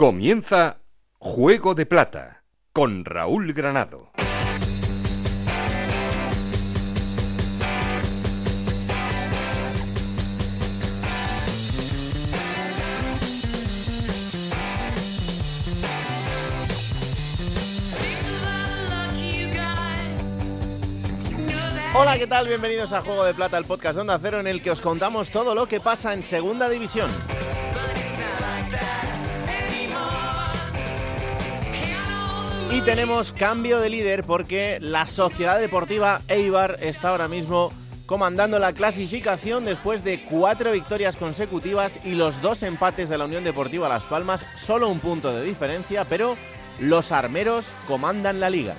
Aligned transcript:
Comienza 0.00 0.82
Juego 1.18 1.74
de 1.74 1.84
Plata 1.84 2.44
con 2.72 3.04
Raúl 3.04 3.52
Granado. 3.52 4.12
Hola, 21.92 22.16
¿qué 22.18 22.28
tal? 22.28 22.46
Bienvenidos 22.46 22.92
a 22.92 23.00
Juego 23.00 23.24
de 23.24 23.34
Plata, 23.34 23.58
el 23.58 23.64
podcast 23.64 23.96
de 23.96 24.02
Onda 24.02 24.16
Cero 24.20 24.38
en 24.38 24.46
el 24.46 24.62
que 24.62 24.70
os 24.70 24.80
contamos 24.80 25.30
todo 25.30 25.56
lo 25.56 25.66
que 25.66 25.80
pasa 25.80 26.14
en 26.14 26.22
Segunda 26.22 26.68
División. 26.68 27.10
Y 32.70 32.82
tenemos 32.82 33.32
cambio 33.32 33.80
de 33.80 33.88
líder 33.88 34.24
porque 34.24 34.78
la 34.80 35.06
Sociedad 35.06 35.58
Deportiva 35.58 36.20
Eibar 36.28 36.76
está 36.80 37.08
ahora 37.08 37.26
mismo 37.26 37.72
comandando 38.04 38.58
la 38.58 38.74
clasificación 38.74 39.64
después 39.64 40.04
de 40.04 40.24
cuatro 40.24 40.72
victorias 40.72 41.16
consecutivas 41.16 42.04
y 42.04 42.12
los 42.12 42.42
dos 42.42 42.62
empates 42.62 43.08
de 43.08 43.16
la 43.16 43.24
Unión 43.24 43.42
Deportiva 43.42 43.88
Las 43.88 44.04
Palmas, 44.04 44.46
solo 44.54 44.88
un 44.88 45.00
punto 45.00 45.34
de 45.34 45.44
diferencia, 45.44 46.04
pero 46.04 46.36
los 46.78 47.10
armeros 47.10 47.74
comandan 47.86 48.38
la 48.38 48.50
liga. 48.50 48.74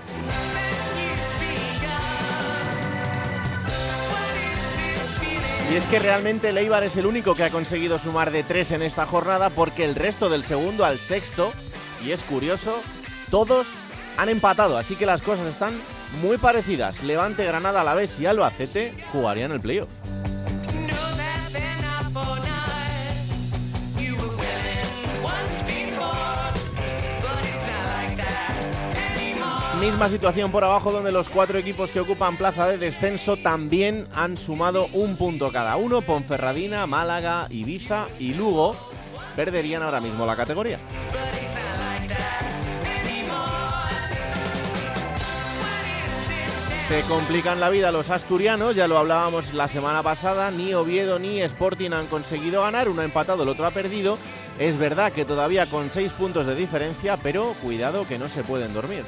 Y 5.72 5.76
es 5.76 5.86
que 5.86 6.00
realmente 6.00 6.50
el 6.50 6.58
Eibar 6.58 6.84
es 6.84 6.98
el 6.98 7.06
único 7.06 7.36
que 7.36 7.44
ha 7.44 7.50
conseguido 7.52 8.00
sumar 8.00 8.32
de 8.32 8.44
tres 8.44 8.72
en 8.72 8.82
esta 8.82 9.06
jornada 9.06 9.50
porque 9.50 9.86
el 9.86 9.96
resto 9.96 10.30
del 10.30 10.44
segundo 10.44 10.86
al 10.86 11.00
sexto, 11.00 11.54
y 12.04 12.12
es 12.12 12.24
curioso, 12.24 12.82
todos 13.30 13.74
han 14.18 14.30
empatado, 14.30 14.78
así 14.78 14.96
que 14.96 15.06
las 15.06 15.22
cosas 15.22 15.48
están 15.48 15.80
muy 16.22 16.38
parecidas. 16.38 17.04
Levante, 17.04 17.46
Granada, 17.46 17.84
la 17.84 17.94
vez 17.94 18.20
y 18.20 18.26
Albacete 18.26 18.94
jugarían 19.12 19.52
el 19.52 19.62
playoff. 19.62 19.90
Misma 29.80 30.10
situación 30.10 30.52
por 30.52 30.66
abajo 30.66 30.92
donde 30.92 31.14
los 31.14 31.30
cuatro 31.30 31.58
equipos 31.58 31.92
que 31.92 32.02
ocupan 32.02 32.36
plaza 32.36 32.68
de 32.68 32.78
descenso 32.78 33.38
también 33.38 34.06
han 34.14 34.36
sumado 34.36 34.88
un 34.92 35.16
punto 35.16 35.54
cada 35.54 35.78
uno. 35.78 36.02
Ponferradina, 36.02 36.86
Málaga, 36.86 37.48
Ibiza 37.50 38.08
y 38.20 38.34
Lugo 38.34 38.76
perderían 39.38 39.82
ahora 39.82 40.02
mismo 40.02 40.26
la 40.26 40.36
categoría. 40.36 40.80
Se 46.90 47.04
complican 47.04 47.60
la 47.60 47.70
vida 47.70 47.92
los 47.92 48.10
asturianos, 48.10 48.76
ya 48.76 48.88
lo 48.88 48.98
hablábamos 48.98 49.54
la 49.54 49.68
semana 49.68 50.02
pasada, 50.02 50.50
ni 50.50 50.74
Oviedo 50.74 51.20
ni 51.20 51.40
Sporting 51.40 51.92
han 51.92 52.08
conseguido 52.08 52.64
ganar, 52.64 52.90
uno 52.90 53.04
ha 53.04 53.06
empatado, 53.06 53.44
el 53.44 53.50
otro 53.50 53.68
ha 53.68 53.70
perdido. 53.70 54.18
Es 54.58 54.76
verdad 54.76 55.12
que 55.12 55.24
todavía 55.24 55.68
con 55.68 55.92
seis 55.92 56.12
puntos 56.14 56.48
de 56.48 56.56
diferencia, 56.56 57.16
pero 57.18 57.54
cuidado 57.62 58.08
que 58.08 58.18
no 58.18 58.28
se 58.28 58.44
pueden 58.44 58.74
dormir. 58.74 59.04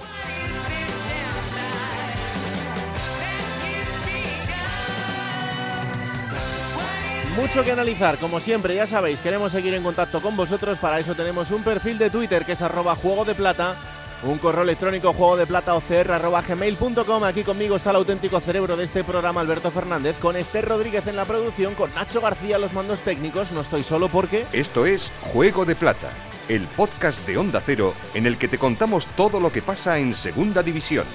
Mucho 7.35 7.63
que 7.63 7.71
analizar, 7.71 8.19
como 8.19 8.39
siempre, 8.39 8.75
ya 8.75 8.85
sabéis, 8.85 9.21
queremos 9.21 9.53
seguir 9.53 9.73
en 9.73 9.81
contacto 9.81 10.21
con 10.21 10.37
vosotros, 10.37 10.77
para 10.77 10.99
eso 10.99 11.15
tenemos 11.15 11.49
un 11.49 11.63
perfil 11.63 11.97
de 11.97 12.11
Twitter 12.11 12.45
que 12.45 12.51
es 12.51 12.61
arroba 12.61 12.93
juego 12.93 13.25
de 13.25 13.33
plata, 13.33 13.75
un 14.23 14.37
correo 14.37 14.63
electrónico 14.63 15.13
juego 15.13 15.37
de 15.37 15.47
plata 15.47 15.73
gmail.com. 15.77 17.23
Aquí 17.23 17.43
conmigo 17.43 17.75
está 17.75 17.91
el 17.91 17.97
auténtico 17.97 18.39
cerebro 18.39 18.77
de 18.77 18.83
este 18.83 19.03
programa, 19.03 19.41
Alberto 19.41 19.71
Fernández, 19.71 20.17
con 20.19 20.35
Esther 20.35 20.67
Rodríguez 20.67 21.07
en 21.07 21.15
la 21.15 21.25
producción, 21.25 21.75
con 21.75 21.93
Nacho 21.93 22.21
García 22.21 22.57
los 22.57 22.73
mandos 22.73 23.01
técnicos. 23.01 23.51
No 23.51 23.61
estoy 23.61 23.83
solo 23.83 24.09
porque... 24.09 24.45
Esto 24.53 24.85
es 24.85 25.11
Juego 25.33 25.65
de 25.65 25.75
Plata, 25.75 26.09
el 26.47 26.67
podcast 26.67 27.25
de 27.25 27.37
Onda 27.37 27.61
Cero 27.63 27.93
en 28.13 28.25
el 28.25 28.37
que 28.37 28.47
te 28.47 28.57
contamos 28.57 29.07
todo 29.07 29.39
lo 29.39 29.51
que 29.51 29.61
pasa 29.61 29.99
en 29.99 30.13
Segunda 30.13 30.63
División. 30.63 31.05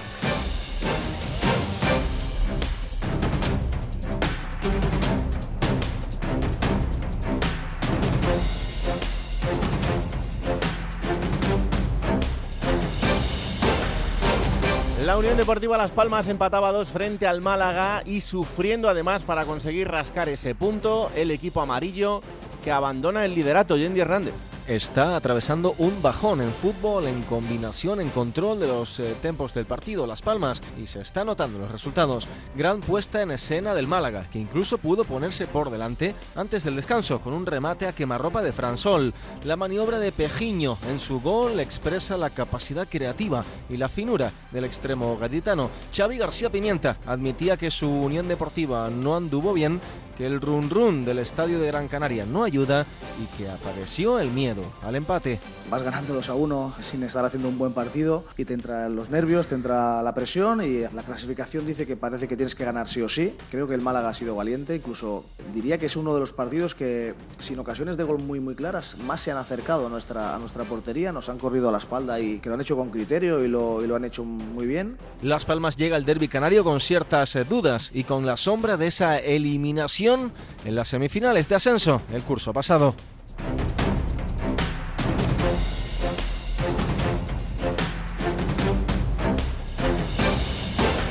La 15.16 15.20
Unión 15.20 15.38
Deportiva 15.38 15.78
Las 15.78 15.92
Palmas 15.92 16.28
empataba 16.28 16.72
dos 16.72 16.90
frente 16.90 17.26
al 17.26 17.40
Málaga 17.40 18.02
y 18.04 18.20
sufriendo 18.20 18.86
además 18.86 19.24
para 19.24 19.46
conseguir 19.46 19.88
rascar 19.88 20.28
ese 20.28 20.54
punto 20.54 21.10
el 21.16 21.30
equipo 21.30 21.62
amarillo 21.62 22.20
que 22.62 22.70
abandona 22.70 23.24
el 23.24 23.34
liderato, 23.34 23.78
Yendi 23.78 24.00
Hernández. 24.00 24.34
Está 24.66 25.14
atravesando 25.14 25.76
un 25.78 26.02
bajón 26.02 26.40
en 26.40 26.50
fútbol, 26.50 27.06
en 27.06 27.22
combinación, 27.22 28.00
en 28.00 28.10
control 28.10 28.58
de 28.58 28.66
los 28.66 28.98
eh, 28.98 29.14
tempos 29.22 29.54
del 29.54 29.64
partido, 29.64 30.08
Las 30.08 30.22
Palmas, 30.22 30.60
y 30.76 30.88
se 30.88 31.02
está 31.02 31.24
notando 31.24 31.60
los 31.60 31.70
resultados. 31.70 32.26
Gran 32.56 32.80
puesta 32.80 33.22
en 33.22 33.30
escena 33.30 33.76
del 33.76 33.86
Málaga, 33.86 34.28
que 34.28 34.40
incluso 34.40 34.78
pudo 34.78 35.04
ponerse 35.04 35.46
por 35.46 35.70
delante 35.70 36.16
antes 36.34 36.64
del 36.64 36.74
descanso, 36.74 37.20
con 37.20 37.32
un 37.32 37.46
remate 37.46 37.86
a 37.86 37.94
quemarropa 37.94 38.42
de 38.42 38.52
Fransol. 38.52 39.14
La 39.44 39.54
maniobra 39.54 40.00
de 40.00 40.10
Pejiño 40.10 40.78
en 40.90 40.98
su 40.98 41.20
gol 41.20 41.60
expresa 41.60 42.16
la 42.16 42.30
capacidad 42.30 42.88
creativa 42.88 43.44
y 43.70 43.76
la 43.76 43.88
finura 43.88 44.32
del 44.50 44.64
extremo 44.64 45.16
gaditano. 45.16 45.70
Xavi 45.94 46.18
García 46.18 46.50
Pimienta 46.50 46.96
admitía 47.06 47.56
que 47.56 47.70
su 47.70 47.88
Unión 47.88 48.26
Deportiva 48.26 48.90
no 48.90 49.14
anduvo 49.14 49.52
bien 49.52 49.80
que 50.16 50.26
el 50.26 50.40
run 50.40 50.70
run 50.70 51.04
del 51.04 51.18
estadio 51.18 51.60
de 51.60 51.66
Gran 51.66 51.88
Canaria 51.88 52.24
no 52.24 52.42
ayuda 52.42 52.86
y 53.22 53.36
que 53.36 53.48
apareció 53.48 54.18
el 54.18 54.30
miedo 54.30 54.55
al 54.82 54.96
empate. 54.96 55.40
Vas 55.70 55.82
ganando 55.82 56.14
2 56.14 56.28
a 56.28 56.34
1 56.34 56.74
sin 56.80 57.02
estar 57.02 57.24
haciendo 57.24 57.48
un 57.48 57.58
buen 57.58 57.72
partido 57.72 58.24
y 58.36 58.44
te 58.44 58.54
entran 58.54 58.94
los 58.94 59.10
nervios, 59.10 59.46
te 59.46 59.54
entra 59.54 60.02
la 60.02 60.14
presión 60.14 60.62
y 60.62 60.80
la 60.80 61.02
clasificación 61.02 61.66
dice 61.66 61.86
que 61.86 61.96
parece 61.96 62.28
que 62.28 62.36
tienes 62.36 62.54
que 62.54 62.64
ganar 62.64 62.88
sí 62.88 63.02
o 63.02 63.08
sí. 63.08 63.36
Creo 63.50 63.66
que 63.68 63.74
el 63.74 63.80
Málaga 63.80 64.08
ha 64.08 64.14
sido 64.14 64.34
valiente, 64.36 64.76
incluso 64.76 65.24
diría 65.52 65.78
que 65.78 65.86
es 65.86 65.96
uno 65.96 66.14
de 66.14 66.20
los 66.20 66.32
partidos 66.32 66.74
que 66.74 67.14
sin 67.38 67.58
ocasiones 67.58 67.96
de 67.96 68.04
gol 68.04 68.18
muy 68.18 68.40
muy 68.40 68.54
claras 68.54 68.96
más 68.98 69.20
se 69.20 69.30
han 69.30 69.38
acercado 69.38 69.86
a 69.86 69.90
nuestra, 69.90 70.34
a 70.34 70.38
nuestra 70.38 70.64
portería, 70.64 71.12
nos 71.12 71.28
han 71.28 71.38
corrido 71.38 71.68
a 71.68 71.72
la 71.72 71.78
espalda 71.78 72.20
y 72.20 72.38
que 72.38 72.48
lo 72.48 72.54
han 72.54 72.60
hecho 72.60 72.76
con 72.76 72.90
criterio 72.90 73.44
y 73.44 73.48
lo, 73.48 73.82
y 73.82 73.86
lo 73.86 73.96
han 73.96 74.04
hecho 74.04 74.24
muy 74.24 74.66
bien. 74.66 74.96
Las 75.22 75.44
Palmas 75.44 75.76
llega 75.76 75.96
al 75.96 76.04
derby 76.04 76.28
canario 76.28 76.64
con 76.64 76.80
ciertas 76.80 77.36
eh, 77.36 77.44
dudas 77.44 77.90
y 77.92 78.04
con 78.04 78.26
la 78.26 78.36
sombra 78.36 78.76
de 78.76 78.88
esa 78.88 79.18
eliminación 79.18 80.32
en 80.64 80.74
las 80.74 80.88
semifinales 80.88 81.48
de 81.48 81.54
ascenso 81.54 82.02
el 82.12 82.22
curso 82.22 82.52
pasado. 82.52 82.94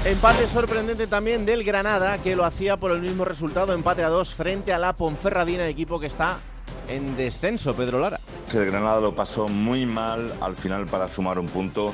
Empate 0.05 0.45
sorprendente 0.45 1.07
también 1.07 1.47
del 1.47 1.63
Granada, 1.63 2.19
que 2.19 2.35
lo 2.35 2.45
hacía 2.45 2.77
por 2.77 2.91
el 2.91 3.01
mismo 3.01 3.25
resultado, 3.25 3.73
empate 3.73 4.03
a 4.03 4.09
dos 4.09 4.35
frente 4.35 4.71
a 4.71 4.77
la 4.77 4.93
Ponferradina, 4.93 5.67
equipo 5.67 5.99
que 5.99 6.05
está 6.05 6.37
en 6.87 7.17
descenso, 7.17 7.73
Pedro 7.73 7.99
Lara. 7.99 8.19
El 8.53 8.67
Granada 8.67 9.01
lo 9.01 9.15
pasó 9.15 9.47
muy 9.47 9.87
mal 9.87 10.31
al 10.41 10.55
final 10.57 10.85
para 10.85 11.07
sumar 11.07 11.39
un 11.39 11.47
punto 11.47 11.91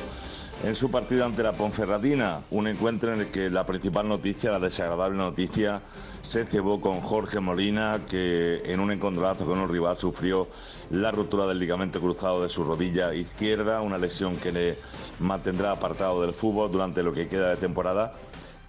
en 0.65 0.75
su 0.75 0.91
partido 0.91 1.23
ante 1.23 1.41
la 1.41 1.53
Ponferradina, 1.53 2.41
un 2.51 2.67
encuentro 2.67 3.13
en 3.13 3.21
el 3.21 3.27
que 3.27 3.49
la 3.49 3.65
principal 3.65 4.09
noticia, 4.09 4.51
la 4.51 4.59
desagradable 4.59 5.17
noticia, 5.17 5.79
se 6.23 6.45
cebó 6.45 6.79
con 6.79 7.01
Jorge 7.01 7.39
Molina, 7.39 8.01
que 8.07 8.61
en 8.65 8.79
un 8.79 8.91
encontronazo 8.91 9.45
con 9.45 9.59
un 9.59 9.69
rival 9.69 9.97
sufrió 9.97 10.47
la 10.89 11.11
ruptura 11.11 11.47
del 11.47 11.59
ligamento 11.59 11.99
cruzado 11.99 12.43
de 12.43 12.49
su 12.49 12.63
rodilla 12.63 13.13
izquierda, 13.13 13.81
una 13.81 13.97
lesión 13.97 14.35
que 14.35 14.51
le 14.51 14.77
mantendrá 15.19 15.71
apartado 15.71 16.21
del 16.21 16.33
fútbol 16.33 16.71
durante 16.71 17.03
lo 17.03 17.13
que 17.13 17.27
queda 17.27 17.49
de 17.49 17.57
temporada 17.57 18.13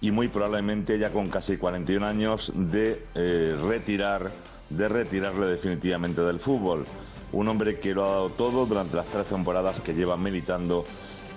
y 0.01 0.11
muy 0.11 0.27
probablemente 0.27 0.99
ya 0.99 1.11
con 1.11 1.29
casi 1.29 1.57
41 1.57 2.05
años 2.05 2.51
de 2.55 3.05
eh, 3.15 3.57
retirar, 3.65 4.31
de 4.69 4.87
retirarle 4.89 5.45
definitivamente 5.45 6.21
del 6.21 6.39
fútbol. 6.39 6.85
Un 7.31 7.47
hombre 7.47 7.79
que 7.79 7.93
lo 7.93 8.03
ha 8.03 8.09
dado 8.09 8.29
todo 8.29 8.65
durante 8.65 8.97
las 8.97 9.05
tres 9.05 9.25
temporadas 9.27 9.79
que 9.79 9.93
lleva 9.93 10.17
militando 10.17 10.85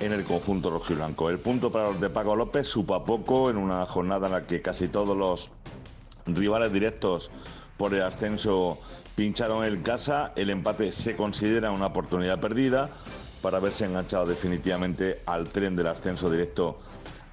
en 0.01 0.13
el 0.13 0.25
conjunto 0.25 0.71
rojiblanco. 0.71 1.31
El 1.31 1.39
punto 1.39 1.71
para 1.71 1.91
los 1.91 2.01
de 2.01 2.11
Paco 2.11 2.37
López 2.37 2.67
supa 2.67 3.05
poco 3.05 3.51
en 3.51 3.57
una 3.57 3.87
jornada 3.87 4.27
en 4.27 4.33
la 4.33 4.43
que 4.43 4.61
casi 4.61 4.89
todos 4.89 5.17
los 5.17 5.51
rivales 6.27 6.73
directos 6.73 7.31
por 7.77 7.95
el 7.95 8.03
ascenso 8.03 8.79
pincharon 9.15 9.65
el 9.65 9.83
casa. 9.83 10.33
El 10.37 10.51
empate 10.51 10.93
se 10.93 11.17
considera 11.17 11.71
una 11.71 11.87
oportunidad 11.87 12.41
perdida 12.41 12.91
para 13.43 13.59
haberse 13.59 13.85
enganchado 13.85 14.27
definitivamente 14.27 15.23
al 15.27 15.49
tren 15.49 15.77
del 15.77 15.87
ascenso 15.89 16.31
directo 16.31 16.79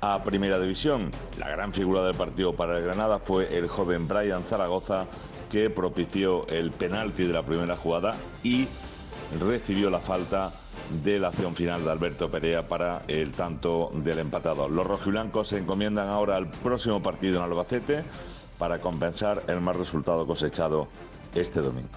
a 0.01 0.21
Primera 0.23 0.59
División. 0.59 1.11
La 1.37 1.49
gran 1.49 1.73
figura 1.73 2.03
del 2.03 2.15
partido 2.15 2.53
para 2.53 2.77
el 2.77 2.83
Granada 2.83 3.19
fue 3.19 3.57
el 3.57 3.67
joven 3.67 4.07
Brian 4.07 4.43
Zaragoza 4.43 5.05
que 5.49 5.69
propició 5.69 6.47
el 6.47 6.71
penalti 6.71 7.25
de 7.27 7.33
la 7.33 7.43
primera 7.43 7.77
jugada 7.77 8.15
y 8.43 8.67
recibió 9.39 9.89
la 9.89 9.99
falta 9.99 10.51
de 11.03 11.19
la 11.19 11.29
acción 11.29 11.55
final 11.55 11.85
de 11.85 11.91
Alberto 11.91 12.29
Perea 12.29 12.67
para 12.67 13.03
el 13.07 13.31
tanto 13.31 13.91
del 13.93 14.19
empatador. 14.19 14.71
Los 14.71 14.85
rojiblancos 14.85 15.49
se 15.49 15.59
encomiendan 15.59 16.09
ahora 16.09 16.35
al 16.35 16.49
próximo 16.49 17.01
partido 17.01 17.37
en 17.37 17.43
Albacete 17.43 18.03
para 18.63 18.79
compensar 18.79 19.43
el 19.47 19.59
mal 19.59 19.75
resultado 19.75 20.25
cosechado 20.25 20.87
este 21.35 21.59
domingo. 21.59 21.89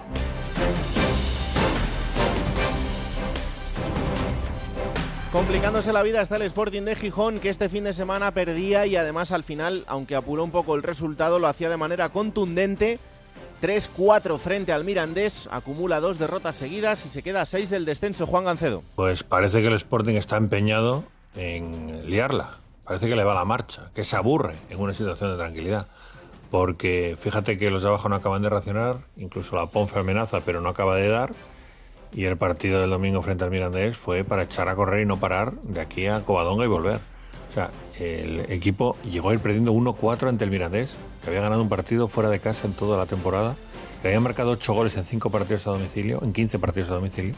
Complicándose 5.30 5.92
la 5.92 6.02
vida 6.02 6.20
está 6.20 6.34
el 6.34 6.42
Sporting 6.42 6.82
de 6.82 6.96
Gijón, 6.96 7.38
que 7.38 7.50
este 7.50 7.68
fin 7.68 7.84
de 7.84 7.92
semana 7.92 8.32
perdía 8.32 8.84
y 8.84 8.96
además 8.96 9.30
al 9.30 9.44
final, 9.44 9.84
aunque 9.86 10.16
apuró 10.16 10.42
un 10.42 10.50
poco 10.50 10.74
el 10.74 10.82
resultado, 10.82 11.38
lo 11.38 11.46
hacía 11.46 11.70
de 11.70 11.76
manera 11.76 12.08
contundente. 12.08 12.98
3-4 13.62 14.36
frente 14.36 14.72
al 14.72 14.82
Mirandés, 14.82 15.48
acumula 15.52 16.00
dos 16.00 16.18
derrotas 16.18 16.56
seguidas 16.56 17.06
y 17.06 17.08
se 17.08 17.22
queda 17.22 17.42
a 17.42 17.46
6 17.46 17.70
del 17.70 17.84
descenso. 17.84 18.26
Juan 18.26 18.44
Gancedo. 18.44 18.82
Pues 18.96 19.22
parece 19.22 19.60
que 19.60 19.68
el 19.68 19.74
Sporting 19.74 20.16
está 20.16 20.36
empeñado 20.36 21.04
en 21.36 22.10
liarla. 22.10 22.58
Parece 22.84 23.08
que 23.08 23.14
le 23.14 23.22
va 23.22 23.34
la 23.34 23.44
marcha, 23.44 23.90
que 23.94 24.02
se 24.02 24.16
aburre 24.16 24.54
en 24.68 24.80
una 24.80 24.94
situación 24.94 25.30
de 25.30 25.36
tranquilidad. 25.36 25.86
Porque 26.56 27.18
fíjate 27.20 27.58
que 27.58 27.70
los 27.70 27.82
de 27.82 27.88
abajo 27.88 28.08
no 28.08 28.14
acaban 28.14 28.40
de 28.40 28.48
racionar, 28.48 28.96
incluso 29.18 29.56
la 29.56 29.66
Ponfe 29.66 29.98
amenaza, 29.98 30.40
pero 30.40 30.62
no 30.62 30.70
acaba 30.70 30.96
de 30.96 31.06
dar. 31.06 31.34
Y 32.14 32.24
el 32.24 32.38
partido 32.38 32.80
del 32.80 32.88
domingo 32.88 33.20
frente 33.20 33.44
al 33.44 33.50
Mirandés 33.50 33.98
fue 33.98 34.24
para 34.24 34.44
echar 34.44 34.70
a 34.70 34.74
correr 34.74 35.02
y 35.02 35.04
no 35.04 35.20
parar 35.20 35.52
de 35.52 35.82
aquí 35.82 36.06
a 36.06 36.22
Covadonga 36.24 36.64
y 36.64 36.68
volver. 36.68 36.98
O 37.50 37.52
sea, 37.52 37.70
el 38.00 38.50
equipo 38.50 38.96
llegó 39.04 39.28
a 39.28 39.34
ir 39.34 39.40
perdiendo 39.40 39.74
1-4 39.74 40.30
ante 40.30 40.44
el 40.44 40.50
Mirandés, 40.50 40.96
que 41.22 41.28
había 41.28 41.42
ganado 41.42 41.60
un 41.60 41.68
partido 41.68 42.08
fuera 42.08 42.30
de 42.30 42.40
casa 42.40 42.66
en 42.66 42.72
toda 42.72 42.96
la 42.96 43.04
temporada, 43.04 43.54
que 44.00 44.08
había 44.08 44.20
marcado 44.20 44.52
8 44.52 44.72
goles 44.72 44.96
en 44.96 45.04
5 45.04 45.30
partidos 45.30 45.66
a 45.66 45.72
domicilio, 45.72 46.22
en 46.24 46.32
15 46.32 46.58
partidos 46.58 46.88
a 46.90 46.94
domicilio, 46.94 47.34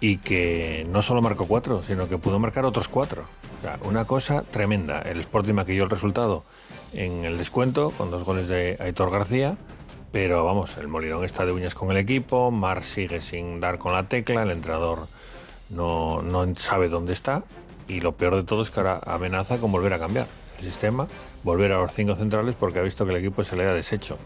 y 0.00 0.16
que 0.16 0.84
no 0.90 1.00
solo 1.02 1.22
marcó 1.22 1.46
4, 1.46 1.84
sino 1.84 2.08
que 2.08 2.18
pudo 2.18 2.40
marcar 2.40 2.64
otros 2.64 2.88
4. 2.88 3.22
O 3.22 3.62
sea, 3.62 3.78
una 3.84 4.04
cosa 4.04 4.42
tremenda. 4.42 4.98
El 5.02 5.20
Sporting 5.20 5.54
maquilló 5.54 5.84
el 5.84 5.90
resultado 5.90 6.42
en 6.96 7.24
el 7.24 7.38
descuento 7.38 7.90
con 7.90 8.10
dos 8.10 8.24
goles 8.24 8.48
de 8.48 8.76
Aitor 8.80 9.10
García 9.10 9.56
pero 10.12 10.44
vamos, 10.44 10.78
el 10.78 10.88
Molinón 10.88 11.24
está 11.24 11.44
de 11.44 11.52
uñas 11.52 11.74
con 11.74 11.90
el 11.90 11.98
equipo, 11.98 12.50
Mar 12.50 12.82
sigue 12.82 13.20
sin 13.20 13.60
dar 13.60 13.78
con 13.78 13.92
la 13.92 14.08
tecla, 14.08 14.44
el 14.44 14.50
entrenador 14.50 15.08
no, 15.68 16.22
no 16.22 16.46
sabe 16.56 16.88
dónde 16.88 17.12
está 17.12 17.44
y 17.86 18.00
lo 18.00 18.12
peor 18.12 18.36
de 18.36 18.44
todo 18.44 18.62
es 18.62 18.70
que 18.70 18.80
ahora 18.80 19.00
amenaza 19.04 19.58
con 19.58 19.70
volver 19.70 19.92
a 19.92 19.98
cambiar 19.98 20.26
el 20.58 20.64
sistema, 20.64 21.06
volver 21.42 21.72
a 21.72 21.78
los 21.78 21.92
cinco 21.92 22.14
centrales 22.14 22.54
porque 22.58 22.78
ha 22.78 22.82
visto 22.82 23.04
que 23.04 23.10
el 23.10 23.18
equipo 23.18 23.44
se 23.44 23.56
le 23.56 23.64
ha 23.64 23.74
deshecho. 23.74 24.16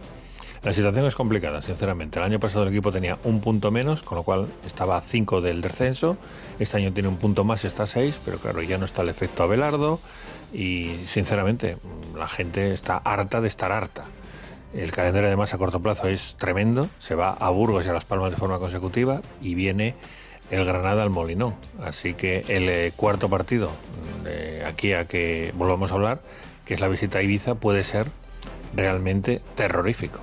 La 0.63 0.75
situación 0.75 1.07
es 1.07 1.15
complicada, 1.15 1.63
sinceramente. 1.63 2.19
El 2.19 2.27
año 2.27 2.39
pasado 2.39 2.65
el 2.65 2.69
equipo 2.69 2.93
tenía 2.93 3.19
un 3.25 3.41
punto 3.41 3.71
menos, 3.71 4.03
con 4.03 4.17
lo 4.17 4.25
cual 4.25 4.47
estaba 4.67 4.97
a 4.97 5.01
5 5.01 5.41
del 5.41 5.63
descenso. 5.63 6.19
Este 6.59 6.77
año 6.77 6.93
tiene 6.93 7.09
un 7.09 7.17
punto 7.17 7.45
más, 7.45 7.65
está 7.65 7.85
a 7.85 7.87
6, 7.87 8.21
pero 8.27 8.39
claro, 8.39 8.61
ya 8.61 8.77
no 8.77 8.85
está 8.85 9.01
el 9.01 9.09
efecto 9.09 9.43
Abelardo. 9.43 10.01
Y 10.53 10.97
sinceramente, 11.07 11.79
la 12.15 12.29
gente 12.29 12.75
está 12.75 12.99
harta 12.99 13.41
de 13.41 13.49
estar 13.49 13.73
harta. 13.73 14.05
El 14.75 14.93
calendario 14.93 15.29
además 15.29 15.55
a 15.55 15.59
corto 15.59 15.81
plazo 15.81 16.09
es 16.09 16.37
tremendo, 16.37 16.91
se 16.99 17.15
va 17.15 17.31
a 17.33 17.49
Burgos 17.49 17.87
y 17.87 17.89
a 17.89 17.95
Las 17.95 18.05
Palmas 18.05 18.31
de 18.31 18.37
forma 18.37 18.59
consecutiva 18.59 19.23
y 19.41 19.55
viene 19.55 19.95
el 20.51 20.67
Granada 20.67 21.03
al 21.03 21.11
Molinón. 21.11 21.55
Así 21.83 22.13
que 22.13 22.45
el 22.49 22.69
eh, 22.69 22.93
cuarto 22.95 23.31
partido 23.31 23.71
de 24.25 24.65
aquí 24.67 24.93
a 24.93 25.07
que 25.07 25.53
volvamos 25.57 25.91
a 25.91 25.95
hablar, 25.95 26.21
que 26.67 26.75
es 26.75 26.81
la 26.81 26.89
visita 26.89 27.19
a 27.19 27.23
Ibiza, 27.23 27.55
puede 27.55 27.83
ser 27.83 28.09
realmente 28.75 29.41
terrorífico. 29.57 30.21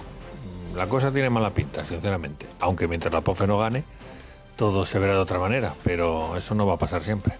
La 0.77 0.87
cosa 0.87 1.11
tiene 1.11 1.31
mala 1.31 1.49
pinta, 1.49 1.83
sinceramente, 1.83 2.45
aunque 2.59 2.87
mientras 2.87 3.11
la 3.11 3.21
POFE 3.21 3.47
no 3.47 3.57
gane, 3.57 3.83
todo 4.55 4.85
se 4.85 4.99
verá 4.99 5.13
de 5.13 5.19
otra 5.19 5.39
manera, 5.39 5.73
pero 5.83 6.37
eso 6.37 6.53
no 6.53 6.67
va 6.67 6.75
a 6.75 6.77
pasar 6.77 7.01
siempre. 7.01 7.33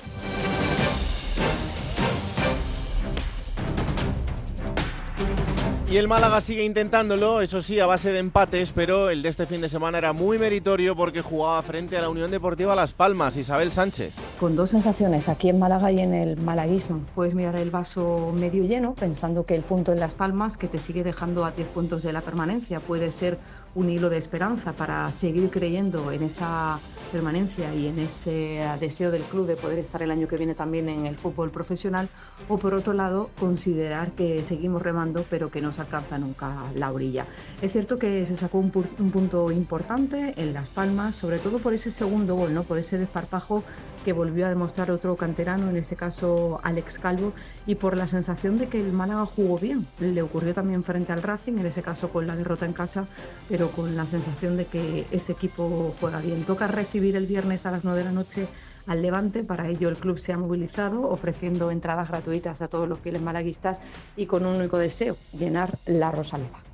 Y 5.89 5.95
el 5.95 6.09
Málaga 6.09 6.41
sigue 6.41 6.65
intentándolo, 6.65 7.39
eso 7.39 7.61
sí, 7.61 7.79
a 7.79 7.85
base 7.85 8.11
de 8.11 8.19
empates, 8.19 8.73
pero 8.73 9.09
el 9.09 9.21
de 9.21 9.29
este 9.29 9.45
fin 9.45 9.61
de 9.61 9.69
semana 9.69 9.97
era 9.97 10.11
muy 10.11 10.37
meritorio 10.37 10.97
porque 10.97 11.21
jugaba 11.21 11.63
frente 11.63 11.97
a 11.97 12.01
la 12.01 12.09
Unión 12.09 12.29
Deportiva 12.29 12.75
Las 12.75 12.91
Palmas, 12.91 13.37
Isabel 13.37 13.71
Sánchez. 13.71 14.13
Con 14.37 14.57
dos 14.57 14.71
sensaciones, 14.71 15.29
aquí 15.29 15.47
en 15.47 15.59
Málaga 15.59 15.89
y 15.93 16.01
en 16.01 16.13
el 16.13 16.35
malaguismo. 16.35 16.99
Puedes 17.15 17.35
mirar 17.35 17.55
el 17.55 17.71
vaso 17.71 18.33
medio 18.37 18.65
lleno, 18.65 18.95
pensando 18.95 19.45
que 19.45 19.55
el 19.55 19.61
punto 19.61 19.93
en 19.93 20.01
Las 20.01 20.13
Palmas, 20.13 20.57
que 20.57 20.67
te 20.67 20.77
sigue 20.77 21.05
dejando 21.05 21.45
a 21.45 21.51
10 21.51 21.69
puntos 21.69 22.03
de 22.03 22.11
la 22.11 22.19
permanencia, 22.19 22.81
puede 22.81 23.09
ser 23.09 23.37
un 23.73 23.89
hilo 23.89 24.09
de 24.09 24.17
esperanza 24.17 24.73
para 24.73 25.09
seguir 25.13 25.49
creyendo 25.49 26.11
en 26.11 26.23
esa 26.23 26.79
permanencia 27.07 27.73
y 27.73 27.87
en 27.87 27.99
ese 27.99 28.63
deseo 28.79 29.11
del 29.11 29.23
club 29.23 29.47
de 29.47 29.55
poder 29.55 29.79
estar 29.79 30.01
el 30.01 30.11
año 30.11 30.27
que 30.27 30.37
viene 30.37 30.55
también 30.55 30.89
en 30.89 31.05
el 31.05 31.17
fútbol 31.17 31.51
profesional, 31.51 32.09
o 32.47 32.57
por 32.57 32.73
otro 32.73 32.93
lado, 32.93 33.29
considerar 33.39 34.11
que 34.11 34.43
seguimos 34.43 34.81
remando 34.81 35.25
pero 35.29 35.49
que 35.49 35.61
no 35.61 35.71
se 35.73 35.81
alcanza 35.81 36.17
nunca 36.17 36.55
la 36.75 36.91
orilla. 36.91 37.25
Es 37.61 37.71
cierto 37.71 37.97
que 37.97 38.25
se 38.25 38.35
sacó 38.35 38.59
un, 38.59 38.71
punto 38.71 39.51
importante 39.51 40.33
en 40.37 40.53
Las 40.53 40.69
Palmas, 40.69 41.15
sobre 41.15 41.39
todo 41.39 41.59
por 41.59 41.73
ese 41.73 41.91
segundo 41.91 42.35
gol, 42.35 42.53
¿no? 42.53 42.63
por 42.63 42.77
ese 42.77 42.97
desparpajo 42.97 43.63
que 44.07 44.13
volvió 44.13 44.45
a 44.45 44.49
demostrar 44.49 44.89
otro 44.89 45.17
canterano, 45.17 45.69
en 45.69 45.75
este 45.75 45.97
caso 45.97 46.61
Alex 46.63 46.97
Calvo, 46.97 47.33
y 47.65 47.75
por 47.75 47.97
la 47.97 48.07
sensación 48.07 48.57
de 48.57 48.69
que 48.69 48.79
el 48.79 48.93
Málaga 48.93 49.25
jugó 49.25 49.59
bien. 49.59 49.85
Le 49.99 50.21
ocurrió 50.21 50.53
también 50.53 50.85
frente 50.85 51.11
al 51.11 51.21
Racing, 51.21 51.57
en 51.57 51.65
ese 51.65 51.81
caso 51.81 52.07
con 52.07 52.25
la 52.25 52.37
derrota 52.37 52.65
en 52.65 52.71
casa, 52.71 53.05
pero 53.49 53.69
con 53.69 53.97
la 53.97 54.07
sensación 54.07 54.55
de 54.55 54.65
que 54.65 55.05
este 55.11 55.33
equipo 55.33 55.93
juega 55.99 56.21
bien. 56.21 56.45
Toca 56.45 56.67
recibir 56.67 57.17
el 57.17 57.25
viernes 57.25 57.65
a 57.65 57.71
las 57.71 57.83
9 57.83 57.99
de 57.99 58.05
la 58.05 58.13
noche 58.13 58.47
al 58.85 59.01
Levante. 59.01 59.43
Para 59.43 59.67
ello 59.67 59.89
el 59.89 59.97
club 59.97 60.19
se 60.19 60.31
ha 60.31 60.37
movilizado 60.37 61.01
ofreciendo 61.01 61.69
entradas 61.69 62.07
gratuitas 62.07 62.61
a 62.61 62.69
todos 62.69 62.87
los 62.87 63.01
fieles 63.01 63.21
malaguistas 63.21 63.81
y 64.15 64.25
con 64.25 64.45
un 64.45 64.55
único 64.55 64.77
deseo, 64.77 65.17
llenar 65.33 65.79
la 65.85 66.11
Rosaleda. 66.11 66.66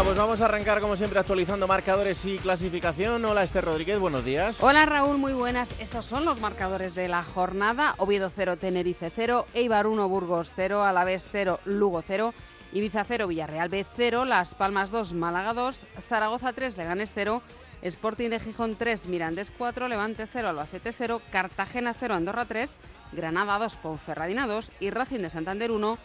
Venga, 0.00 0.12
pues 0.12 0.18
vamos 0.18 0.40
a 0.40 0.46
arrancar 0.46 0.80
como 0.80 0.96
siempre 0.96 1.20
actualizando 1.20 1.68
marcadores 1.68 2.24
y 2.24 2.38
clasificación. 2.38 3.22
Hola 3.22 3.42
Esther 3.42 3.66
Rodríguez, 3.66 3.98
buenos 3.98 4.24
días. 4.24 4.62
Hola 4.62 4.86
Raúl, 4.86 5.18
muy 5.18 5.34
buenas. 5.34 5.78
Estos 5.78 6.06
son 6.06 6.24
los 6.24 6.40
marcadores 6.40 6.94
de 6.94 7.06
la 7.06 7.22
jornada. 7.22 7.96
Oviedo 7.98 8.32
0, 8.34 8.56
Tenerife 8.56 9.12
0, 9.14 9.44
Eibar 9.52 9.86
1, 9.86 10.08
Burgos 10.08 10.54
0, 10.56 10.84
Alavés 10.84 11.28
0, 11.30 11.60
Lugo 11.66 12.00
0, 12.00 12.32
Ibiza 12.72 13.04
0, 13.04 13.26
Villarreal 13.26 13.68
B 13.68 13.84
0, 13.94 14.24
Las 14.24 14.54
Palmas 14.54 14.90
2, 14.90 15.12
Málaga 15.12 15.52
2, 15.52 15.84
Zaragoza 16.08 16.54
3, 16.54 16.78
Leganes 16.78 17.12
0, 17.14 17.42
Sporting 17.82 18.30
de 18.30 18.40
Gijón 18.40 18.76
3, 18.76 19.04
Mirandés 19.04 19.52
4, 19.58 19.86
Levante 19.86 20.26
0, 20.26 20.48
Albacete 20.48 20.94
0, 20.94 21.20
Cartagena 21.30 21.92
0, 21.92 22.14
Andorra 22.14 22.46
3, 22.46 22.72
Granada 23.12 23.58
2, 23.58 23.76
Ponferradina 23.76 24.46
2 24.46 24.72
y 24.80 24.88
Racing 24.88 25.20
de 25.20 25.28
Santander 25.28 25.70
1, 25.70 25.98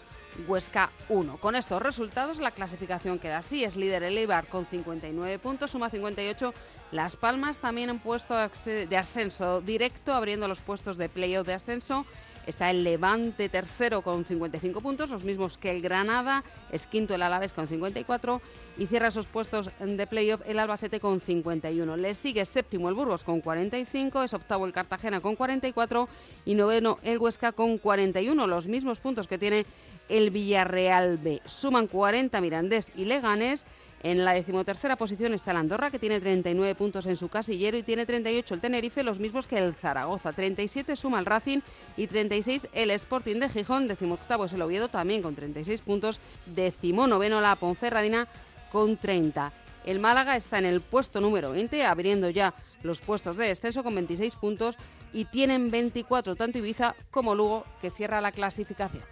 Huesca 0.47 0.89
1. 1.09 1.37
Con 1.37 1.55
estos 1.55 1.81
resultados 1.81 2.39
la 2.39 2.51
clasificación 2.51 3.19
queda 3.19 3.37
así. 3.37 3.63
Es 3.63 3.75
líder 3.75 4.03
el 4.03 4.17
Eibar 4.17 4.47
con 4.47 4.65
59 4.65 5.39
puntos, 5.39 5.71
suma 5.71 5.89
58. 5.89 6.53
Las 6.91 7.15
Palmas 7.15 7.59
también 7.59 7.89
en 7.89 7.99
puesto 7.99 8.35
de 8.35 8.97
ascenso 8.97 9.61
directo, 9.61 10.13
abriendo 10.13 10.47
los 10.47 10.61
puestos 10.61 10.97
de 10.97 11.09
playoff 11.09 11.47
de 11.47 11.53
ascenso. 11.53 12.05
Está 12.45 12.69
el 12.69 12.83
Levante 12.83 13.49
tercero 13.49 14.03
con 14.03 14.23
55 14.23 14.79
puntos, 14.81 15.09
los 15.09 15.23
mismos 15.23 15.57
que 15.57 15.71
el 15.71 15.81
Granada. 15.81 16.43
Es 16.71 16.85
quinto 16.85 17.15
el 17.15 17.23
Alavés 17.23 17.53
con 17.53 17.67
54 17.67 18.41
y 18.77 18.85
cierra 18.85 19.07
esos 19.07 19.25
puestos 19.27 19.71
de 19.79 20.05
playoff 20.05 20.41
el 20.45 20.59
Albacete 20.59 20.99
con 20.99 21.19
51. 21.19 21.97
Le 21.97 22.13
sigue 22.13 22.45
séptimo 22.45 22.87
el 22.89 22.95
Burgos 22.95 23.23
con 23.23 23.41
45, 23.41 24.23
es 24.23 24.33
octavo 24.35 24.67
el 24.67 24.73
Cartagena 24.73 25.21
con 25.21 25.35
44 25.35 26.07
y 26.45 26.53
noveno 26.53 26.99
el 27.01 27.17
Huesca 27.17 27.51
con 27.51 27.79
41, 27.79 28.45
los 28.45 28.67
mismos 28.67 28.99
puntos 28.99 29.27
que 29.27 29.39
tiene 29.39 29.65
el 30.09 30.29
Villarreal 30.31 31.17
B. 31.17 31.41
Suman 31.45 31.87
40 31.87 32.39
Mirandés 32.41 32.91
y 32.95 33.05
Leganés. 33.05 33.65
En 34.03 34.23
la 34.23 34.33
decimotercera 34.33 34.97
posición 34.97 35.33
está 35.33 35.49
el 35.49 35.57
Andorra, 35.57 35.89
que 35.89 35.97
tiene 35.97 36.19
39 36.19 36.75
puntos 36.75 37.07
en 37.07 37.15
su 37.15 37.27
casillero 37.27 37.75
y 37.75 37.81
tiene 37.81 38.05
38 38.05 38.53
el 38.53 38.61
Tenerife, 38.61 39.01
los 39.01 39.17
mismos 39.17 39.47
que 39.47 39.57
el 39.57 39.73
Zaragoza. 39.73 40.31
37 40.31 40.95
suma 40.95 41.17
el 41.17 41.25
Racing 41.25 41.61
y 41.97 42.05
36 42.05 42.69
el 42.73 42.91
Sporting 42.91 43.39
de 43.39 43.49
Gijón. 43.49 43.87
Decimoctavo 43.87 44.45
es 44.45 44.53
el 44.53 44.61
Oviedo, 44.61 44.89
también 44.89 45.23
con 45.23 45.33
36 45.33 45.81
puntos. 45.81 46.19
Decimonoveno 46.45 47.41
la 47.41 47.55
Ponferradina 47.55 48.27
con 48.71 48.97
30. 48.97 49.51
El 49.85 49.99
Málaga 49.99 50.35
está 50.35 50.59
en 50.59 50.65
el 50.65 50.81
puesto 50.81 51.21
número 51.21 51.51
20, 51.51 51.83
abriendo 51.85 52.29
ya 52.29 52.53
los 52.83 53.01
puestos 53.01 53.37
de 53.37 53.47
descenso 53.47 53.83
con 53.83 53.95
26 53.95 54.35
puntos 54.35 54.77
y 55.13 55.25
tienen 55.25 55.71
24 55.71 56.35
tanto 56.35 56.57
Ibiza 56.57 56.95
como 57.11 57.33
Lugo, 57.33 57.65
que 57.81 57.89
cierra 57.89 58.21
la 58.21 58.31
clasificación. 58.31 59.03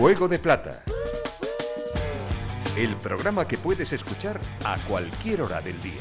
Juego 0.00 0.28
de 0.28 0.38
Plata. 0.38 0.82
El 2.74 2.96
programa 2.96 3.46
que 3.46 3.58
puedes 3.58 3.92
escuchar 3.92 4.40
a 4.64 4.78
cualquier 4.88 5.42
hora 5.42 5.60
del 5.60 5.78
día. 5.82 6.00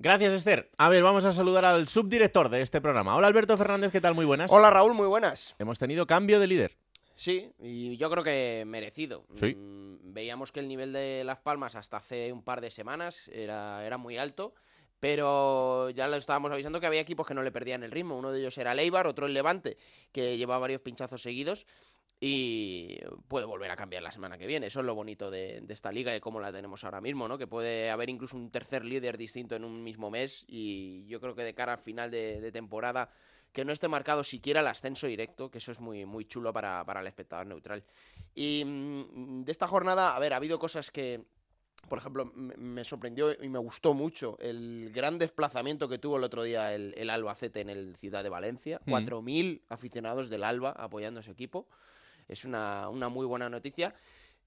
Gracias, 0.00 0.32
Esther. 0.32 0.68
A 0.78 0.88
ver, 0.88 1.04
vamos 1.04 1.24
a 1.24 1.32
saludar 1.32 1.64
al 1.64 1.86
subdirector 1.86 2.48
de 2.48 2.60
este 2.60 2.80
programa. 2.80 3.14
Hola, 3.14 3.28
Alberto 3.28 3.56
Fernández, 3.56 3.92
¿qué 3.92 4.00
tal? 4.00 4.16
Muy 4.16 4.24
buenas. 4.24 4.50
Hola, 4.50 4.70
Raúl, 4.70 4.94
muy 4.94 5.06
buenas. 5.06 5.54
Hemos 5.60 5.78
tenido 5.78 6.08
cambio 6.08 6.40
de 6.40 6.48
líder. 6.48 6.76
Sí, 7.14 7.52
y 7.60 7.96
yo 7.98 8.10
creo 8.10 8.24
que 8.24 8.64
merecido. 8.66 9.26
Sí. 9.36 9.54
Mm, 9.54 10.12
veíamos 10.12 10.50
que 10.50 10.58
el 10.58 10.66
nivel 10.66 10.92
de 10.92 11.22
Las 11.22 11.38
Palmas 11.38 11.76
hasta 11.76 11.98
hace 11.98 12.32
un 12.32 12.42
par 12.42 12.60
de 12.60 12.72
semanas 12.72 13.28
era, 13.32 13.86
era 13.86 13.96
muy 13.96 14.18
alto, 14.18 14.54
pero 14.98 15.90
ya 15.90 16.08
lo 16.08 16.16
estábamos 16.16 16.50
avisando 16.50 16.80
que 16.80 16.86
había 16.88 17.00
equipos 17.00 17.28
que 17.28 17.34
no 17.34 17.44
le 17.44 17.52
perdían 17.52 17.84
el 17.84 17.92
ritmo. 17.92 18.18
Uno 18.18 18.32
de 18.32 18.40
ellos 18.40 18.58
era 18.58 18.72
el 18.72 18.80
Eibar, 18.80 19.06
otro 19.06 19.26
el 19.26 19.34
Levante, 19.34 19.76
que 20.10 20.36
lleva 20.36 20.58
varios 20.58 20.80
pinchazos 20.80 21.22
seguidos 21.22 21.64
y 22.18 22.98
puede 23.28 23.44
volver 23.44 23.70
a 23.70 23.76
cambiar 23.76 24.02
la 24.02 24.10
semana 24.10 24.38
que 24.38 24.46
viene. 24.46 24.68
Eso 24.68 24.80
es 24.80 24.86
lo 24.86 24.94
bonito 24.94 25.30
de, 25.30 25.60
de 25.62 25.74
esta 25.74 25.92
liga 25.92 26.16
y 26.16 26.20
cómo 26.20 26.40
la 26.40 26.52
tenemos 26.52 26.82
ahora 26.84 27.00
mismo, 27.00 27.28
¿no? 27.28 27.36
Que 27.36 27.46
puede 27.46 27.90
haber 27.90 28.08
incluso 28.08 28.36
un 28.36 28.50
tercer 28.50 28.84
líder 28.84 29.18
distinto 29.18 29.54
en 29.54 29.64
un 29.64 29.82
mismo 29.82 30.10
mes 30.10 30.44
y 30.48 31.06
yo 31.06 31.20
creo 31.20 31.34
que 31.34 31.44
de 31.44 31.54
cara 31.54 31.74
al 31.74 31.78
final 31.78 32.10
de, 32.10 32.40
de 32.40 32.52
temporada 32.52 33.10
que 33.52 33.64
no 33.64 33.72
esté 33.72 33.88
marcado 33.88 34.22
siquiera 34.22 34.60
el 34.60 34.66
ascenso 34.66 35.06
directo, 35.06 35.50
que 35.50 35.58
eso 35.58 35.72
es 35.72 35.80
muy, 35.80 36.04
muy 36.04 36.26
chulo 36.26 36.52
para, 36.52 36.84
para 36.84 37.00
el 37.00 37.06
espectador 37.06 37.46
neutral. 37.46 37.84
Y 38.34 38.62
mm, 38.66 39.44
de 39.44 39.50
esta 39.50 39.66
jornada, 39.66 40.14
a 40.14 40.20
ver, 40.20 40.34
ha 40.34 40.36
habido 40.36 40.58
cosas 40.58 40.90
que, 40.90 41.24
por 41.88 41.96
ejemplo, 41.96 42.26
me 42.34 42.54
me 42.56 42.84
sorprendió 42.84 43.32
y 43.42 43.48
me 43.48 43.58
gustó 43.58 43.94
mucho 43.94 44.36
el 44.40 44.90
gran 44.92 45.18
desplazamiento 45.18 45.88
que 45.88 45.98
tuvo 45.98 46.18
el 46.18 46.24
otro 46.24 46.42
día 46.42 46.74
el, 46.74 46.92
el 46.98 47.08
Albacete 47.08 47.62
en 47.62 47.70
el 47.70 47.96
Ciudad 47.96 48.22
de 48.22 48.28
Valencia. 48.28 48.78
Mm. 48.84 48.92
4.000 48.92 49.62
aficionados 49.70 50.28
del 50.28 50.44
Alba 50.44 50.72
apoyando 50.72 51.20
a 51.20 51.22
su 51.22 51.30
equipo. 51.30 51.66
Es 52.28 52.44
una, 52.44 52.88
una 52.88 53.08
muy 53.08 53.26
buena 53.26 53.48
noticia. 53.48 53.94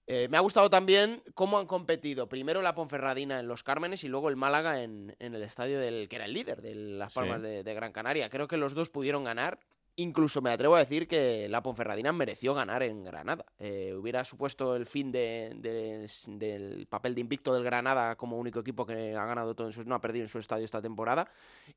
Eh, 0.08 0.28
me 0.30 0.38
ha 0.38 0.42
gustado 0.42 0.70
también 0.72 1.22
cómo 1.36 1.60
han 1.60 1.68
competido 1.68 2.28
primero 2.28 2.62
la 2.64 2.74
Ponferradina 2.74 3.40
en 3.40 3.48
Los 3.48 3.62
Cármenes 3.64 4.04
y 4.04 4.08
luego 4.08 4.30
el 4.30 4.36
Málaga 4.36 4.82
en, 4.82 5.16
en 5.20 5.36
el 5.36 5.44
estadio 5.44 5.80
del 5.80 6.10
que 6.10 6.16
era 6.16 6.26
el 6.26 6.34
líder 6.34 6.62
de 6.64 6.74
Las 6.74 7.14
Sí. 7.14 7.20
Palmas 7.20 7.42
de, 7.44 7.64
de 7.64 7.74
Gran 7.76 7.92
Canaria. 7.92 8.28
Creo 8.30 8.48
que 8.48 8.58
los 8.58 8.74
dos 8.74 8.90
pudieron 8.90 9.24
ganar. 9.24 9.60
Incluso 9.98 10.42
me 10.42 10.50
atrevo 10.50 10.76
a 10.78 10.80
decir 10.80 11.08
que 11.10 11.48
la 11.50 11.62
Ponferradina 11.62 12.12
mereció 12.14 12.54
ganar 12.56 12.82
en 12.84 13.04
Granada. 13.04 13.46
Eh, 13.60 13.94
hubiera 13.94 14.24
supuesto 14.24 14.76
el 14.78 14.86
fin 14.86 15.12
de- 15.12 15.52
de- 15.58 16.08
del 16.38 16.88
papel 16.88 17.14
de 17.14 17.22
invicto 17.22 17.54
del 17.54 17.64
Granada 17.66 18.16
como 18.16 18.38
único 18.38 18.62
equipo 18.62 18.86
que 18.86 19.14
ha 19.14 19.26
ganado 19.26 19.54
todo 19.56 19.68
en 19.68 19.74
su, 19.74 19.84
no 19.84 19.96
ha 19.96 20.02
perdido 20.02 20.24
en 20.24 20.30
su 20.30 20.40
estadio 20.40 20.64
esta 20.66 20.82
temporada. 20.82 21.30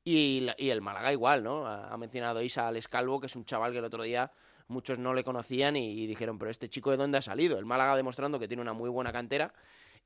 Y, 0.05 0.47
y 0.57 0.69
el 0.69 0.81
Málaga 0.81 1.11
igual, 1.11 1.43
¿no? 1.43 1.67
Ha, 1.67 1.93
ha 1.93 1.97
mencionado 1.97 2.41
Isa 2.41 2.67
Alex 2.67 2.87
Calvo, 2.87 3.19
que 3.19 3.27
es 3.27 3.35
un 3.35 3.43
chaval 3.45 3.73
que 3.73 3.79
el 3.79 3.85
otro 3.85 4.03
día 4.03 4.31
muchos 4.67 4.99
no 4.99 5.13
le 5.13 5.23
conocían 5.23 5.75
y, 5.75 5.91
y 5.91 6.07
dijeron, 6.07 6.37
pero 6.39 6.51
este 6.51 6.69
chico 6.69 6.91
de 6.91 6.97
dónde 6.97 7.17
ha 7.17 7.21
salido. 7.21 7.57
El 7.59 7.65
Málaga 7.65 7.95
demostrando 7.95 8.39
que 8.39 8.47
tiene 8.47 8.61
una 8.61 8.73
muy 8.73 8.89
buena 8.89 9.11
cantera. 9.11 9.53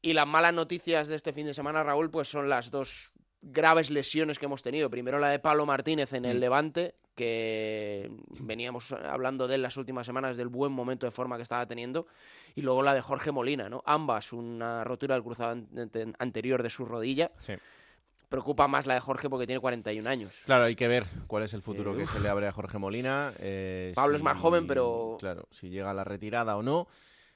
Y 0.02 0.14
las 0.14 0.28
malas 0.28 0.54
noticias 0.54 1.08
de 1.08 1.16
este 1.16 1.34
fin 1.34 1.48
de 1.48 1.54
semana, 1.54 1.84
Raúl, 1.84 2.12
pues 2.12 2.28
son 2.30 2.50
las 2.50 2.70
dos 2.70 3.14
graves 3.42 3.90
lesiones 3.90 4.38
que 4.40 4.46
hemos 4.46 4.62
tenido. 4.64 4.90
Primero 4.90 5.20
la 5.20 5.30
de 5.30 5.40
Pablo 5.40 5.66
Martínez 5.66 6.14
en 6.14 6.26
el 6.26 6.40
Levante, 6.40 6.96
que 7.16 8.12
veníamos 8.40 8.92
hablando 8.92 9.48
de 9.48 9.56
él 9.56 9.62
las 9.64 9.76
últimas 9.78 10.06
semanas, 10.06 10.38
del 10.38 10.48
buen 10.50 10.72
momento 10.72 11.06
de 11.08 11.12
forma 11.12 11.36
que 11.38 11.44
estaba 11.44 11.66
teniendo. 11.66 12.06
Y 12.56 12.62
luego 12.62 12.84
la 12.84 12.94
de 12.94 13.02
Jorge 13.02 13.32
Molina, 13.32 13.70
¿no? 13.70 13.82
Ambas, 13.86 14.34
una 14.34 14.84
rotura 14.84 15.16
del 15.16 15.24
cruzado 15.24 15.52
ante- 15.52 16.14
anterior 16.20 16.62
de 16.64 16.70
su 16.70 16.86
rodilla. 16.86 17.32
Sí. 17.40 17.54
Preocupa 18.30 18.68
más 18.68 18.86
la 18.86 18.96
de 18.96 19.00
Jorge 19.00 19.30
porque 19.30 19.46
tiene 19.48 19.62
41 19.62 20.06
años. 20.10 20.34
Claro, 20.46 20.66
hay 20.66 20.76
que 20.76 20.88
ver 20.90 21.06
cuál 21.28 21.44
es 21.44 21.54
el 21.54 21.62
futuro 21.62 21.94
Eh, 21.94 21.98
que 22.00 22.08
se 22.08 22.20
le 22.20 22.28
abre 22.28 22.48
a 22.48 22.52
Jorge 22.52 22.78
Molina. 22.78 23.32
eh, 23.40 23.94
Pablo 23.96 24.18
es 24.18 24.24
más 24.24 24.38
joven, 24.38 24.68
pero- 24.68 25.16
Claro, 25.20 25.48
si 25.52 25.70
llega 25.70 25.92
a 25.92 25.94
la 25.94 26.04
retirada 26.04 26.58
o 26.58 26.64
no, 26.64 26.88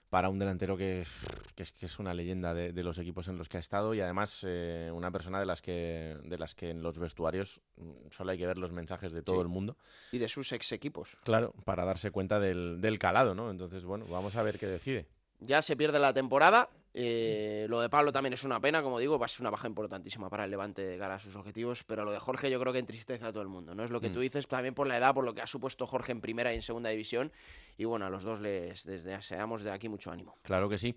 para 0.09 0.27
un 0.27 0.37
delantero 0.39 0.75
que 0.75 0.99
es, 0.99 1.09
que 1.55 1.63
es, 1.63 1.71
que 1.71 1.85
es 1.85 1.97
una 1.97 2.13
leyenda 2.13 2.53
de, 2.53 2.73
de 2.73 2.83
los 2.83 2.97
equipos 2.97 3.29
en 3.29 3.37
los 3.37 3.47
que 3.47 3.55
ha 3.55 3.59
estado 3.61 3.93
y 3.93 4.01
además 4.01 4.45
eh, 4.45 4.91
una 4.93 5.09
persona 5.09 5.39
de 5.39 5.45
las, 5.45 5.61
que, 5.61 6.17
de 6.25 6.37
las 6.37 6.53
que 6.53 6.71
en 6.71 6.83
los 6.83 6.99
vestuarios 6.99 7.61
mm, 7.77 7.91
solo 8.09 8.31
hay 8.31 8.37
que 8.37 8.45
ver 8.45 8.57
los 8.57 8.73
mensajes 8.73 9.13
de 9.13 9.21
todo 9.21 9.37
Sí. 9.37 9.41
el 9.43 9.47
mundo. 9.47 9.77
Y 10.11 10.17
de 10.17 10.27
sus 10.27 10.51
ex 10.51 10.73
equipos. 10.73 11.15
Claro, 11.23 11.53
para 11.63 11.85
darse 11.85 12.11
cuenta 12.11 12.41
del, 12.41 12.81
del 12.81 12.99
calado, 12.99 13.33
¿no? 13.33 13.49
Entonces, 13.49 13.85
bueno, 13.85 14.05
vamos 14.09 14.35
a 14.35 14.43
ver 14.43 14.59
qué 14.59 14.67
decide. 14.67 15.07
ya 15.39 15.61
se 15.61 15.77
pierde 15.77 15.97
la 15.99 16.13
temporada. 16.13 16.69
Eh, 16.93 17.65
lo 17.69 17.79
de 17.79 17.89
Pablo 17.89 18.11
también 18.11 18.33
es 18.33 18.43
una 18.43 18.59
pena, 18.59 18.83
como 18.83 18.99
digo, 18.99 19.17
va 19.17 19.25
a 19.25 19.29
ser 19.29 19.41
una 19.41 19.49
baja 19.49 19.67
importantísima 19.67 20.29
para 20.29 20.43
el 20.45 20.51
Levante 20.51 20.81
de 20.81 20.97
cara 20.97 21.15
a 21.15 21.19
sus 21.19 21.35
objetivos, 21.35 21.83
pero 21.85 22.03
lo 22.03 22.11
de 22.11 22.19
Jorge 22.19 22.49
yo 22.51 22.59
creo 22.59 22.73
que 22.73 22.79
entristece 22.79 23.23
a 23.25 23.31
todo 23.31 23.41
el 23.43 23.47
mundo, 23.49 23.73
¿no? 23.75 23.83
Es 23.83 23.91
lo 23.91 24.01
que 24.01 24.09
Mm. 24.09 24.13
tú 24.13 24.19
dices, 24.19 24.47
también 24.47 24.73
por 24.73 24.87
la 24.87 24.97
edad, 24.97 25.13
por 25.13 25.23
lo 25.23 25.33
que 25.33 25.41
ha 25.41 25.47
supuesto 25.47 25.87
Jorge 25.87 26.11
en 26.11 26.19
primera 26.21 26.51
y 26.51 26.55
en 26.55 26.61
segunda 26.61 26.89
división, 26.89 27.31
y 27.77 27.85
bueno, 27.85 28.05
a 28.05 28.09
los 28.09 28.23
dos 28.23 28.41
les 28.41 28.83
deseamos 28.85 29.63
de 29.63 29.71
aquí 29.71 29.87
mucho 29.89 30.11
ánimo. 30.11 30.35
Claro 30.41 30.67
que 30.69 30.77
sí. 30.77 30.95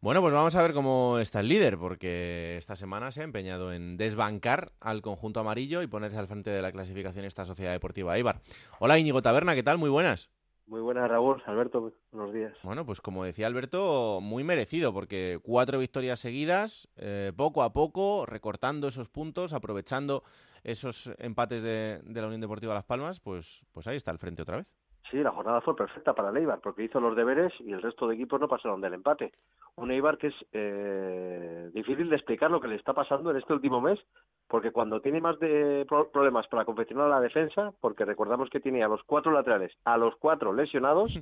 Bueno, 0.00 0.20
pues 0.20 0.32
vamos 0.32 0.54
a 0.56 0.62
ver 0.62 0.72
cómo 0.72 1.18
está 1.20 1.40
el 1.40 1.48
líder, 1.48 1.76
porque 1.78 2.56
esta 2.56 2.76
semana 2.76 3.10
se 3.12 3.20
ha 3.20 3.24
empeñado 3.24 3.72
en 3.72 3.96
desbancar 3.96 4.72
al 4.80 5.02
conjunto 5.02 5.40
amarillo 5.40 5.82
y 5.82 5.86
ponerse 5.86 6.16
al 6.18 6.28
frente 6.28 6.50
de 6.50 6.62
la 6.62 6.72
clasificación 6.72 7.24
esta 7.24 7.44
Sociedad 7.44 7.72
Deportiva 7.72 8.16
Eibar. 8.16 8.40
Hola 8.78 8.98
Íñigo 8.98 9.22
Taberna, 9.22 9.54
¿qué 9.54 9.62
tal? 9.62 9.78
Muy 9.78 9.90
buenas. 9.90 10.30
Muy 10.66 10.80
buenas, 10.80 11.08
Raúl. 11.08 11.40
Alberto, 11.46 11.92
buenos 12.10 12.34
días. 12.34 12.52
Bueno, 12.64 12.84
pues 12.84 13.00
como 13.00 13.24
decía 13.24 13.46
Alberto, 13.46 14.18
muy 14.20 14.42
merecido, 14.42 14.92
porque 14.92 15.38
cuatro 15.42 15.78
victorias 15.78 16.18
seguidas, 16.18 16.88
eh, 16.96 17.32
poco 17.36 17.62
a 17.62 17.72
poco, 17.72 18.26
recortando 18.26 18.88
esos 18.88 19.08
puntos, 19.08 19.52
aprovechando 19.52 20.24
esos 20.64 21.12
empates 21.18 21.62
de, 21.62 22.00
de 22.02 22.20
la 22.20 22.26
Unión 22.26 22.40
Deportiva 22.40 22.74
Las 22.74 22.84
Palmas, 22.84 23.20
pues, 23.20 23.64
pues 23.70 23.86
ahí 23.86 23.96
está 23.96 24.10
el 24.10 24.18
frente 24.18 24.42
otra 24.42 24.56
vez. 24.56 24.66
Sí, 25.10 25.18
la 25.22 25.30
jornada 25.30 25.60
fue 25.60 25.76
perfecta 25.76 26.14
para 26.14 26.30
el 26.30 26.36
Eibar, 26.38 26.58
porque 26.60 26.82
hizo 26.82 26.98
los 26.98 27.14
deberes 27.14 27.52
y 27.60 27.72
el 27.72 27.80
resto 27.80 28.08
de 28.08 28.16
equipos 28.16 28.40
no 28.40 28.48
pasaron 28.48 28.80
del 28.80 28.94
empate. 28.94 29.32
Un 29.76 29.92
Eibar 29.92 30.18
que 30.18 30.28
es 30.28 30.34
eh, 30.52 31.70
difícil 31.72 32.10
de 32.10 32.16
explicar 32.16 32.50
lo 32.50 32.60
que 32.60 32.66
le 32.66 32.74
está 32.74 32.92
pasando 32.92 33.30
en 33.30 33.36
este 33.36 33.52
último 33.52 33.80
mes, 33.80 34.00
porque 34.48 34.72
cuando 34.72 35.00
tiene 35.00 35.20
más 35.20 35.38
de 35.38 35.86
pro- 35.88 36.10
problemas 36.10 36.48
para 36.48 36.64
confeccionar 36.64 37.08
la 37.08 37.20
defensa, 37.20 37.72
porque 37.80 38.04
recordamos 38.04 38.50
que 38.50 38.58
tiene 38.58 38.82
a 38.82 38.88
los 38.88 39.02
cuatro 39.04 39.30
laterales, 39.30 39.72
a 39.84 39.96
los 39.96 40.16
cuatro 40.16 40.52
lesionados, 40.52 41.16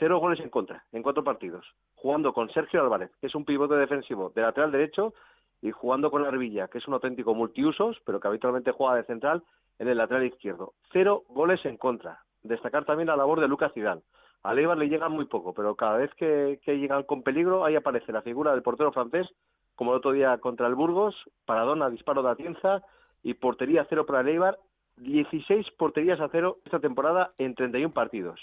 cero 0.00 0.18
goles 0.18 0.40
en 0.40 0.50
contra 0.50 0.84
en 0.92 1.02
cuatro 1.02 1.22
partidos, 1.22 1.64
jugando 1.94 2.32
con 2.32 2.50
Sergio 2.50 2.80
Álvarez, 2.82 3.12
que 3.20 3.28
es 3.28 3.34
un 3.36 3.44
pivote 3.44 3.76
defensivo 3.76 4.30
de 4.34 4.42
lateral 4.42 4.72
derecho, 4.72 5.14
y 5.62 5.70
jugando 5.70 6.10
con 6.10 6.24
Arvilla, 6.24 6.68
que 6.68 6.78
es 6.78 6.88
un 6.88 6.94
auténtico 6.94 7.32
multiusos, 7.34 7.96
pero 8.04 8.18
que 8.18 8.28
habitualmente 8.28 8.72
juega 8.72 8.96
de 8.96 9.04
central 9.04 9.42
en 9.78 9.88
el 9.88 9.98
lateral 9.98 10.24
izquierdo. 10.26 10.74
Cero 10.92 11.22
goles 11.28 11.64
en 11.64 11.76
contra. 11.76 12.20
Destacar 12.46 12.84
también 12.84 13.08
la 13.08 13.16
labor 13.16 13.40
de 13.40 13.48
Lucas 13.48 13.72
Zidane. 13.72 14.02
A 14.42 14.54
Leibar 14.54 14.78
le 14.78 14.88
llegan 14.88 15.12
muy 15.12 15.24
poco, 15.24 15.52
pero 15.52 15.74
cada 15.74 15.96
vez 15.96 16.14
que, 16.14 16.60
llegan 16.66 17.02
con 17.02 17.22
peligro, 17.22 17.64
ahí 17.64 17.74
aparece 17.74 18.12
la 18.12 18.22
figura 18.22 18.52
del 18.52 18.62
portero 18.62 18.92
francés, 18.92 19.26
como 19.74 19.90
el 19.90 19.98
otro 19.98 20.12
día 20.12 20.38
contra 20.38 20.66
el 20.66 20.74
Burgos, 20.74 21.16
Paradona, 21.44 21.90
disparo 21.90 22.22
de 22.22 22.30
Atienza 22.30 22.82
y 23.22 23.34
portería 23.34 23.86
cero 23.88 24.06
para 24.06 24.20
el 24.20 24.28
Eibar. 24.28 24.58
16 24.98 25.72
porterías 25.72 26.20
a 26.20 26.28
cero 26.28 26.58
esta 26.64 26.80
temporada 26.80 27.32
en 27.36 27.54
31 27.54 27.92
partidos. 27.92 28.40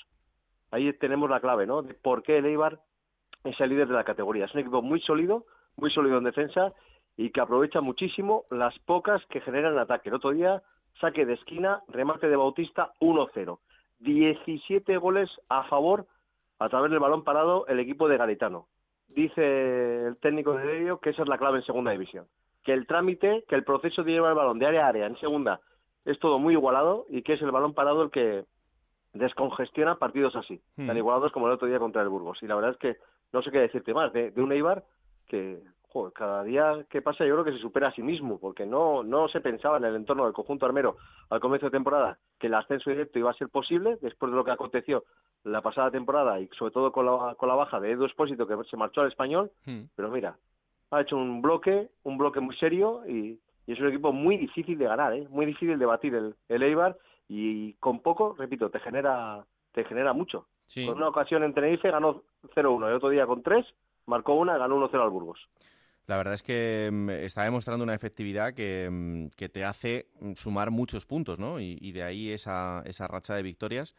Ahí 0.70 0.92
tenemos 0.94 1.30
la 1.30 1.40
clave, 1.40 1.66
¿no? 1.66 1.82
De 1.82 1.94
por 1.96 2.22
qué 2.22 2.38
el 2.38 2.46
es 3.44 3.60
el 3.60 3.70
líder 3.70 3.88
de 3.88 3.94
la 3.94 4.04
categoría. 4.04 4.46
Es 4.46 4.54
un 4.54 4.60
equipo 4.60 4.82
muy 4.82 5.00
sólido, 5.02 5.46
muy 5.78 5.90
sólido 5.90 6.18
en 6.18 6.26
defensa 6.26 6.74
y 7.18 7.32
que 7.32 7.42
aprovecha 7.42 7.82
muchísimo 7.82 8.46
las 8.50 8.78
pocas 8.80 9.26
que 9.28 9.42
generan 9.42 9.78
ataque. 9.78 10.10
El 10.10 10.16
otro 10.16 10.32
día, 10.32 10.62
saque 11.00 11.26
de 11.26 11.34
esquina, 11.34 11.82
remate 11.88 12.28
de 12.28 12.36
Bautista 12.36 12.92
1-0. 13.00 13.60
17 14.04 14.98
goles 14.98 15.30
a 15.50 15.64
favor 15.64 16.06
a 16.60 16.70
través 16.70 16.92
del 16.92 17.00
balón 17.00 17.24
parado 17.24 17.66
el 17.68 17.80
equipo 17.80 18.08
de 18.08 18.18
Garitano. 18.18 18.68
Dice 19.08 20.08
el 20.08 20.18
técnico 20.18 20.54
de 20.54 20.82
ello 20.82 21.00
que 21.00 21.12
esa 21.12 21.24
es 21.24 21.28
la 21.28 21.38
clave 21.38 21.60
en 21.60 21.66
segunda 21.66 21.92
división. 21.92 22.26
Que 22.64 22.74
el 22.74 22.88
trámite, 22.88 23.44
que 23.48 23.56
el 23.56 23.64
proceso 23.64 24.04
de 24.04 24.12
llevar 24.12 24.32
el 24.32 24.38
balón 24.38 24.60
de 24.60 24.66
área 24.68 24.86
a 24.86 24.90
área 24.90 25.08
en 25.08 25.18
segunda 25.18 25.60
es 26.06 26.20
todo 26.20 26.40
muy 26.40 26.54
igualado 26.54 27.06
y 27.10 27.22
que 27.22 27.34
es 27.34 27.42
el 27.42 27.52
balón 27.52 27.74
parado 27.74 28.04
el 28.04 28.12
que 28.12 28.46
descongestiona 29.14 29.96
partidos 29.96 30.36
así, 30.36 30.60
Hmm. 30.76 30.88
tan 30.88 30.98
igualados 30.98 31.32
como 31.32 31.48
el 31.48 31.54
otro 31.54 31.68
día 31.68 31.80
contra 31.80 32.02
el 32.02 32.10
Burgos. 32.10 32.42
Y 32.42 32.48
la 32.48 32.56
verdad 32.56 32.72
es 32.72 32.78
que 32.78 32.98
no 33.32 33.42
sé 33.42 33.52
qué 33.52 33.60
decirte 33.60 33.94
más 33.94 34.12
de, 34.14 34.32
de 34.32 34.42
un 34.42 34.52
Eibar 34.52 34.84
que 35.28 35.60
joder, 35.94 36.12
cada 36.12 36.44
día 36.44 36.86
que 36.90 37.04
pasa 37.04 37.24
yo 37.24 37.36
creo 37.36 37.46
que 37.46 37.54
se 37.54 37.60
supera 37.60 37.90
a 37.90 37.94
sí 37.94 38.02
mismo, 38.02 38.40
porque 38.40 38.66
no, 38.66 39.04
no 39.04 39.28
se 39.28 39.42
pensaba 39.42 39.78
en 39.78 39.86
el 39.86 39.96
entorno 39.96 40.26
del 40.26 40.34
conjunto 40.34 40.66
armero 40.66 40.98
al 41.30 41.40
comienzo 41.40 41.68
de 41.68 41.72
temporada 41.72 42.18
que 42.40 42.48
el 42.48 42.56
ascenso 42.56 42.90
directo 42.90 43.20
iba 43.20 43.30
a 43.30 43.36
ser 43.36 43.50
posible 43.50 43.98
después 44.02 44.32
de 44.32 44.36
lo 44.36 44.44
que 44.44 44.52
aconteció 44.52 45.04
la 45.44 45.62
pasada 45.62 45.92
temporada 45.92 46.40
y 46.40 46.48
sobre 46.58 46.72
todo 46.72 46.92
con 46.92 47.06
la, 47.06 47.36
con 47.36 47.48
la 47.48 47.56
baja 47.56 47.80
de 47.80 47.92
Edu 47.92 48.06
Espósito 48.06 48.48
que 48.48 48.58
se 48.70 48.76
marchó 48.76 49.02
al 49.02 49.10
español, 49.10 49.52
pero 49.96 50.10
mira, 50.10 50.36
ha 50.90 51.02
hecho 51.02 51.16
un 51.16 51.42
bloque, 51.42 51.90
un 52.04 52.18
bloque 52.18 52.40
muy 52.40 52.56
serio 52.58 53.04
y, 53.08 53.40
y 53.68 53.74
es 53.74 53.80
un 53.80 53.88
equipo 53.88 54.12
muy 54.12 54.38
difícil 54.38 54.78
de 54.78 54.86
ganar, 54.86 55.14
¿eh? 55.14 55.28
muy 55.30 55.46
difícil 55.46 55.78
de 55.78 55.86
batir 55.86 56.16
el, 56.16 56.36
el 56.50 56.64
Eibar 56.64 56.98
y 57.30 57.74
con 57.74 58.00
poco, 58.00 58.36
repito, 58.38 58.70
te 58.72 58.80
genera 58.80 59.46
te 59.74 59.84
genera 59.84 60.14
mucho. 60.14 60.48
Sí. 60.66 60.86
Con 60.86 60.98
una 60.98 61.10
ocasión 61.10 61.44
en 61.44 61.54
Tenerife 61.54 61.92
ganó 61.92 62.24
0-1, 62.56 62.88
el 62.88 62.94
otro 62.94 63.10
día 63.10 63.26
con 63.26 63.44
3, 63.44 63.66
marcó 64.06 64.36
una, 64.36 64.58
ganó 64.58 64.78
1-0 64.78 65.02
al 65.02 65.10
Burgos. 65.10 65.40
La 66.08 66.18
verdad 66.18 66.34
es 66.34 66.44
que 66.44 66.90
mm, 66.92 67.10
está 67.10 67.44
demostrando 67.44 67.84
una 67.84 67.94
efectividad 67.94 68.54
que, 68.54 68.90
mm, 68.92 69.28
que 69.36 69.50
te 69.50 69.64
hace 69.64 70.08
mm, 70.20 70.34
sumar 70.34 70.72
muchos 70.72 71.06
puntos, 71.06 71.40
¿no? 71.40 71.60
Y, 71.60 71.78
y 71.82 71.92
de 71.94 72.04
ahí 72.04 72.30
esa, 72.32 72.82
esa 72.86 73.08
racha 73.08 73.36
de 73.36 73.44
victorias, 73.44 73.96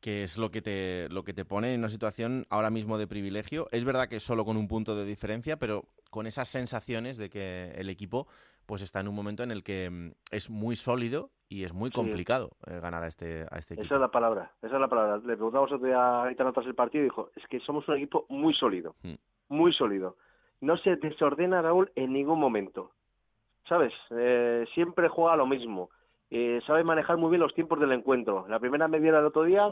que 0.00 0.22
es 0.24 0.36
lo 0.38 0.50
que, 0.50 0.62
te, 0.62 1.08
lo 1.10 1.24
que 1.24 1.32
te 1.32 1.44
pone 1.44 1.74
en 1.74 1.80
una 1.80 1.88
situación 1.88 2.46
ahora 2.50 2.70
mismo 2.70 2.98
de 2.98 3.06
privilegio. 3.06 3.68
Es 3.72 3.84
verdad 3.84 4.08
que 4.08 4.20
solo 4.20 4.44
con 4.44 4.56
un 4.56 4.68
punto 4.68 4.96
de 4.96 5.04
diferencia, 5.04 5.58
pero 5.58 5.84
con 6.10 6.26
esas 6.26 6.48
sensaciones 6.48 7.18
de 7.18 7.30
que 7.30 7.72
el 7.76 7.88
equipo 7.88 8.26
pues 8.66 8.82
está 8.82 9.00
en 9.00 9.08
un 9.08 9.14
momento 9.14 9.42
en 9.42 9.50
el 9.50 9.64
que 9.64 10.12
es 10.30 10.48
muy 10.48 10.76
sólido 10.76 11.30
y 11.48 11.64
es 11.64 11.72
muy 11.72 11.90
complicado 11.90 12.52
eh, 12.66 12.78
ganar 12.80 13.02
a 13.02 13.08
este, 13.08 13.44
a 13.50 13.58
este 13.58 13.74
equipo. 13.74 13.86
Esa 13.86 13.96
es 13.96 14.00
la 14.00 14.10
palabra, 14.10 14.52
esa 14.62 14.74
es 14.76 14.80
la 14.80 14.88
palabra. 14.88 15.16
Le 15.18 15.34
preguntamos 15.36 15.70
a 15.72 16.24
Gaetano 16.24 16.52
tras 16.52 16.66
el 16.66 16.74
partido 16.74 17.02
y 17.02 17.06
dijo, 17.06 17.30
es 17.34 17.44
que 17.48 17.58
somos 17.60 17.86
un 17.88 17.96
equipo 17.96 18.24
muy 18.28 18.54
sólido, 18.54 18.94
Mm. 19.02 19.14
muy 19.48 19.72
sólido. 19.72 20.16
No 20.62 20.78
se 20.78 20.96
desordena 20.96 21.60
Raúl 21.60 21.90
en 21.96 22.12
ningún 22.12 22.40
momento, 22.40 22.92
¿sabes? 23.68 23.92
Eh, 24.10 24.64
siempre 24.72 25.08
juega 25.08 25.36
lo 25.36 25.46
mismo. 25.46 25.90
Eh, 26.30 26.62
sabe 26.66 26.84
manejar 26.84 27.18
muy 27.18 27.30
bien 27.30 27.42
los 27.42 27.52
tiempos 27.52 27.78
del 27.78 27.92
encuentro. 27.92 28.46
La 28.48 28.58
primera 28.58 28.88
media 28.88 29.12
del 29.12 29.26
otro 29.26 29.42
día 29.42 29.70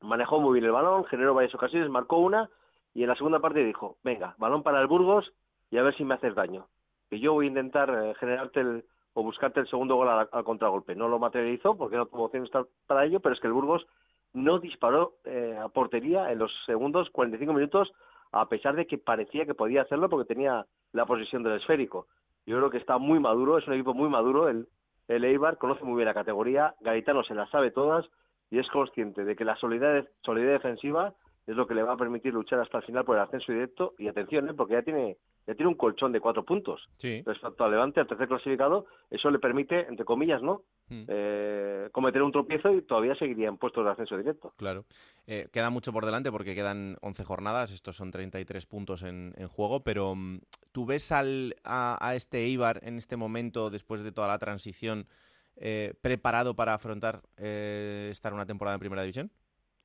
manejó 0.00 0.40
muy 0.40 0.54
bien 0.54 0.64
el 0.64 0.72
balón, 0.72 1.04
generó 1.04 1.34
varias 1.34 1.54
ocasiones, 1.54 1.88
marcó 1.88 2.16
una 2.16 2.50
y 2.94 3.02
en 3.02 3.08
la 3.10 3.14
segunda 3.14 3.38
parte 3.38 3.62
dijo, 3.62 3.98
venga, 4.02 4.34
balón 4.38 4.62
para 4.62 4.80
el 4.80 4.86
Burgos 4.86 5.32
y 5.70 5.78
a 5.78 5.82
ver 5.82 5.94
si 5.94 6.04
me 6.04 6.14
haces 6.14 6.34
daño. 6.34 6.66
Y 7.10 7.20
yo 7.20 7.34
voy 7.34 7.44
a 7.44 7.48
intentar 7.48 7.90
eh, 7.90 8.14
generarte 8.14 8.60
el, 8.60 8.84
o 9.12 9.22
buscarte 9.22 9.60
el 9.60 9.68
segundo 9.68 9.96
gol 9.96 10.08
al, 10.08 10.28
al 10.32 10.44
contragolpe. 10.44 10.96
No 10.96 11.06
lo 11.08 11.18
materializó 11.18 11.76
porque 11.76 11.96
no 11.96 12.06
tuvo 12.06 12.24
opción 12.24 12.48
para 12.86 13.04
ello, 13.04 13.20
pero 13.20 13.34
es 13.34 13.40
que 13.40 13.46
el 13.46 13.52
Burgos 13.52 13.86
no 14.32 14.58
disparó 14.58 15.14
eh, 15.24 15.56
a 15.62 15.68
portería 15.68 16.32
en 16.32 16.38
los 16.38 16.52
segundos 16.66 17.08
45 17.10 17.52
minutos, 17.52 17.92
a 18.34 18.48
pesar 18.48 18.74
de 18.74 18.86
que 18.86 18.98
parecía 18.98 19.46
que 19.46 19.54
podía 19.54 19.82
hacerlo 19.82 20.08
porque 20.08 20.34
tenía 20.34 20.66
la 20.92 21.06
posesión 21.06 21.42
del 21.42 21.54
esférico. 21.54 22.08
Yo 22.46 22.56
creo 22.56 22.70
que 22.70 22.78
está 22.78 22.98
muy 22.98 23.20
maduro, 23.20 23.58
es 23.58 23.66
un 23.66 23.74
equipo 23.74 23.94
muy 23.94 24.08
maduro. 24.08 24.48
El, 24.48 24.66
el 25.08 25.24
Eibar 25.24 25.56
conoce 25.56 25.84
muy 25.84 25.96
bien 25.96 26.06
la 26.06 26.14
categoría, 26.14 26.74
Gaetano 26.80 27.22
se 27.22 27.34
las 27.34 27.48
sabe 27.50 27.70
todas 27.70 28.06
y 28.50 28.58
es 28.58 28.68
consciente 28.68 29.24
de 29.24 29.36
que 29.36 29.44
la 29.44 29.56
solidez, 29.56 30.06
solidez 30.22 30.52
defensiva 30.52 31.14
es 31.46 31.54
lo 31.56 31.66
que 31.66 31.74
le 31.74 31.82
va 31.82 31.92
a 31.92 31.96
permitir 31.96 32.32
luchar 32.32 32.60
hasta 32.60 32.78
el 32.78 32.84
final 32.84 33.04
por 33.04 33.16
el 33.16 33.22
ascenso 33.22 33.52
directo. 33.52 33.94
Y 33.98 34.08
atención, 34.08 34.48
¿eh? 34.48 34.54
porque 34.54 34.74
ya 34.74 34.82
tiene 34.82 35.18
ya 35.46 35.54
tiene 35.54 35.68
un 35.68 35.74
colchón 35.74 36.10
de 36.10 36.20
cuatro 36.20 36.42
puntos 36.42 36.88
Sí. 36.96 37.22
respecto 37.26 37.64
al 37.64 37.70
Levante, 37.70 38.00
al 38.00 38.06
tercer 38.06 38.28
clasificado. 38.28 38.86
Eso 39.10 39.30
le 39.30 39.38
permite, 39.38 39.86
entre 39.88 40.06
comillas, 40.06 40.40
¿no? 40.42 40.62
Mm. 40.88 41.04
Eh, 41.06 41.88
cometer 41.92 42.22
un 42.22 42.32
tropiezo 42.32 42.72
y 42.72 42.80
todavía 42.80 43.14
seguiría 43.14 43.48
en 43.48 43.58
puestos 43.58 43.84
de 43.84 43.90
ascenso 43.90 44.16
directo. 44.16 44.54
Claro. 44.56 44.86
Eh, 45.26 45.48
queda 45.52 45.68
mucho 45.68 45.92
por 45.92 46.06
delante 46.06 46.32
porque 46.32 46.54
quedan 46.54 46.96
11 47.02 47.24
jornadas, 47.24 47.72
estos 47.72 47.94
son 47.96 48.10
33 48.10 48.64
puntos 48.64 49.02
en, 49.02 49.34
en 49.36 49.48
juego, 49.48 49.84
pero 49.84 50.14
mm, 50.14 50.38
¿tú 50.72 50.86
ves 50.86 51.12
al, 51.12 51.54
a, 51.62 51.98
a 52.00 52.14
este 52.14 52.38
Eibar 52.44 52.80
en 52.82 52.96
este 52.96 53.18
momento, 53.18 53.68
después 53.68 54.02
de 54.02 54.12
toda 54.12 54.28
la 54.28 54.38
transición, 54.38 55.06
eh, 55.56 55.92
preparado 56.00 56.56
para 56.56 56.72
afrontar 56.72 57.20
eh, 57.36 58.08
estar 58.10 58.32
una 58.32 58.46
temporada 58.46 58.74
en 58.76 58.80
Primera 58.80 59.02
División? 59.02 59.30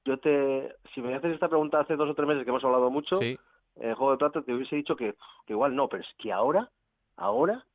Yo 0.05 0.17
te, 0.17 0.75
si 0.93 1.01
me 1.01 1.13
haces 1.13 1.33
esta 1.33 1.49
pregunta 1.49 1.79
hace 1.79 1.95
dos 1.95 2.09
o 2.09 2.13
tres 2.15 2.27
meses 2.27 2.43
que 2.43 2.49
hemos 2.49 2.63
hablado 2.63 2.89
mucho, 2.89 3.17
Sí. 3.17 3.37
en 3.75 3.95
Juego 3.95 4.11
de 4.11 4.17
Plata 4.17 4.41
te 4.41 4.53
hubiese 4.53 4.75
dicho 4.75 4.95
que, 4.95 5.15
que 5.45 5.53
igual 5.53 5.75
no, 5.75 5.87
pero 5.87 6.03
es 6.03 6.09
que 6.17 6.31
ahora, 6.31 6.69
ahora 7.17 7.65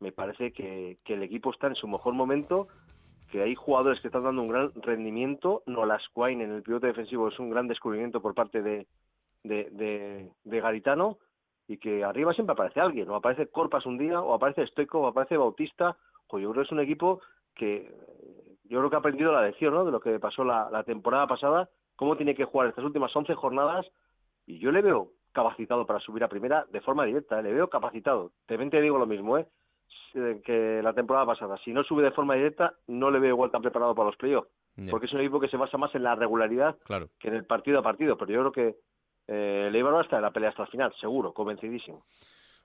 me 0.00 0.12
parece 0.12 0.52
que, 0.52 0.98
que 1.04 1.14
el 1.14 1.22
equipo 1.22 1.50
está 1.50 1.66
en 1.68 1.74
su 1.74 1.86
mejor 1.88 2.14
momento, 2.14 2.68
que 3.30 3.42
hay 3.42 3.54
jugadores 3.54 4.00
que 4.00 4.08
están 4.08 4.24
dando 4.24 4.42
un 4.42 4.48
gran 4.48 4.72
rendimiento, 4.82 5.62
Nolas 5.66 6.02
Quine 6.14 6.44
en 6.44 6.52
el 6.52 6.62
pivote 6.62 6.88
defensivo 6.88 7.28
es 7.28 7.38
un 7.38 7.50
gran 7.50 7.68
descubrimiento 7.68 8.20
por 8.20 8.34
parte 8.34 8.62
de, 8.62 8.86
de, 9.42 9.70
de, 9.70 10.30
de 10.44 10.60
Garitano, 10.60 11.18
y 11.68 11.78
que 11.78 12.04
arriba 12.04 12.34
siempre 12.34 12.52
aparece 12.52 12.80
alguien, 12.80 13.08
o 13.08 13.14
aparece 13.14 13.46
Corpas 13.46 13.86
un 13.86 13.96
día, 13.96 14.20
o 14.20 14.34
aparece 14.34 14.66
Stoico, 14.66 15.00
o 15.00 15.06
aparece 15.06 15.36
Bautista, 15.36 15.96
pues 16.28 16.42
yo 16.42 16.50
creo 16.50 16.62
que 16.62 16.66
es 16.66 16.72
un 16.72 16.80
equipo 16.80 17.20
que 17.54 17.76
eh, 17.76 17.92
yo 18.72 18.78
creo 18.78 18.90
que 18.90 18.96
ha 18.96 19.00
aprendido 19.00 19.32
la 19.32 19.42
lección 19.42 19.74
¿no? 19.74 19.84
de 19.84 19.92
lo 19.92 20.00
que 20.00 20.18
pasó 20.18 20.44
la, 20.44 20.68
la 20.70 20.82
temporada 20.82 21.26
pasada, 21.26 21.68
cómo 21.96 22.16
tiene 22.16 22.34
que 22.34 22.44
jugar 22.46 22.68
estas 22.68 22.84
últimas 22.84 23.14
11 23.14 23.34
jornadas, 23.34 23.86
y 24.46 24.58
yo 24.58 24.72
le 24.72 24.82
veo 24.82 25.10
capacitado 25.32 25.86
para 25.86 26.00
subir 26.00 26.24
a 26.24 26.28
primera 26.28 26.64
de 26.70 26.80
forma 26.80 27.04
directa, 27.04 27.38
¿eh? 27.38 27.42
le 27.42 27.52
veo 27.52 27.68
capacitado. 27.68 28.32
También 28.46 28.70
te 28.70 28.80
digo 28.80 28.98
lo 28.98 29.06
mismo, 29.06 29.38
¿eh? 29.38 29.46
Si- 30.12 30.42
que 30.44 30.80
la 30.82 30.92
temporada 30.92 31.24
pasada. 31.26 31.56
Si 31.64 31.72
no 31.72 31.82
sube 31.84 32.02
de 32.02 32.10
forma 32.10 32.34
directa, 32.34 32.74
no 32.86 33.10
le 33.10 33.18
veo 33.18 33.30
igual 33.34 33.50
tan 33.50 33.62
preparado 33.62 33.94
para 33.94 34.06
los 34.08 34.16
playoffs, 34.16 34.48
Ya, 34.76 34.90
porque 34.90 35.06
es 35.06 35.12
un 35.12 35.20
equipo 35.20 35.38
que 35.40 35.48
se 35.48 35.56
basa 35.56 35.76
más 35.78 35.94
en 35.94 36.02
la 36.02 36.14
regularidad 36.14 36.76
Claro. 36.84 37.08
que 37.18 37.28
en 37.28 37.34
el 37.34 37.44
partido 37.46 37.78
a 37.78 37.82
partido, 37.82 38.16
pero 38.16 38.30
yo 38.32 38.40
creo 38.40 38.52
que 38.52 38.76
eh, 39.28 39.66
el 39.68 39.76
Eibar 39.76 39.94
va 39.94 40.00
a 40.00 40.02
estar 40.02 40.18
en 40.18 40.22
la 40.24 40.30
pelea 40.32 40.50
hasta 40.50 40.62
el 40.64 40.68
final, 40.68 40.92
seguro, 41.00 41.32
convencidísimo. 41.32 42.04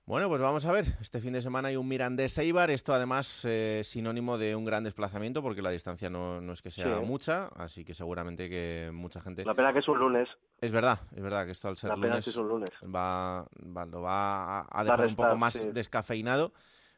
Bueno, 0.07 0.29
pues 0.29 0.39
vamos 0.41 0.65
a 0.65 0.71
ver. 0.71 0.85
Este 1.01 1.19
fin 1.19 1.33
de 1.33 1.41
semana 1.41 1.67
hay 1.67 1.75
un 1.75 1.85
Mirandés 1.85 2.37
Eibar. 2.37 2.71
Esto 2.71 2.93
además 2.93 3.43
eh, 3.43 3.81
sinónimo 3.83 4.37
de 4.37 4.55
un 4.55 4.63
gran 4.63 4.85
desplazamiento 4.85 5.41
porque 5.41 5.61
la 5.61 5.69
distancia 5.69 6.09
no, 6.09 6.39
no 6.39 6.53
es 6.53 6.61
que 6.61 6.71
sea 6.71 6.99
Sí. 6.99 7.05
mucha, 7.05 7.47
así 7.57 7.83
que 7.83 7.93
seguramente 7.93 8.49
que 8.49 8.89
mucha 8.93 9.19
gente... 9.19 9.43
La 9.43 9.53
pena 9.53 9.73
que 9.73 9.79
es 9.79 9.87
un 9.89 9.99
lunes, 9.99 10.29
Es 10.61 10.71
verdad, 10.71 11.01
es 11.13 11.21
verdad 11.21 11.43
que 11.43 11.51
esto 11.51 11.67
al 11.67 11.75
ser 11.75 11.89
la 11.89 11.95
pena 11.95 12.07
lunes 12.07 12.23
que 12.23 12.29
es 12.31 12.37
un 12.37 12.47
lunes. 12.47 12.69
va, 12.83 13.45
va- 13.75 13.85
lo 13.85 14.01
va 14.01 14.61
a, 14.71 14.83
dejar 14.85 15.07
un 15.07 15.15
poco 15.17 15.35
más 15.35 15.55
sí. 15.55 15.71
descafeinado. 15.73 16.53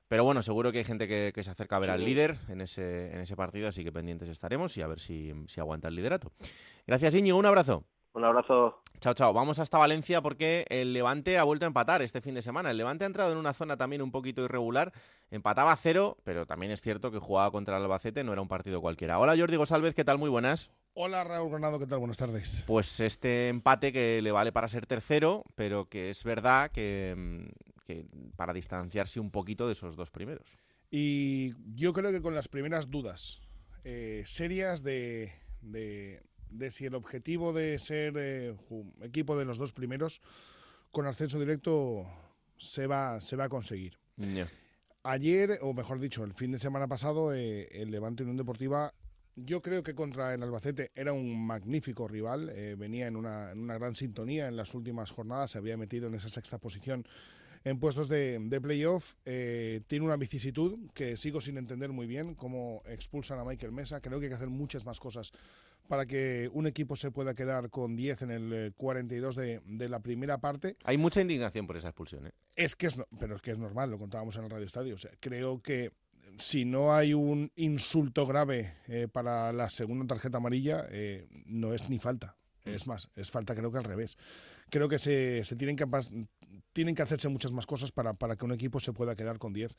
Pero 0.08 0.24
bueno, 0.24 0.43
seguro 0.43 0.72
que 0.72 0.78
hay 0.80 0.84
gente 0.84 1.08
que, 1.08 1.32
que 1.34 1.41
se 1.41 1.50
acerca 1.50 1.78
a 1.78 1.80
ver 1.80 1.89
al 1.89 2.06
líder 2.06 2.36
en 2.48 2.62
ese, 2.62 3.12
en 3.12 3.22
ese 3.22 3.36
partido, 3.36 3.67
así 3.67 3.84
que 3.84 3.91
pendientes 3.91 4.30
estaremos 4.30 4.78
y 4.78 4.82
a 4.84 4.88
ver 4.88 5.00
si, 5.00 5.34
si 5.48 5.60
aguanta 5.60 5.88
el 5.88 5.95
liderato. 5.95 6.32
Gracias, 6.86 7.13
Íñigo, 7.15 7.38
un 7.39 7.45
abrazo. 7.48 7.84
Un 8.13 8.24
abrazo. 8.24 8.82
Chao, 9.00 9.13
chao. 9.13 9.32
Vamos 9.34 9.60
hasta 9.60 9.78
Valencia 9.78 10.22
porque 10.22 10.65
el 10.69 10.91
Levante 10.93 11.38
ha 11.38 11.43
vuelto 11.43 11.65
a 11.65 11.67
empatar 11.67 12.02
este 12.02 12.22
fin 12.22 12.34
de 12.36 12.41
semana. 12.41 12.72
El 12.72 12.78
Levante 12.78 13.04
ha 13.06 13.08
entrado 13.08 13.32
en 13.32 13.38
una 13.38 13.54
zona 13.54 13.78
también 13.78 14.02
un 14.02 14.12
poquito 14.12 14.43
irregular. 14.43 14.91
Empataba 15.32 15.72
a 15.72 15.76
cero, 15.76 16.17
pero 16.24 16.45
también 16.45 16.72
es 16.72 16.82
cierto 16.82 17.12
que 17.12 17.19
jugaba 17.19 17.52
contra 17.52 17.78
el 17.78 17.84
Albacete, 17.84 18.24
no 18.24 18.34
era 18.34 18.41
un 18.41 18.48
partido 18.48 18.82
cualquiera. 18.82 19.19
Hola, 19.19 19.38
Jordi 19.38 19.56
González, 19.56 19.93
¿qué 19.95 20.04
tal? 20.04 20.17
Muy 20.17 20.30
buenas. 20.30 20.72
Hola 20.95 21.24
Raúl 21.24 21.50
Granado, 21.52 21.80
¿qué 21.80 21.86
tal? 21.88 22.00
Buenas 22.00 22.17
tardes. 22.17 22.63
Pues 22.67 23.00
este 23.00 23.48
empate 23.48 23.93
que 23.93 24.22
le 24.22 24.32
vale 24.32 24.52
para 24.52 24.67
ser 24.67 24.86
tercero, 24.86 25.45
pero 25.56 25.88
que 25.88 26.10
es 26.10 26.24
verdad 26.26 26.72
que, 26.72 27.13
mm, 27.15 27.84
que 27.86 28.06
para 28.36 28.54
distanciarse 28.54 29.19
un 29.19 29.30
poquito 29.32 29.67
de 29.67 29.74
esos 29.74 29.95
dos 29.95 30.10
primeros. 30.10 30.58
Y 30.91 31.54
yo 31.76 31.93
creo 31.93 32.12
que 32.12 32.22
con 32.24 32.34
las 32.36 32.48
primeras 32.48 32.89
dudas 32.89 33.39
eh, 33.86 34.24
serias 34.26 34.84
de, 34.84 35.32
de- 35.62 36.22
de 36.49 36.71
si 36.71 36.85
el 36.85 36.95
objetivo 36.95 37.53
de 37.53 37.77
ser 37.79 38.13
eh, 38.17 38.55
equipo 39.01 39.38
de 39.38 39.45
los 39.45 39.57
dos 39.57 39.73
primeros 39.73 40.21
con 40.91 41.05
ascenso 41.05 41.39
directo 41.39 42.07
se 42.57 42.88
va, 42.88 43.21
se 43.21 43.35
va 43.35 43.45
a 43.45 43.49
conseguir. 43.49 43.97
Ya. 44.17 44.47
Ayer, 45.03 45.59
o 45.62 45.73
mejor 45.73 45.99
dicho, 45.99 46.23
el 46.23 46.33
fin 46.33 46.51
de 46.51 46.59
semana 46.59 46.88
pasado, 46.88 47.33
eh, 47.33 47.67
el 47.71 47.91
Levante 47.91 48.23
Unión 48.23 48.38
Deportiva, 48.38 48.93
yo 49.35 49.62
creo 49.62 49.83
que 49.83 49.95
contra 49.95 50.33
el 50.33 50.43
Albacete 50.43 50.91
era 50.93 51.13
un 51.13 51.45
magnífico 51.45 52.07
rival, 52.07 52.49
eh, 52.49 52.75
venía 52.77 53.07
en 53.07 53.15
una, 53.15 53.51
en 53.51 53.59
una 53.59 53.77
gran 53.77 53.95
sintonía 53.95 54.47
en 54.47 54.57
las 54.57 54.73
últimas 54.73 55.12
jornadas, 55.12 55.51
se 55.51 55.57
había 55.57 55.77
metido 55.77 56.07
en 56.07 56.15
esa 56.15 56.29
sexta 56.29 56.57
posición 56.57 57.05
en 57.69 57.79
puestos 57.79 58.08
de, 58.10 58.38
de 58.39 58.62
playoff, 58.62 59.13
eh, 59.25 59.82
tiene 59.88 60.05
una 60.05 60.17
vicisitud 60.17 60.77
que 60.93 61.15
sigo 61.17 61.41
sin 61.41 61.58
entender 61.58 61.91
muy 61.91 62.08
bien, 62.08 62.36
cómo 62.36 62.82
expulsan 62.86 63.39
a 63.39 63.45
Michael 63.45 63.71
Mesa, 63.71 64.01
creo 64.01 64.19
que 64.19 64.25
hay 64.25 64.29
que 64.29 64.36
hacer 64.36 64.49
muchas 64.49 64.86
más 64.86 64.99
cosas 64.99 65.32
para 65.88 66.05
que 66.05 66.49
un 66.53 66.67
equipo 66.67 66.95
se 66.95 67.10
pueda 67.10 67.34
quedar 67.34 67.69
con 67.71 67.95
10 67.95 68.21
en 68.21 68.32
el 68.32 68.53
eh, 68.53 68.71
42 68.77 69.36
de, 69.36 69.60
de 69.65 69.89
la 69.89 69.99
primera 70.01 70.38
parte. 70.38 70.75
Hay 70.84 70.97
mucha 70.97 71.19
indignación 71.21 71.65
por 71.65 71.77
esa 71.77 71.88
expulsión. 71.89 72.27
¿eh? 72.27 72.32
Es 72.55 72.75
que 72.75 72.86
es, 72.88 72.95
no- 72.97 73.08
pero 73.19 73.36
es 73.38 73.41
que 73.41 73.51
es 73.51 73.58
normal, 73.58 73.89
lo 73.89 73.97
contábamos 73.97 74.36
en 74.38 74.43
el 74.43 74.49
Radio 74.51 74.65
Estadio. 74.67 74.95
O 74.95 74.99
sea, 74.99 75.10
creo 75.19 75.62
que 75.63 75.91
si 76.38 76.63
no 76.63 76.93
hay 76.93 77.15
un 77.15 77.51
insulto 77.55 78.27
grave 78.27 78.73
eh, 78.88 79.08
para 79.12 79.51
la 79.51 79.69
segunda 79.71 80.05
tarjeta 80.05 80.38
amarilla, 80.38 80.86
eh, 80.91 81.25
no 81.47 81.73
es 81.73 81.89
ni 81.89 81.97
falta. 81.97 82.36
Es 82.65 82.86
más, 82.86 83.08
es 83.15 83.32
falta 83.32 83.55
creo 83.55 83.71
que 83.71 83.79
al 83.79 83.84
revés. 83.84 84.15
Creo 84.69 84.88
que 84.88 84.99
se, 84.99 85.43
se 85.43 85.55
tienen, 85.55 85.75
que 85.75 85.88
tienen 86.73 86.95
que 86.95 87.01
hacerse 87.01 87.29
muchas 87.29 87.51
más 87.51 87.65
cosas 87.65 87.91
para, 87.91 88.13
para 88.13 88.35
que 88.35 88.45
un 88.45 88.51
equipo 88.51 88.79
se 88.79 88.93
pueda 88.93 89.15
quedar 89.15 89.38
con 89.39 89.53
10 89.53 89.75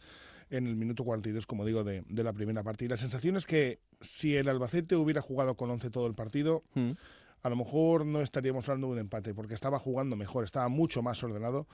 en 0.50 0.66
el 0.66 0.76
minuto 0.76 1.04
42, 1.04 1.46
como 1.46 1.64
digo, 1.64 1.84
de, 1.84 2.02
de 2.08 2.24
la 2.24 2.32
primera 2.32 2.62
parte. 2.62 2.84
Y 2.84 2.88
la 2.88 2.96
sensación 2.96 3.36
es 3.36 3.46
que 3.46 3.80
si 4.00 4.36
el 4.36 4.48
Albacete 4.48 4.96
hubiera 4.96 5.20
jugado 5.20 5.56
con 5.56 5.70
11 5.70 5.90
todo 5.90 6.06
el 6.06 6.14
partido, 6.14 6.64
Mm. 6.74 6.92
a 7.42 7.48
lo 7.48 7.56
mejor 7.56 8.04
no 8.06 8.20
estaríamos 8.20 8.68
hablando 8.68 8.88
de 8.88 8.92
un 8.94 8.98
empate, 8.98 9.34
porque 9.34 9.54
estaba 9.54 9.78
jugando 9.78 10.16
mejor, 10.16 10.44
estaba 10.44 10.68
mucho 10.68 11.02
más 11.02 11.22
ordenado 11.22 11.66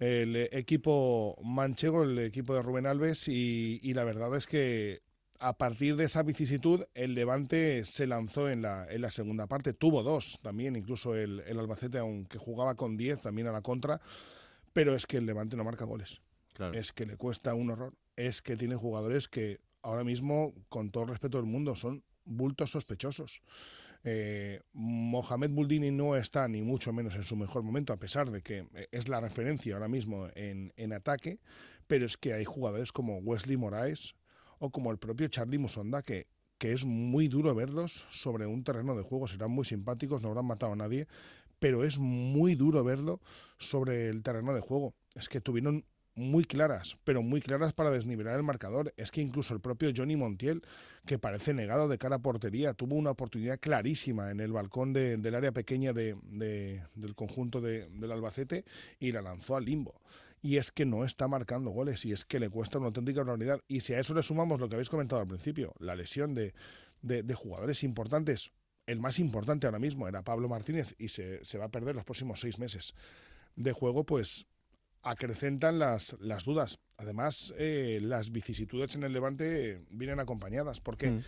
el 0.00 0.34
equipo 0.50 1.38
manchego, 1.44 2.02
el 2.02 2.18
equipo 2.18 2.52
de 2.52 2.62
Rubén 2.62 2.86
Alves, 2.86 3.28
y, 3.28 3.78
y 3.82 3.94
la 3.94 4.02
verdad 4.02 4.34
es 4.34 4.46
que 4.48 5.02
a 5.38 5.56
partir 5.56 5.96
de 5.96 6.04
esa 6.04 6.22
vicisitud, 6.22 6.84
el 6.94 7.14
Levante 7.14 7.84
se 7.84 8.06
lanzó 8.06 8.48
en 8.48 8.62
la, 8.62 8.86
en 8.90 9.02
la 9.02 9.10
segunda 9.10 9.46
parte. 9.46 9.72
Tuvo 9.72 10.02
dos 10.02 10.38
también, 10.42 10.76
incluso 10.76 11.14
el, 11.14 11.40
el 11.40 11.58
Albacete, 11.58 11.98
aunque 11.98 12.38
jugaba 12.38 12.74
con 12.76 12.96
10 12.96 13.20
también 13.20 13.48
a 13.48 13.52
la 13.52 13.62
contra, 13.62 14.00
pero 14.72 14.94
es 14.94 15.06
que 15.06 15.18
el 15.18 15.26
Levante 15.26 15.56
no 15.56 15.64
marca 15.64 15.84
goles. 15.84 16.20
Claro. 16.54 16.74
Es 16.74 16.92
que 16.92 17.06
le 17.06 17.16
cuesta 17.16 17.54
un 17.54 17.70
horror. 17.70 17.94
Es 18.16 18.42
que 18.42 18.56
tiene 18.56 18.76
jugadores 18.76 19.28
que 19.28 19.60
ahora 19.82 20.04
mismo, 20.04 20.54
con 20.68 20.90
todo 20.90 21.04
el 21.04 21.10
respeto 21.10 21.38
del 21.38 21.46
mundo, 21.46 21.74
son 21.74 22.04
bultos 22.24 22.70
sospechosos. 22.70 23.42
Eh, 24.02 24.60
Mohamed 24.72 25.50
Buldini 25.50 25.90
no 25.90 26.14
está 26.14 26.46
ni 26.46 26.62
mucho 26.62 26.92
menos 26.92 27.14
en 27.16 27.24
su 27.24 27.36
mejor 27.36 27.62
momento, 27.62 27.92
a 27.92 27.96
pesar 27.98 28.30
de 28.30 28.42
que 28.42 28.66
eh, 28.74 28.88
es 28.92 29.08
la 29.08 29.20
referencia 29.20 29.74
ahora 29.74 29.88
mismo 29.88 30.28
en, 30.34 30.72
en 30.76 30.92
ataque, 30.92 31.40
pero 31.86 32.04
es 32.04 32.16
que 32.18 32.34
hay 32.34 32.44
jugadores 32.44 32.92
como 32.92 33.18
Wesley 33.18 33.56
Moraes 33.56 34.14
o 34.64 34.70
como 34.70 34.90
el 34.90 34.96
propio 34.96 35.28
Charlie 35.28 35.58
Musonda 35.58 36.02
que, 36.02 36.26
que 36.56 36.72
es 36.72 36.86
muy 36.86 37.28
duro 37.28 37.54
verlos 37.54 38.06
sobre 38.10 38.46
un 38.46 38.64
terreno 38.64 38.96
de 38.96 39.02
juego, 39.02 39.28
serán 39.28 39.50
muy 39.50 39.66
simpáticos, 39.66 40.22
no 40.22 40.28
habrán 40.28 40.46
matado 40.46 40.72
a 40.72 40.76
nadie, 40.76 41.06
pero 41.58 41.84
es 41.84 41.98
muy 41.98 42.54
duro 42.54 42.82
verlo 42.82 43.20
sobre 43.58 44.08
el 44.08 44.22
terreno 44.22 44.54
de 44.54 44.60
juego. 44.60 44.94
Es 45.14 45.28
que 45.28 45.42
tuvieron 45.42 45.84
muy 46.14 46.44
claras, 46.44 46.96
pero 47.04 47.22
muy 47.22 47.42
claras 47.42 47.74
para 47.74 47.90
desnivelar 47.90 48.36
el 48.36 48.42
marcador. 48.42 48.94
Es 48.96 49.10
que 49.10 49.20
incluso 49.20 49.52
el 49.52 49.60
propio 49.60 49.92
Johnny 49.94 50.16
Montiel, 50.16 50.62
que 51.04 51.18
parece 51.18 51.52
negado 51.52 51.86
de 51.86 51.98
cara 51.98 52.16
a 52.16 52.22
portería, 52.22 52.72
tuvo 52.72 52.94
una 52.94 53.10
oportunidad 53.10 53.60
clarísima 53.60 54.30
en 54.30 54.40
el 54.40 54.52
balcón 54.52 54.94
del 54.94 55.34
área 55.34 55.52
pequeña 55.52 55.92
de, 55.92 56.16
del 56.94 57.14
conjunto 57.14 57.60
del 57.60 58.12
Albacete 58.12 58.64
y 58.98 59.12
la 59.12 59.20
lanzó 59.20 59.56
al 59.56 59.66
limbo 59.66 60.00
y 60.44 60.58
es 60.58 60.70
que 60.70 60.84
no 60.84 61.06
está 61.06 61.26
marcando 61.26 61.70
goles 61.70 62.04
y 62.04 62.12
es 62.12 62.26
que 62.26 62.38
le 62.38 62.50
cuesta 62.50 62.76
una 62.76 62.88
auténtica 62.88 63.22
barbaridad. 63.22 63.60
Y 63.66 63.80
si 63.80 63.94
a 63.94 63.98
eso 63.98 64.12
le 64.12 64.22
sumamos 64.22 64.60
lo 64.60 64.68
que 64.68 64.74
habéis 64.74 64.90
comentado 64.90 65.22
al 65.22 65.26
principio, 65.26 65.72
la 65.78 65.96
lesión 65.96 66.34
de, 66.34 66.52
de, 67.00 67.34
jugadores 67.34 67.82
importantes, 67.82 68.52
el 68.84 69.00
más 69.00 69.18
importante 69.18 69.66
ahora 69.66 69.78
mismo 69.78 70.06
era 70.06 70.22
Pablo 70.22 70.46
Martínez 70.46 70.94
y 70.98 71.08
se, 71.08 71.42
se, 71.46 71.56
va 71.56 71.64
a 71.64 71.70
perder 71.70 71.94
los 71.94 72.04
próximos 72.04 72.40
seis 72.40 72.58
meses 72.58 72.92
de 73.56 73.72
juego, 73.72 74.04
pues 74.04 74.46
acrecentan 75.00 75.78
las, 75.78 76.14
las 76.20 76.44
dudas. 76.44 76.78
Además, 76.98 77.54
eh, 77.56 78.00
las 78.02 78.30
vicisitudes 78.30 78.96
en 78.96 79.04
el 79.04 79.14
Levante 79.14 79.86
vienen 79.88 80.20
acompañadas, 80.20 80.78
porque, 80.78 81.10
mm. 81.10 81.22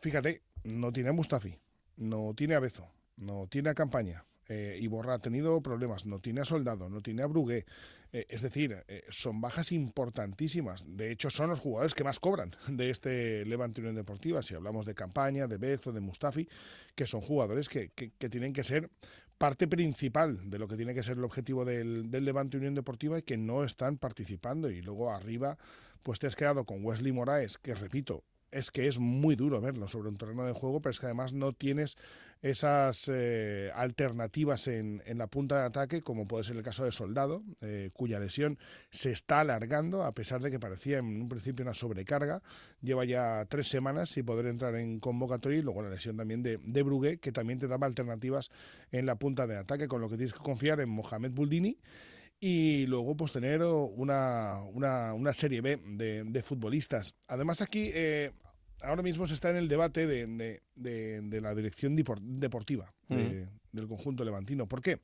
fíjate, 0.00 0.42
no 0.62 0.92
tiene 0.92 1.08
a 1.08 1.12
Mustafi, 1.12 1.58
no 1.96 2.34
tiene 2.36 2.54
a 2.54 2.60
Bezo, 2.60 2.88
no 3.16 3.48
tiene 3.48 3.70
a 3.70 3.74
Campaña, 3.74 4.24
eh, 4.48 4.78
Iborra 4.80 5.14
ha 5.14 5.18
tenido 5.18 5.60
problemas, 5.62 6.06
no 6.06 6.20
tiene 6.20 6.40
a 6.40 6.44
Soldado, 6.44 6.88
no 6.88 7.02
tiene 7.02 7.22
a 7.22 7.26
Brugué. 7.26 7.66
Eh, 8.12 8.24
es 8.30 8.40
decir, 8.40 8.84
eh, 8.88 9.04
son 9.10 9.40
bajas 9.40 9.70
importantísimas. 9.72 10.82
De 10.86 11.12
hecho, 11.12 11.28
son 11.28 11.50
los 11.50 11.60
jugadores 11.60 11.94
que 11.94 12.04
más 12.04 12.18
cobran 12.18 12.56
de 12.68 12.90
este 12.90 13.44
Levante 13.44 13.80
Unión 13.80 13.96
Deportiva. 13.96 14.42
Si 14.42 14.54
hablamos 14.54 14.86
de 14.86 14.94
Campaña, 14.94 15.46
de 15.46 15.58
Bezo, 15.58 15.92
de 15.92 16.00
Mustafi, 16.00 16.48
que 16.94 17.06
son 17.06 17.20
jugadores 17.20 17.68
que, 17.68 17.90
tienen 18.30 18.54
que 18.54 18.64
ser 18.64 18.90
parte 19.36 19.68
principal 19.68 20.50
de 20.50 20.58
lo 20.58 20.66
que 20.66 20.76
tiene 20.76 20.94
que 20.94 21.02
ser 21.02 21.18
el 21.18 21.24
objetivo 21.24 21.64
del, 21.64 22.10
del 22.10 22.24
Levante 22.24 22.56
Unión 22.56 22.74
Deportiva 22.74 23.18
y 23.18 23.22
que 23.22 23.36
no 23.36 23.62
están 23.62 23.98
participando. 23.98 24.70
Y 24.70 24.80
luego 24.80 25.12
arriba, 25.12 25.58
pues 26.02 26.18
te 26.18 26.26
has 26.26 26.36
quedado 26.36 26.64
con 26.64 26.82
Wesley 26.82 27.12
Moraes, 27.12 27.58
que 27.58 27.74
repito, 27.74 28.24
es 28.50 28.70
que 28.70 28.88
es 28.88 28.98
muy 28.98 29.36
duro 29.36 29.60
verlo 29.60 29.88
sobre 29.88 30.08
un 30.08 30.16
terreno 30.16 30.44
de 30.44 30.52
juego, 30.52 30.80
pero 30.80 30.90
es 30.90 31.00
que 31.00 31.06
además 31.06 31.32
no 31.32 31.52
tienes 31.52 31.96
esas 32.40 33.10
eh, 33.12 33.70
alternativas 33.74 34.68
en, 34.68 35.02
en, 35.06 35.18
la 35.18 35.26
punta 35.26 35.58
de 35.58 35.66
ataque, 35.66 36.02
como 36.02 36.26
puede 36.26 36.44
ser 36.44 36.56
el 36.56 36.62
caso 36.62 36.84
de 36.84 36.92
Soldado, 36.92 37.42
eh, 37.62 37.90
cuya 37.92 38.20
lesión 38.20 38.58
se 38.90 39.10
está 39.10 39.40
alargando, 39.40 40.04
a 40.04 40.12
pesar 40.12 40.40
de 40.40 40.50
que 40.50 40.60
parecía 40.60 40.98
en 40.98 41.22
un 41.22 41.28
principio 41.28 41.64
una 41.64 41.74
sobrecarga. 41.74 42.40
Lleva 42.80 43.04
ya 43.04 43.44
tres 43.46 43.68
semanas 43.68 44.10
sin 44.10 44.24
poder 44.24 44.46
entrar 44.46 44.76
en 44.76 45.00
convocatoria 45.00 45.58
y 45.58 45.62
luego 45.62 45.82
la 45.82 45.90
lesión 45.90 46.16
también 46.16 46.42
de, 46.42 46.58
de 46.58 46.82
Brugué, 46.82 47.18
que 47.18 47.32
también 47.32 47.58
te 47.58 47.66
daba 47.66 47.86
alternativas 47.86 48.50
en 48.92 49.06
la 49.06 49.16
punta 49.16 49.46
de 49.46 49.56
ataque, 49.56 49.88
con 49.88 50.00
lo 50.00 50.08
que 50.08 50.16
tienes 50.16 50.32
que 50.32 50.40
confiar 50.40 50.80
en 50.80 50.90
Mohamed 50.90 51.32
Buldini 51.32 51.76
y 52.40 52.86
luego 52.86 53.16
pues 53.16 53.32
tener 53.32 53.62
una, 53.62 54.62
una, 54.62 55.14
una 55.14 55.32
serie 55.32 55.60
B 55.60 55.76
de, 55.76 56.24
de, 56.24 56.42
futbolistas. 56.42 57.14
Además 57.26 57.60
aquí 57.60 57.90
eh, 57.94 58.32
ahora 58.82 59.02
mismo 59.02 59.26
se 59.26 59.34
está 59.34 59.50
en 59.50 59.56
el 59.56 59.68
debate 59.68 60.06
de, 60.06 60.60
de, 60.74 61.40
la 61.40 61.54
dirección 61.54 61.96
deportiva 61.96 62.92
del 63.08 63.88
conjunto 63.88 64.24
levantino. 64.24 64.66
¿Por 64.66 64.82
qué? 64.82 65.00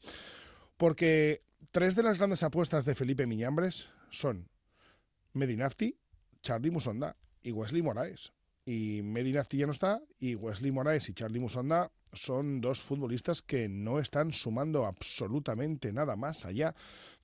Porque 0.77 1.42
tres 1.73 1.97
de 1.97 2.03
las 2.03 2.18
grandes 2.18 2.42
apuestas 2.42 2.85
de 2.85 2.94
Felipe 2.94 3.27
Miñambres 3.27 3.90
son 4.11 4.49
Medinafti, 5.33 5.97
Charlie 6.42 6.70
Musonda 6.70 7.16
y 7.42 7.53
Wesley 7.53 7.83
Moraes. 7.83 8.34
Y 8.66 9.03
Medinafti 9.03 9.59
ya 9.59 9.66
no 9.66 9.72
está, 9.72 10.00
y 10.18 10.37
Wesley 10.37 10.72
Moraes 10.72 11.11
y 11.11 11.12
Charlie 11.12 11.38
Musonda 11.40 11.90
son 12.14 12.62
dos 12.62 12.81
futbolistas 12.81 13.42
que 13.42 13.68
no 13.68 13.98
están 13.98 14.33
sumando 14.33 14.87
absolutamente 14.87 15.92
nada 15.92 16.16
más 16.16 16.46
allá 16.46 16.74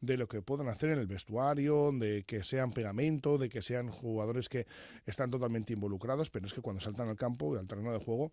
de 0.00 0.18
lo 0.18 0.28
que 0.28 0.42
puedan 0.42 0.68
hacer 0.68 0.90
en 0.90 0.98
el 0.98 1.06
vestuario, 1.06 1.92
de 1.92 2.24
que 2.24 2.44
sean 2.44 2.72
pegamento, 2.72 3.38
de 3.38 3.48
que 3.48 3.62
sean 3.62 3.88
jugadores 3.88 4.50
que 4.50 4.66
están 5.06 5.30
totalmente 5.30 5.72
involucrados, 5.72 6.28
pero 6.28 6.46
es 6.46 6.52
que 6.52 6.60
cuando 6.60 6.82
saltan 6.82 7.08
al 7.08 7.16
campo 7.16 7.54
y 7.54 7.58
al 7.58 7.66
terreno 7.66 7.92
de 7.92 7.98
juego 8.00 8.32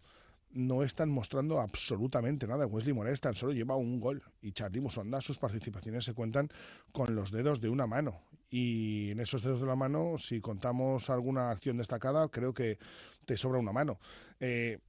no 0.52 0.84
están 0.84 1.10
mostrando 1.10 1.60
absolutamente 1.60 2.48
nada. 2.48 2.66
Wesley 2.66 2.94
Moraes 2.94 3.22
tan 3.22 3.36
solo 3.36 3.54
lleva 3.54 3.76
un 3.76 4.00
gol 4.00 4.24
y 4.42 4.52
Charlie 4.52 4.82
Musonda 4.82 5.22
sus 5.22 5.38
participaciones 5.38 6.06
se 6.06 6.14
cuentan 6.14 6.50
con 6.92 7.16
los 7.16 7.32
dedos 7.32 7.62
de 7.62 7.70
una 7.70 7.88
mano. 7.88 8.22
Y 8.50 9.12
en 9.12 9.20
esos 9.20 9.42
dedos 9.42 9.60
de 9.60 9.66
la 9.66 9.76
mano, 9.76 10.18
si 10.18 10.40
contamos 10.40 11.10
alguna 11.10 11.52
acción 11.52 11.78
destacada, 11.78 12.30
creo 12.30 12.54
que 12.54 12.78
te 13.26 13.36
sobra 13.36 13.60
una 13.60 13.74
mano. 13.74 14.00
Eh, 14.40 14.80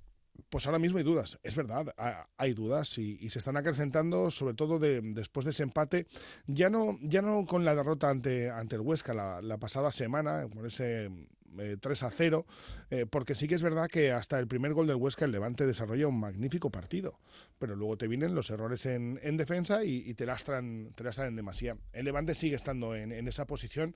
pues 0.50 0.66
ahora 0.66 0.78
mismo 0.78 0.98
hay 0.98 1.04
dudas, 1.04 1.38
es 1.42 1.56
verdad, 1.56 1.94
hay 2.36 2.54
dudas 2.54 2.96
y, 2.98 3.28
se 3.28 3.38
están 3.38 3.56
acrecentando, 3.56 4.30
sobre 4.30 4.54
todo 4.54 4.78
de, 4.78 5.00
después 5.02 5.44
de 5.44 5.50
ese 5.50 5.64
empate, 5.64 6.06
ya 6.46 6.70
no, 6.70 6.96
ya 7.02 7.22
no 7.22 7.44
con 7.44 7.64
la 7.64 7.74
derrota 7.74 8.08
ante, 8.08 8.50
ante 8.50 8.76
el 8.76 8.82
Huesca 8.82 9.14
la, 9.14 9.58
pasada 9.58 9.90
semana, 9.90 10.46
con 10.48 10.64
ese 10.64 11.10
3 11.80 12.02
eh, 12.02 12.06
a 12.06 12.10
0, 12.10 12.46
eh, 12.90 13.06
porque 13.08 13.34
sí 13.34 13.48
que 13.48 13.54
es 13.54 13.62
verdad 13.62 13.88
que 13.88 14.12
hasta 14.12 14.38
el 14.38 14.46
primer 14.46 14.74
gol 14.74 14.86
del 14.86 14.96
Huesca 14.96 15.24
el 15.24 15.32
Levante 15.32 15.66
desarrolla 15.66 16.08
un 16.08 16.20
magnífico 16.20 16.70
partido, 16.70 17.18
pero 17.58 17.76
luego 17.76 17.96
te 17.96 18.08
vienen 18.08 18.34
los 18.34 18.50
errores 18.50 18.86
en, 18.86 19.18
en 19.22 19.36
defensa 19.36 19.84
y, 19.84 20.14
te, 20.14 20.26
lastran, 20.26 20.92
te 20.94 21.04
lastran 21.04 21.28
en 21.28 21.36
demasía. 21.36 21.76
El 21.92 22.04
Levante 22.04 22.34
sigue 22.34 22.56
estando 22.56 22.94
en 22.94 23.28
esa 23.28 23.46
posición 23.46 23.94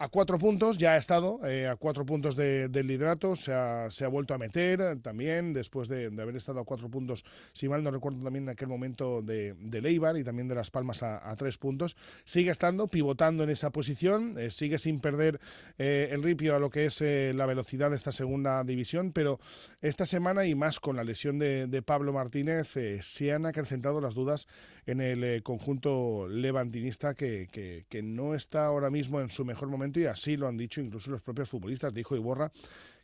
a 0.00 0.08
cuatro 0.08 0.38
puntos, 0.38 0.78
ya 0.78 0.94
ha 0.94 0.96
estado 0.96 1.46
eh, 1.46 1.68
a 1.68 1.76
cuatro 1.76 2.06
puntos 2.06 2.34
del 2.34 2.86
liderato, 2.86 3.36
se 3.36 3.52
ha, 3.52 3.90
se 3.90 4.06
ha, 4.06 4.08
vuelto 4.08 4.32
a 4.32 4.38
meter 4.38 4.98
también 5.02 5.52
después 5.52 5.88
de, 5.88 6.06
haber 6.06 6.36
estado 6.36 6.58
a 6.58 6.64
cuatro 6.64 6.88
puntos, 6.88 7.22
si 7.52 7.68
mal 7.68 7.84
no 7.84 7.90
recuerdo 7.90 8.24
también 8.24 8.44
en 8.44 8.48
aquel 8.48 8.68
momento 8.68 9.20
de, 9.20 9.52
de 9.60 9.82
Leibar 9.82 10.16
y 10.16 10.24
también 10.24 10.48
de 10.48 10.54
Las 10.54 10.70
Palmas 10.70 11.02
a, 11.02 11.36
tres 11.36 11.58
puntos. 11.58 11.98
Sigue 12.24 12.50
estando, 12.50 12.88
pivotando 12.88 13.44
en 13.44 13.50
esa 13.50 13.68
posición, 13.72 14.38
eh, 14.38 14.50
sigue 14.50 14.78
sin 14.78 15.00
perder 15.00 15.38
eh, 15.76 16.08
el 16.12 16.22
ripio 16.22 16.56
a 16.56 16.58
lo 16.58 16.70
que 16.70 16.86
es 16.86 17.02
la 17.02 17.44
velocidad 17.44 17.90
de 17.90 17.96
esta 17.96 18.10
segunda 18.10 18.64
división, 18.64 19.12
pero 19.12 19.38
esta 19.82 20.06
semana 20.06 20.46
y 20.46 20.54
más 20.54 20.80
con 20.80 20.96
la 20.96 21.04
lesión 21.04 21.38
de, 21.38 21.66
de 21.66 21.82
Pablo 21.82 22.14
Martínez 22.14 22.72
se 23.02 23.32
han 23.34 23.44
acrecentado 23.44 24.00
las 24.00 24.14
dudas 24.14 24.48
en 24.90 25.00
el 25.00 25.42
conjunto 25.42 26.26
levantinista 26.28 27.14
que, 27.14 27.48
que, 27.50 27.86
que 27.88 28.02
no 28.02 28.34
está 28.34 28.66
ahora 28.66 28.90
mismo 28.90 29.20
en 29.20 29.30
su 29.30 29.44
mejor 29.44 29.68
momento 29.68 30.00
y 30.00 30.06
así 30.06 30.36
lo 30.36 30.48
han 30.48 30.56
dicho 30.56 30.80
incluso 30.80 31.10
los 31.10 31.22
propios 31.22 31.48
futbolistas, 31.48 31.94
dijo 31.94 32.16
Iborra, 32.16 32.50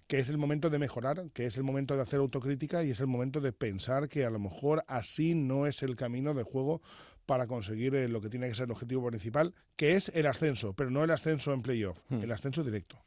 que 0.07 0.18
es 0.18 0.29
el 0.29 0.38
momento 0.38 0.70
de 0.70 0.79
mejorar, 0.79 1.31
que 1.33 1.46
es 1.46 1.57
el 1.57 1.64
momento 1.64 1.96
de 1.96 2.03
hacer 2.03 2.20
autocrítica 2.20 2.85
y 2.85 2.90
es 2.90 3.01
el 3.01 3.07
momento 3.07 3.40
de 3.40 3.53
pensar 3.53 4.09
que 4.09 4.25
a 4.25 4.31
lo 4.31 4.38
mejor 4.38 4.85
así 4.87 5.35
no 5.35 5.66
es 5.66 5.83
el 5.83 5.96
camino 5.96 6.35
de 6.35 6.44
juego 6.44 6.81
para 7.27 7.46
conseguir 7.46 7.94
eh, 7.96 8.09
lo 8.09 8.20
que 8.20 8.29
tiene 8.29 8.49
que 8.49 8.55
ser 8.55 8.66
el 8.66 8.70
objetivo 8.70 9.07
principal, 9.09 9.55
que 9.75 9.92
es 9.92 10.11
el 10.14 10.27
ascenso, 10.27 10.75
pero 10.75 10.90
no 10.90 11.03
el 11.03 11.11
ascenso 11.11 11.53
en 11.53 11.62
playoff, 11.62 11.99
hmm. 12.09 12.22
el 12.22 12.33
ascenso 12.33 12.62
directo. 12.62 12.99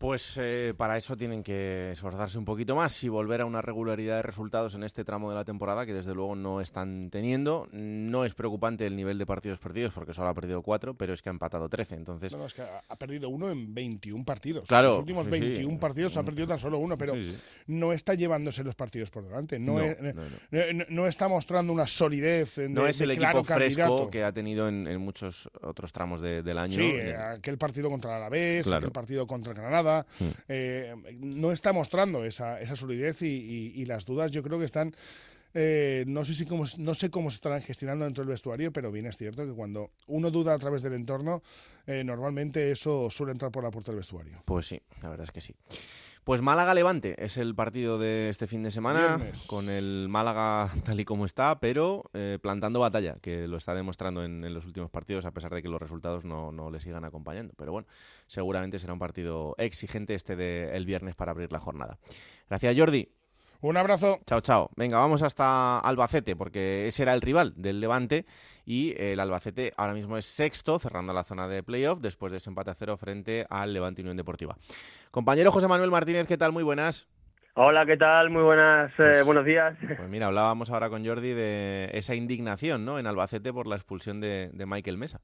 Pues 0.00 0.38
eh, 0.40 0.72
para 0.78 0.96
eso 0.96 1.14
tienen 1.14 1.42
que 1.42 1.90
esforzarse 1.92 2.38
un 2.38 2.46
poquito 2.46 2.74
más 2.74 3.04
y 3.04 3.10
volver 3.10 3.42
a 3.42 3.44
una 3.44 3.60
regularidad 3.60 4.16
de 4.16 4.22
resultados 4.22 4.74
en 4.74 4.82
este 4.82 5.04
tramo 5.04 5.28
de 5.28 5.36
la 5.36 5.44
temporada 5.44 5.84
que 5.84 5.92
desde 5.92 6.14
luego 6.14 6.34
no 6.34 6.62
están 6.62 7.10
teniendo. 7.10 7.68
No 7.72 8.24
es 8.24 8.32
preocupante 8.32 8.86
el 8.86 8.96
nivel 8.96 9.18
de 9.18 9.26
partidos 9.26 9.58
perdidos 9.58 9.92
porque 9.92 10.14
solo 10.14 10.30
ha 10.30 10.34
perdido 10.34 10.62
cuatro, 10.62 10.94
pero 10.94 11.12
es 11.12 11.20
que 11.20 11.28
ha 11.28 11.32
empatado 11.32 11.68
13. 11.68 11.96
Entonces... 11.96 12.34
No, 12.34 12.46
es 12.46 12.54
que 12.54 12.62
ha 12.62 12.96
perdido 12.96 13.28
uno 13.28 13.50
en 13.50 13.74
21 13.74 14.24
partidos. 14.24 14.66
Claro. 14.66 14.86
En 14.86 14.92
los 14.92 15.00
últimos 15.00 15.28
21 15.28 15.78
partidos 15.78 16.16
ha 16.16 16.22
perdido 16.22 16.48
tan 16.48 16.58
solo 16.58 16.78
uno, 16.78 16.96
pero 16.96 17.12
no 17.66 17.92
está 17.92 18.14
llevándose 18.14 18.64
los 18.64 18.74
partidos 18.74 19.10
por 19.10 19.24
delante. 19.24 19.58
No, 19.58 19.80
no, 20.88 21.06
está 21.06 21.28
mostrando 21.28 21.74
una 21.74 21.86
solidez. 21.86 22.54
De, 22.54 22.70
no 22.70 22.86
es 22.86 23.02
el 23.02 23.10
equipo 23.10 23.44
fresco 23.44 24.08
que 24.08 24.24
ha 24.24 24.32
tenido 24.32 24.66
en, 24.66 24.98
muchos 24.98 25.50
otros 25.60 25.92
tramos 25.92 26.22
del 26.22 26.56
año. 26.56 26.76
Sí, 26.76 26.90
aquel 27.10 27.58
partido 27.58 27.90
contra 27.90 28.12
el 28.12 28.16
Alavés, 28.16 28.72
aquel 28.72 28.92
partido 28.92 29.26
contra 29.26 29.52
Granada 29.52 29.89
Mm. 30.18 30.24
Eh, 30.48 30.94
no 31.20 31.52
está 31.52 31.72
mostrando 31.72 32.24
esa, 32.24 32.60
esa 32.60 32.76
solidez 32.76 33.22
y, 33.22 33.84
las 33.86 34.04
dudas 34.04 34.30
yo 34.30 34.42
creo 34.42 34.58
que 34.58 34.64
están... 34.64 34.94
Eh, 35.52 36.04
no, 36.06 36.24
sé 36.24 36.34
si 36.34 36.46
cómo, 36.46 36.64
no 36.78 36.94
sé 36.94 37.10
cómo 37.10 37.28
se 37.28 37.36
estarán 37.36 37.60
gestionando 37.62 38.04
dentro 38.04 38.22
del 38.22 38.30
vestuario, 38.30 38.72
pero 38.72 38.92
bien 38.92 39.06
es 39.06 39.16
cierto 39.16 39.44
que 39.44 39.52
cuando 39.52 39.90
uno 40.06 40.30
duda 40.30 40.54
a 40.54 40.58
través 40.60 40.80
del 40.80 40.92
entorno, 40.92 41.42
eh, 41.88 42.04
normalmente 42.04 42.70
eso 42.70 43.10
suele 43.10 43.32
entrar 43.32 43.50
por 43.50 43.64
la 43.64 43.70
puerta 43.72 43.90
del 43.90 43.98
vestuario. 43.98 44.40
Pues 44.44 44.66
sí, 44.66 44.80
la 45.02 45.08
verdad 45.08 45.24
es 45.24 45.32
que 45.32 45.40
sí. 45.40 45.52
Pues 46.24 46.42
Málaga-Levante 46.42 47.22
es 47.22 47.38
el 47.38 47.54
partido 47.54 47.98
de 47.98 48.28
este 48.28 48.46
fin 48.46 48.62
de 48.62 48.70
semana, 48.70 49.18
con 49.46 49.68
el 49.68 50.08
Málaga 50.08 50.70
tal 50.84 51.00
y 51.00 51.04
como 51.04 51.24
está, 51.24 51.60
pero 51.60 52.10
eh, 52.12 52.38
plantando 52.42 52.80
batalla, 52.80 53.16
que 53.20 53.48
lo 53.48 53.56
está 53.56 53.74
demostrando 53.74 54.24
en, 54.24 54.52
los 54.52 54.66
últimos 54.66 54.90
partidos, 54.90 55.24
a 55.24 55.32
pesar 55.32 55.54
de 55.54 55.62
que 55.62 55.68
los 55.68 55.80
resultados 55.80 56.24
no, 56.24 56.52
no, 56.52 56.70
le 56.70 56.80
sigan 56.80 57.04
acompañando. 57.04 57.54
Pero 57.56 57.72
bueno, 57.72 57.88
seguramente 58.26 58.78
será 58.78 58.92
un 58.92 58.98
partido 58.98 59.54
exigente 59.58 60.14
este 60.14 60.36
del 60.36 60.70
el 60.70 60.86
viernes 60.86 61.14
para 61.14 61.32
abrir 61.32 61.52
la 61.52 61.60
jornada. 61.60 61.98
Gracias, 62.48 62.76
Jordi. 62.76 63.08
Un 63.62 63.76
abrazo. 63.76 64.20
Chao, 64.24 64.40
chao. 64.40 64.70
Venga, 64.74 64.98
vamos 64.98 65.22
hasta 65.22 65.78
Albacete, 65.80 66.34
porque 66.34 66.86
ese 66.86 67.02
era 67.02 67.12
el 67.12 67.20
rival 67.20 67.52
del 67.56 67.78
Levante 67.78 68.24
y 68.64 68.94
el 68.96 69.20
Albacete 69.20 69.74
ahora 69.76 69.92
mismo 69.92 70.16
es 70.16 70.24
sexto, 70.24 70.78
cerrando 70.78 71.12
la 71.12 71.24
zona 71.24 71.46
de 71.46 71.62
playoff 71.62 72.00
después 72.00 72.32
de 72.32 72.38
ese 72.38 72.48
empate 72.48 72.70
a 72.70 72.74
cero 72.74 72.96
frente 72.96 73.46
al 73.50 73.74
Levante 73.74 74.00
Unión 74.00 74.16
Deportiva. 74.16 74.56
Compañero 75.10 75.52
José 75.52 75.68
Manuel 75.68 75.90
Martínez, 75.90 76.26
¿qué 76.26 76.38
tal? 76.38 76.52
Muy 76.52 76.62
buenas. 76.62 77.06
Hola, 77.54 77.84
¿qué 77.84 77.98
tal? 77.98 78.30
Muy 78.30 78.42
buenas, 78.42 78.92
eh, 78.92 78.94
pues, 78.96 79.26
buenos 79.26 79.44
días. 79.44 79.76
Pues 79.78 80.08
mira, 80.08 80.28
hablábamos 80.28 80.70
ahora 80.70 80.88
con 80.88 81.04
Jordi 81.04 81.34
de 81.34 81.90
esa 81.92 82.14
indignación 82.14 82.86
¿no? 82.86 82.98
en 82.98 83.06
Albacete 83.06 83.52
por 83.52 83.66
la 83.66 83.74
expulsión 83.74 84.22
de, 84.22 84.48
de 84.54 84.64
Michael 84.64 84.96
Mesa. 84.96 85.20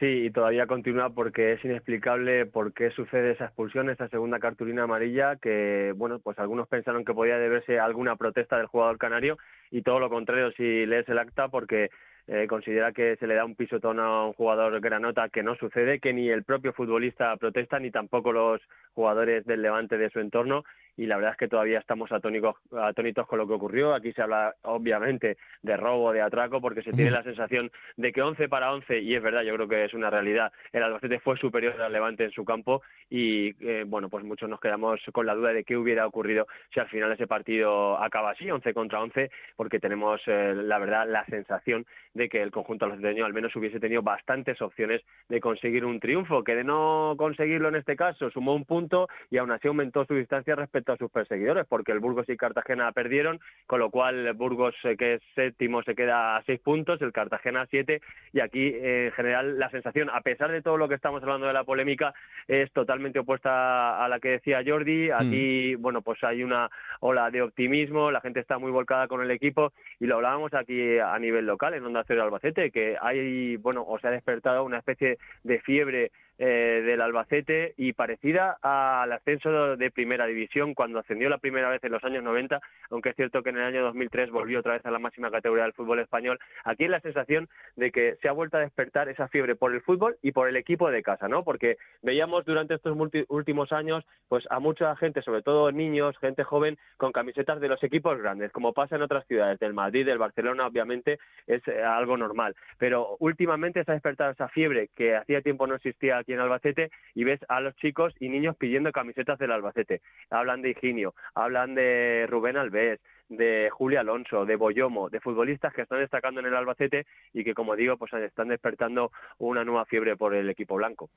Sí, 0.00 0.06
y 0.06 0.30
todavía 0.30 0.66
continúa 0.66 1.10
porque 1.10 1.52
es 1.52 1.62
inexplicable 1.62 2.46
por 2.46 2.72
qué 2.72 2.90
sucede 2.90 3.32
esa 3.32 3.44
expulsión, 3.44 3.90
esa 3.90 4.08
segunda 4.08 4.38
cartulina 4.38 4.84
amarilla, 4.84 5.36
que, 5.36 5.92
bueno, 5.94 6.18
pues 6.20 6.38
algunos 6.38 6.68
pensaron 6.68 7.04
que 7.04 7.12
podía 7.12 7.36
deberse 7.36 7.78
a 7.78 7.84
alguna 7.84 8.16
protesta 8.16 8.56
del 8.56 8.66
jugador 8.66 8.96
canario 8.96 9.36
y 9.70 9.82
todo 9.82 10.00
lo 10.00 10.08
contrario 10.08 10.52
si 10.52 10.86
lees 10.86 11.06
el 11.10 11.18
acta 11.18 11.48
porque 11.48 11.90
eh, 12.28 12.46
considera 12.46 12.92
que 12.92 13.16
se 13.16 13.26
le 13.26 13.34
da 13.34 13.44
un 13.44 13.56
pisotón 13.56 14.00
a 14.00 14.24
un 14.24 14.32
jugador 14.32 14.80
granota 14.80 15.28
que 15.28 15.42
no 15.42 15.54
sucede, 15.56 16.00
que 16.00 16.14
ni 16.14 16.30
el 16.30 16.44
propio 16.44 16.72
futbolista 16.72 17.36
protesta 17.36 17.78
ni 17.78 17.90
tampoco 17.90 18.32
los 18.32 18.62
jugadores 18.94 19.44
del 19.44 19.60
Levante 19.60 19.98
de 19.98 20.08
su 20.08 20.20
entorno 20.20 20.64
y 20.96 21.06
la 21.06 21.16
verdad 21.16 21.32
es 21.32 21.38
que 21.38 21.48
todavía 21.48 21.78
estamos 21.78 22.12
atónicos, 22.12 22.56
atónitos 22.72 23.26
con 23.26 23.38
lo 23.38 23.46
que 23.46 23.54
ocurrió. 23.54 23.94
Aquí 23.94 24.12
se 24.12 24.22
habla 24.22 24.54
obviamente 24.62 25.36
de 25.62 25.76
robo, 25.76 26.12
de 26.12 26.20
atraco, 26.20 26.60
porque 26.60 26.82
se 26.82 26.92
tiene 26.92 27.10
la 27.10 27.22
sensación 27.22 27.70
de 27.96 28.12
que 28.12 28.22
11 28.22 28.48
para 28.48 28.72
11, 28.72 29.00
y 29.00 29.14
es 29.14 29.22
verdad, 29.22 29.42
yo 29.42 29.54
creo 29.54 29.68
que 29.68 29.84
es 29.84 29.94
una 29.94 30.10
realidad, 30.10 30.52
el 30.72 30.82
Albacete 30.82 31.20
fue 31.20 31.36
superior 31.36 31.80
al 31.80 31.92
Levante 31.92 32.24
en 32.24 32.32
su 32.32 32.44
campo 32.44 32.82
y 33.08 33.54
eh, 33.66 33.84
bueno, 33.86 34.08
pues 34.08 34.24
muchos 34.24 34.48
nos 34.48 34.60
quedamos 34.60 35.00
con 35.12 35.26
la 35.26 35.34
duda 35.34 35.52
de 35.52 35.64
qué 35.64 35.76
hubiera 35.76 36.06
ocurrido 36.06 36.46
si 36.72 36.80
al 36.80 36.88
final 36.88 37.12
ese 37.12 37.26
partido 37.26 38.00
acaba 38.02 38.30
así, 38.30 38.50
11 38.50 38.72
contra 38.74 39.00
11, 39.00 39.30
porque 39.56 39.80
tenemos 39.80 40.20
eh, 40.26 40.54
la 40.54 40.78
verdad 40.78 41.08
la 41.08 41.24
sensación 41.26 41.86
de 42.14 42.28
que 42.28 42.42
el 42.42 42.50
conjunto 42.50 42.84
albaceteño 42.84 43.24
al 43.24 43.32
menos 43.32 43.54
hubiese 43.56 43.80
tenido 43.80 44.02
bastantes 44.02 44.60
opciones 44.62 45.02
de 45.28 45.40
conseguir 45.40 45.84
un 45.84 46.00
triunfo, 46.00 46.44
que 46.44 46.54
de 46.54 46.64
no 46.64 47.14
conseguirlo 47.16 47.68
en 47.68 47.76
este 47.76 47.96
caso 47.96 48.30
sumó 48.30 48.54
un 48.54 48.64
punto 48.64 49.08
y 49.30 49.38
aún 49.38 49.50
así 49.50 49.68
aumentó 49.68 50.04
su 50.04 50.14
distancia 50.14 50.54
respecto 50.54 50.79
a 50.88 50.96
sus 50.96 51.10
perseguidores, 51.10 51.66
porque 51.68 51.92
el 51.92 52.00
Burgos 52.00 52.28
y 52.28 52.36
Cartagena 52.36 52.90
perdieron, 52.92 53.40
con 53.66 53.80
lo 53.80 53.90
cual 53.90 54.32
Burgos, 54.34 54.74
eh, 54.84 54.96
que 54.96 55.14
es 55.14 55.22
séptimo, 55.34 55.82
se 55.82 55.94
queda 55.94 56.36
a 56.36 56.42
seis 56.44 56.60
puntos, 56.60 57.00
el 57.02 57.12
Cartagena 57.12 57.62
a 57.62 57.66
siete, 57.66 58.00
y 58.32 58.40
aquí 58.40 58.68
eh, 58.68 59.06
en 59.06 59.12
general 59.12 59.58
la 59.58 59.70
sensación, 59.70 60.10
a 60.10 60.20
pesar 60.22 60.50
de 60.50 60.62
todo 60.62 60.76
lo 60.76 60.88
que 60.88 60.94
estamos 60.94 61.22
hablando 61.22 61.46
de 61.46 61.52
la 61.52 61.64
polémica, 61.64 62.14
es 62.48 62.72
totalmente 62.72 63.18
opuesta 63.18 64.04
a 64.04 64.08
la 64.08 64.20
que 64.20 64.30
decía 64.30 64.62
Jordi. 64.66 65.08
Mm. 65.08 65.12
Aquí, 65.12 65.74
bueno, 65.76 66.02
pues 66.02 66.22
hay 66.24 66.42
una 66.42 66.70
ola 67.00 67.30
de 67.30 67.42
optimismo, 67.42 68.10
la 68.10 68.20
gente 68.20 68.40
está 68.40 68.58
muy 68.58 68.70
volcada 68.70 69.08
con 69.08 69.22
el 69.22 69.30
equipo, 69.30 69.72
y 69.98 70.06
lo 70.06 70.16
hablábamos 70.16 70.54
aquí 70.54 70.98
a 70.98 71.18
nivel 71.18 71.46
local, 71.46 71.74
en 71.74 71.84
Onda 71.84 72.04
Cero 72.06 72.22
Albacete, 72.22 72.70
que 72.70 72.96
hay, 73.00 73.56
bueno, 73.56 73.84
o 73.86 73.98
se 73.98 74.08
ha 74.08 74.10
despertado 74.10 74.64
una 74.64 74.78
especie 74.78 75.18
de 75.44 75.60
fiebre 75.60 76.10
eh, 76.42 76.82
del 76.86 77.02
Albacete 77.02 77.74
y 77.76 77.92
parecida 77.92 78.56
al 78.62 79.12
ascenso 79.12 79.76
de 79.76 79.90
primera 79.90 80.24
división 80.24 80.72
cuando 80.72 80.98
ascendió 80.98 81.28
la 81.28 81.36
primera 81.36 81.68
vez 81.68 81.84
en 81.84 81.92
los 81.92 82.02
años 82.02 82.24
90, 82.24 82.58
aunque 82.88 83.10
es 83.10 83.16
cierto 83.16 83.42
que 83.42 83.50
en 83.50 83.58
el 83.58 83.64
año 83.64 83.82
2003 83.82 84.30
volvió 84.30 84.60
otra 84.60 84.72
vez 84.72 84.86
a 84.86 84.90
la 84.90 84.98
máxima 84.98 85.30
categoría 85.30 85.64
del 85.64 85.74
fútbol 85.74 86.00
español. 86.00 86.38
Aquí 86.64 86.84
es 86.84 86.90
la 86.90 87.00
sensación 87.00 87.50
de 87.76 87.90
que 87.90 88.16
se 88.22 88.28
ha 88.30 88.32
vuelto 88.32 88.56
a 88.56 88.60
despertar 88.60 89.10
esa 89.10 89.28
fiebre 89.28 89.54
por 89.54 89.74
el 89.74 89.82
fútbol 89.82 90.16
y 90.22 90.32
por 90.32 90.48
el 90.48 90.56
equipo 90.56 90.90
de 90.90 91.02
casa, 91.02 91.28
¿no? 91.28 91.44
Porque 91.44 91.76
veíamos 92.00 92.46
durante 92.46 92.72
estos 92.72 92.96
últimos 93.28 93.70
años 93.72 94.02
pues 94.28 94.46
a 94.48 94.60
mucha 94.60 94.96
gente, 94.96 95.20
sobre 95.20 95.42
todo 95.42 95.70
niños, 95.70 96.16
gente 96.22 96.42
joven 96.42 96.78
con 96.96 97.12
camisetas 97.12 97.60
de 97.60 97.68
los 97.68 97.82
equipos 97.82 98.16
grandes, 98.16 98.50
como 98.50 98.72
pasa 98.72 98.96
en 98.96 99.02
otras 99.02 99.26
ciudades 99.26 99.58
del 99.58 99.74
Madrid, 99.74 100.06
del 100.06 100.16
Barcelona, 100.16 100.66
obviamente 100.66 101.18
es 101.46 101.60
eh, 101.68 101.82
algo 101.82 102.16
normal, 102.16 102.56
pero 102.78 103.16
últimamente 103.18 103.84
se 103.84 103.90
ha 103.90 103.94
despertado 103.94 104.30
esa 104.30 104.48
fiebre 104.48 104.88
que 104.96 105.16
hacía 105.16 105.42
tiempo 105.42 105.66
no 105.66 105.74
existía 105.74 106.16
aquí 106.16 106.29
en 106.32 106.40
Albacete 106.40 106.90
y 107.14 107.24
ves 107.24 107.40
a 107.48 107.60
los 107.60 107.74
chicos 107.76 108.14
y 108.20 108.28
niños 108.28 108.56
pidiendo 108.56 108.92
camisetas 108.92 109.38
del 109.38 109.52
Albacete. 109.52 110.00
Hablan 110.30 110.62
de 110.62 110.70
Higinio, 110.70 111.14
hablan 111.34 111.74
de 111.74 112.26
Rubén 112.28 112.56
Alves, 112.56 113.00
de 113.28 113.70
Julio 113.70 114.00
Alonso, 114.00 114.44
de 114.44 114.56
Boyomo, 114.56 115.08
de 115.08 115.20
futbolistas 115.20 115.72
que 115.72 115.82
están 115.82 116.00
destacando 116.00 116.40
en 116.40 116.46
el 116.46 116.56
Albacete 116.56 117.06
y 117.32 117.44
que, 117.44 117.54
como 117.54 117.76
digo, 117.76 117.96
pues 117.96 118.12
están 118.12 118.48
despertando 118.48 119.12
una 119.38 119.64
nueva 119.64 119.84
fiebre 119.86 120.16
por 120.16 120.34
el 120.34 120.50
equipo 120.50 120.74
blanco. 120.74 121.10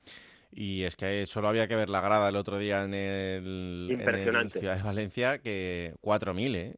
Y 0.52 0.84
es 0.84 0.96
que 0.96 1.26
solo 1.26 1.48
había 1.48 1.68
que 1.68 1.76
ver 1.76 1.90
la 1.90 2.02
grada 2.02 2.30
el 2.30 2.36
otro 2.36 2.60
día 2.60 2.84
en 2.84 2.94
el, 2.94 3.88
Impresionante. 3.92 4.60
Ciudad 4.60 4.78
de 4.78 4.84
Valencia, 4.84 5.40
que 5.40 5.96
4.000, 6.02 6.56
¿eh? 6.56 6.76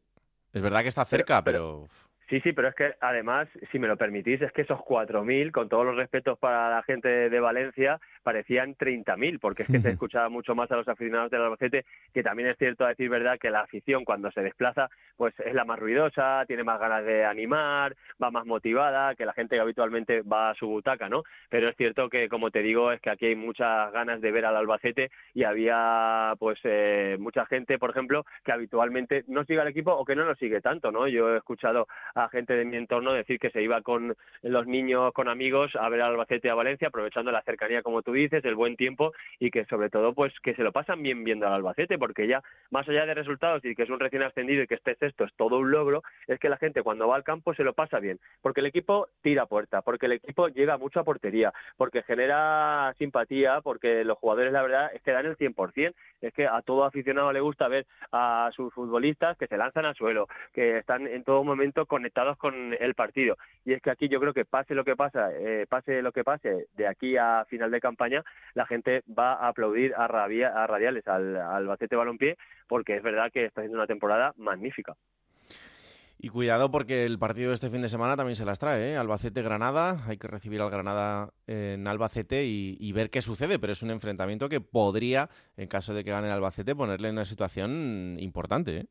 Es 0.52 0.62
verdad 0.62 0.80
que 0.80 0.88
está 0.88 1.04
cerca, 1.04 1.44
pero... 1.44 1.86
Sí, 2.28 2.40
sí, 2.40 2.52
pero 2.52 2.66
es 2.66 2.74
que 2.74 2.94
además, 3.00 3.46
si 3.70 3.78
me 3.78 3.86
lo 3.86 3.96
permitís, 3.96 4.42
es 4.42 4.50
que 4.50 4.62
esos 4.62 4.80
4.000, 4.80 5.52
con 5.52 5.68
todos 5.68 5.86
los 5.86 5.94
respetos 5.94 6.36
para 6.36 6.68
la 6.70 6.82
gente 6.82 7.08
de 7.08 7.40
Valencia, 7.40 8.00
parecían 8.24 8.74
30.000, 8.74 9.38
porque 9.38 9.62
es 9.62 9.68
que 9.68 9.78
se 9.78 9.90
escuchaba 9.90 10.28
mucho 10.28 10.56
más 10.56 10.68
a 10.72 10.76
los 10.76 10.88
aficionados 10.88 11.30
del 11.30 11.42
Albacete, 11.42 11.84
que 12.12 12.24
también 12.24 12.48
es 12.48 12.58
cierto 12.58 12.84
a 12.84 12.88
decir 12.88 13.08
verdad 13.08 13.38
que 13.38 13.50
la 13.50 13.60
afición 13.60 14.04
cuando 14.04 14.32
se 14.32 14.40
desplaza, 14.40 14.90
pues 15.16 15.38
es 15.38 15.54
la 15.54 15.64
más 15.64 15.78
ruidosa, 15.78 16.44
tiene 16.48 16.64
más 16.64 16.80
ganas 16.80 17.04
de 17.04 17.24
animar, 17.24 17.94
va 18.20 18.32
más 18.32 18.44
motivada, 18.44 19.14
que 19.14 19.24
la 19.24 19.32
gente 19.32 19.54
que 19.54 19.62
habitualmente 19.62 20.22
va 20.22 20.50
a 20.50 20.54
su 20.54 20.66
butaca, 20.66 21.08
¿no? 21.08 21.22
Pero 21.48 21.68
es 21.68 21.76
cierto 21.76 22.08
que, 22.08 22.28
como 22.28 22.50
te 22.50 22.60
digo, 22.60 22.90
es 22.90 23.00
que 23.00 23.10
aquí 23.10 23.26
hay 23.26 23.36
muchas 23.36 23.92
ganas 23.92 24.20
de 24.20 24.32
ver 24.32 24.46
al 24.46 24.56
Albacete 24.56 25.12
y 25.32 25.44
había, 25.44 26.34
pues, 26.40 26.58
eh, 26.64 27.16
mucha 27.20 27.46
gente, 27.46 27.78
por 27.78 27.90
ejemplo, 27.90 28.26
que 28.44 28.50
habitualmente 28.50 29.22
no 29.28 29.44
sigue 29.44 29.60
al 29.60 29.68
equipo 29.68 29.92
o 29.92 30.04
que 30.04 30.16
no 30.16 30.24
lo 30.24 30.34
sigue 30.34 30.60
tanto, 30.60 30.90
¿no? 30.90 31.06
Yo 31.06 31.32
he 31.32 31.36
escuchado 31.36 31.86
a 32.16 32.28
gente 32.28 32.54
de 32.54 32.64
mi 32.64 32.76
entorno 32.76 33.12
decir 33.12 33.38
que 33.38 33.50
se 33.50 33.62
iba 33.62 33.82
con 33.82 34.16
los 34.42 34.66
niños, 34.66 35.12
con 35.12 35.28
amigos, 35.28 35.76
a 35.76 35.88
ver 35.88 36.00
al 36.00 36.12
Albacete 36.12 36.50
a 36.50 36.54
Valencia, 36.54 36.88
aprovechando 36.88 37.30
la 37.30 37.42
cercanía, 37.42 37.82
como 37.82 38.02
tú 38.02 38.12
dices, 38.12 38.44
el 38.44 38.54
buen 38.54 38.76
tiempo 38.76 39.12
y 39.38 39.50
que 39.50 39.66
sobre 39.66 39.90
todo 39.90 40.14
pues 40.14 40.32
que 40.40 40.54
se 40.54 40.62
lo 40.62 40.72
pasan 40.72 41.02
bien 41.02 41.24
viendo 41.24 41.46
al 41.46 41.52
Albacete, 41.52 41.98
porque 41.98 42.26
ya 42.26 42.42
más 42.70 42.88
allá 42.88 43.04
de 43.04 43.14
resultados 43.14 43.64
y 43.64 43.74
que 43.74 43.82
es 43.82 43.90
un 43.90 44.00
recién 44.00 44.22
ascendido 44.22 44.62
y 44.62 44.66
que 44.66 44.76
esté 44.76 44.94
sexto 44.96 45.24
es 45.24 45.34
todo 45.34 45.58
un 45.58 45.70
logro, 45.70 46.02
es 46.26 46.40
que 46.40 46.48
la 46.48 46.56
gente 46.56 46.82
cuando 46.82 47.06
va 47.06 47.16
al 47.16 47.24
campo 47.24 47.54
se 47.54 47.64
lo 47.64 47.74
pasa 47.74 47.98
bien, 48.00 48.18
porque 48.40 48.60
el 48.60 48.66
equipo 48.66 49.08
tira 49.22 49.46
puerta, 49.46 49.82
porque 49.82 50.06
el 50.06 50.12
equipo 50.12 50.48
llega 50.48 50.78
mucho 50.78 51.00
a 51.00 51.04
portería, 51.04 51.52
porque 51.76 52.02
genera 52.02 52.94
simpatía, 52.98 53.60
porque 53.60 54.04
los 54.04 54.18
jugadores 54.18 54.52
la 54.52 54.62
verdad 54.62 54.90
es 54.94 55.02
que 55.02 55.12
dan 55.12 55.26
el 55.26 55.36
100%, 55.36 55.94
es 56.22 56.32
que 56.32 56.46
a 56.46 56.62
todo 56.62 56.84
aficionado 56.84 57.32
le 57.32 57.40
gusta 57.40 57.68
ver 57.68 57.86
a 58.10 58.50
sus 58.54 58.72
futbolistas 58.72 59.36
que 59.36 59.46
se 59.46 59.56
lanzan 59.56 59.84
al 59.84 59.94
suelo, 59.94 60.28
que 60.54 60.78
están 60.78 61.06
en 61.06 61.22
todo 61.22 61.44
momento 61.44 61.84
conectados 62.06 62.38
con 62.38 62.74
el 62.78 62.94
partido. 62.94 63.36
Y 63.64 63.72
es 63.72 63.82
que 63.82 63.90
aquí 63.90 64.08
yo 64.08 64.20
creo 64.20 64.32
que 64.32 64.44
pase 64.44 64.74
lo 64.74 64.84
que 64.84 64.94
pasa, 64.94 65.30
eh, 65.32 65.66
pase 65.68 66.02
lo 66.02 66.12
que 66.12 66.22
pase 66.22 66.66
de 66.76 66.86
aquí 66.86 67.16
a 67.16 67.44
final 67.48 67.70
de 67.70 67.80
campaña, 67.80 68.22
la 68.54 68.64
gente 68.64 69.02
va 69.06 69.34
a 69.34 69.48
aplaudir 69.48 69.92
a, 69.94 70.04
a 70.04 70.66
Radiales, 70.66 71.08
al, 71.08 71.36
al 71.36 71.66
Bacete 71.66 71.96
Balompié, 71.96 72.36
porque 72.68 72.96
es 72.96 73.02
verdad 73.02 73.32
que 73.32 73.44
está 73.44 73.60
haciendo 73.60 73.78
una 73.78 73.88
temporada 73.88 74.34
magnífica. 74.36 74.94
Y 76.18 76.28
cuidado 76.28 76.70
porque 76.70 77.04
el 77.04 77.18
partido 77.18 77.48
de 77.48 77.54
este 77.54 77.70
fin 77.70 77.82
de 77.82 77.90
semana 77.90 78.16
también 78.16 78.36
se 78.36 78.46
las 78.46 78.58
trae, 78.58 78.92
¿eh? 78.92 78.96
Albacete-Granada, 78.96 80.02
hay 80.06 80.16
que 80.16 80.28
recibir 80.28 80.62
al 80.62 80.70
Granada 80.70 81.30
en 81.46 81.86
Albacete 81.86 82.46
y, 82.46 82.92
ver 82.92 83.10
qué 83.10 83.20
sucede, 83.20 83.58
pero 83.58 83.74
es 83.74 83.82
un 83.82 83.90
enfrentamiento 83.90 84.48
que 84.48 84.62
podría, 84.62 85.28
en 85.58 85.68
caso 85.68 85.92
de 85.92 86.04
que 86.04 86.12
gane 86.12 86.30
Albacete, 86.30 86.74
ponerle 86.74 87.08
en 87.08 87.16
una 87.16 87.26
situación 87.26 88.16
importante. 88.18 88.76
¿eh? 88.78 88.86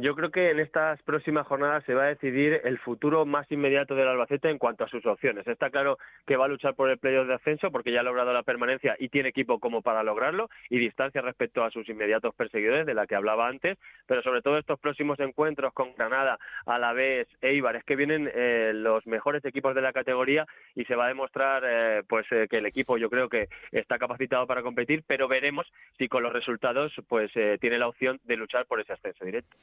Yo 0.00 0.14
creo 0.14 0.30
que 0.30 0.48
en 0.48 0.60
estas 0.60 1.02
próximas 1.02 1.46
jornadas 1.46 1.84
se 1.84 1.92
va 1.92 2.04
a 2.04 2.06
decidir 2.06 2.62
el 2.64 2.78
futuro 2.78 3.26
más 3.26 3.52
inmediato 3.52 3.94
del 3.94 4.08
Albacete 4.08 4.48
en 4.48 4.56
cuanto 4.56 4.82
a 4.82 4.88
sus 4.88 5.04
opciones. 5.04 5.46
Está 5.46 5.68
claro 5.68 5.98
que 6.26 6.36
va 6.38 6.46
a 6.46 6.48
luchar 6.48 6.74
por 6.74 6.88
el 6.88 6.96
playoff 6.96 7.28
de 7.28 7.34
ascenso 7.34 7.70
porque 7.70 7.92
ya 7.92 8.00
ha 8.00 8.02
logrado 8.02 8.32
la 8.32 8.42
permanencia 8.42 8.96
y 8.98 9.10
tiene 9.10 9.28
equipo 9.28 9.58
como 9.58 9.82
para 9.82 10.02
lograrlo 10.02 10.48
y 10.70 10.78
distancia 10.78 11.20
respecto 11.20 11.64
a 11.64 11.70
sus 11.70 11.86
inmediatos 11.90 12.34
perseguidores 12.34 12.86
de 12.86 12.94
la 12.94 13.06
que 13.06 13.14
hablaba 13.14 13.46
antes, 13.46 13.76
pero 14.06 14.22
sobre 14.22 14.40
todo 14.40 14.56
estos 14.56 14.80
próximos 14.80 15.20
encuentros 15.20 15.74
con 15.74 15.94
Granada, 15.94 16.38
Alavés, 16.64 17.28
Eibar, 17.42 17.76
es 17.76 17.84
que 17.84 17.96
vienen 17.96 18.30
eh, 18.34 18.72
los 18.74 19.06
mejores 19.06 19.44
equipos 19.44 19.74
de 19.74 19.82
la 19.82 19.92
categoría 19.92 20.46
y 20.74 20.86
se 20.86 20.96
va 20.96 21.04
a 21.04 21.08
demostrar 21.08 21.62
eh, 21.66 22.04
pues 22.08 22.24
eh, 22.30 22.46
que 22.48 22.56
el 22.56 22.64
equipo 22.64 22.96
yo 22.96 23.10
creo 23.10 23.28
que 23.28 23.50
está 23.70 23.98
capacitado 23.98 24.46
para 24.46 24.62
competir, 24.62 25.04
pero 25.06 25.28
veremos 25.28 25.70
si 25.98 26.08
con 26.08 26.22
los 26.22 26.32
resultados 26.32 26.90
pues 27.06 27.30
tiene 27.60 27.78
la 27.78 27.88
opción 27.88 28.18
de 28.24 28.36
luchar 28.36 28.64
por 28.64 28.80
ese 28.80 28.94
ascenso 28.94 29.26
directo. 29.26 29.58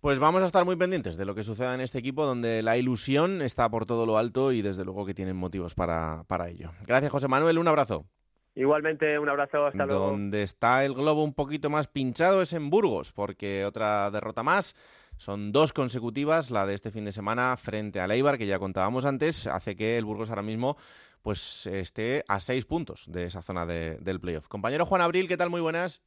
Pues 0.00 0.18
vamos 0.18 0.42
a 0.42 0.46
estar 0.46 0.64
muy 0.64 0.76
pendientes 0.76 1.18
de 1.18 1.26
lo 1.26 1.34
que 1.34 1.42
suceda 1.42 1.74
en 1.74 1.82
este 1.82 1.98
equipo, 1.98 2.24
donde 2.24 2.62
la 2.62 2.78
ilusión 2.78 3.42
está 3.42 3.68
por 3.68 3.84
todo 3.84 4.06
lo 4.06 4.16
alto 4.16 4.50
y 4.50 4.62
desde 4.62 4.82
luego 4.82 5.04
que 5.04 5.12
tienen 5.12 5.36
motivos 5.36 5.74
para, 5.74 6.24
para 6.26 6.48
ello. 6.48 6.72
Gracias, 6.86 7.12
José 7.12 7.28
Manuel. 7.28 7.58
Un 7.58 7.68
abrazo. 7.68 8.06
Igualmente, 8.54 9.18
un 9.18 9.28
abrazo, 9.28 9.66
hasta 9.66 9.84
luego. 9.84 10.08
Donde 10.08 10.42
está 10.42 10.86
el 10.86 10.94
globo 10.94 11.22
un 11.22 11.34
poquito 11.34 11.68
más 11.68 11.86
pinchado 11.86 12.40
es 12.40 12.54
en 12.54 12.70
Burgos, 12.70 13.12
porque 13.12 13.66
otra 13.66 14.10
derrota 14.10 14.42
más. 14.42 14.74
Son 15.18 15.52
dos 15.52 15.74
consecutivas, 15.74 16.50
la 16.50 16.64
de 16.64 16.72
este 16.72 16.90
fin 16.90 17.04
de 17.04 17.12
semana 17.12 17.54
frente 17.58 18.00
al 18.00 18.10
Eibar, 18.10 18.38
que 18.38 18.46
ya 18.46 18.58
contábamos 18.58 19.04
antes, 19.04 19.46
hace 19.46 19.76
que 19.76 19.98
el 19.98 20.06
Burgos 20.06 20.30
ahora 20.30 20.40
mismo 20.40 20.78
pues 21.20 21.66
esté 21.66 22.24
a 22.26 22.40
seis 22.40 22.64
puntos 22.64 23.04
de 23.06 23.26
esa 23.26 23.42
zona 23.42 23.66
del 23.66 24.20
playoff. 24.20 24.48
Compañero 24.48 24.86
Juan 24.86 25.02
Abril, 25.02 25.28
¿qué 25.28 25.36
tal? 25.36 25.50
Muy 25.50 25.60
buenas. 25.60 26.00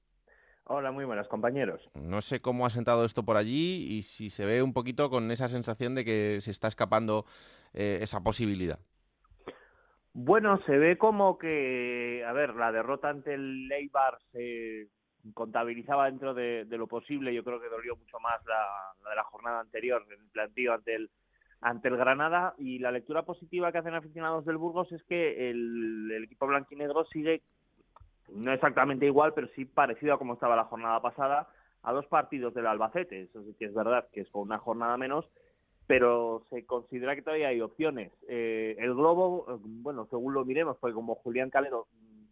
Hola, 0.66 0.92
muy 0.92 1.04
buenas 1.04 1.28
compañeros. 1.28 1.90
No 1.94 2.22
sé 2.22 2.42
cómo 2.42 2.66
ha 2.66 2.70
sentado 2.70 3.04
esto 3.04 3.24
por 3.24 3.36
allí 3.36 3.86
y 3.90 4.04
si 4.04 4.30
se 4.30 4.46
ve 4.46 4.64
un 4.64 4.74
poquito 4.74 5.10
con 5.10 5.30
esa 5.30 5.50
sensación 5.50 5.94
de 5.94 6.06
que 6.06 6.40
se 6.40 6.52
está 6.52 6.70
escapando 6.70 7.26
eh, 7.74 8.00
esa 8.02 8.24
posibilidad. 8.24 8.80
Bueno, 10.14 10.62
se 10.66 10.78
ve 10.78 10.98
como 10.98 11.38
que, 11.38 12.24
a 12.26 12.32
ver, 12.32 12.56
la 12.56 12.72
derrota 12.72 13.10
ante 13.10 13.34
el 13.34 13.70
Eibar 13.72 14.20
se 14.32 14.88
contabilizaba 15.34 16.06
dentro 16.06 16.34
de, 16.34 16.66
lo 16.70 16.88
posible. 16.88 17.34
Yo 17.34 17.44
creo 17.44 17.60
que 17.60 17.68
dolió 17.68 17.98
mucho 17.98 18.20
más 18.20 18.40
la, 18.46 19.10
de 19.10 19.16
la 19.16 19.24
jornada 19.24 19.60
anterior, 19.60 20.06
el 20.10 20.30
plantío 20.32 20.74
ante 20.74 20.96
el 20.96 21.10
ante 21.66 21.88
el 21.88 21.96
Granada 21.96 22.56
y 22.58 22.80
la 22.80 22.92
lectura 22.92 23.24
positiva 23.24 23.72
que 23.72 23.78
hacen 23.78 23.94
aficionados 23.94 24.44
del 24.44 24.58
Burgos 24.58 24.92
es 24.92 25.02
que 25.06 25.50
el, 25.50 26.12
el 26.12 26.26
equipo 26.26 26.46
blanquinegro 26.46 27.06
sigue 27.06 27.42
no 28.34 28.52
exactamente 28.52 29.06
igual, 29.06 29.34
pero 29.34 29.48
sí 29.56 29.66
parecido 29.66 30.14
a 30.14 30.18
como 30.18 30.34
estaba 30.34 30.56
la 30.56 30.66
jornada 30.66 31.02
pasada, 31.02 31.48
a 31.84 31.94
dos 31.94 32.06
partidos 32.08 32.54
del 32.54 32.68
Albacete. 32.68 33.24
Eso 33.24 33.44
sí 33.44 33.56
que 33.58 33.66
es 33.66 33.74
verdad 33.74 34.08
que 34.12 34.22
es 34.22 34.30
con 34.30 34.44
una 34.44 34.58
jornada 34.58 34.98
menos, 34.98 35.26
pero 35.88 36.44
se 36.50 36.66
considera 36.66 37.16
que 37.16 37.22
todavía 37.22 37.50
hay 37.50 37.62
opciones. 37.62 38.12
Eh, 38.28 38.76
el 38.80 38.94
Globo, 38.96 39.46
eh, 39.50 39.58
bueno, 39.62 40.08
según 40.10 40.34
lo 40.34 40.46
miremos, 40.46 40.78
porque 40.78 40.96
como 40.96 41.16
Julián 41.16 41.50
Calero 41.50 41.88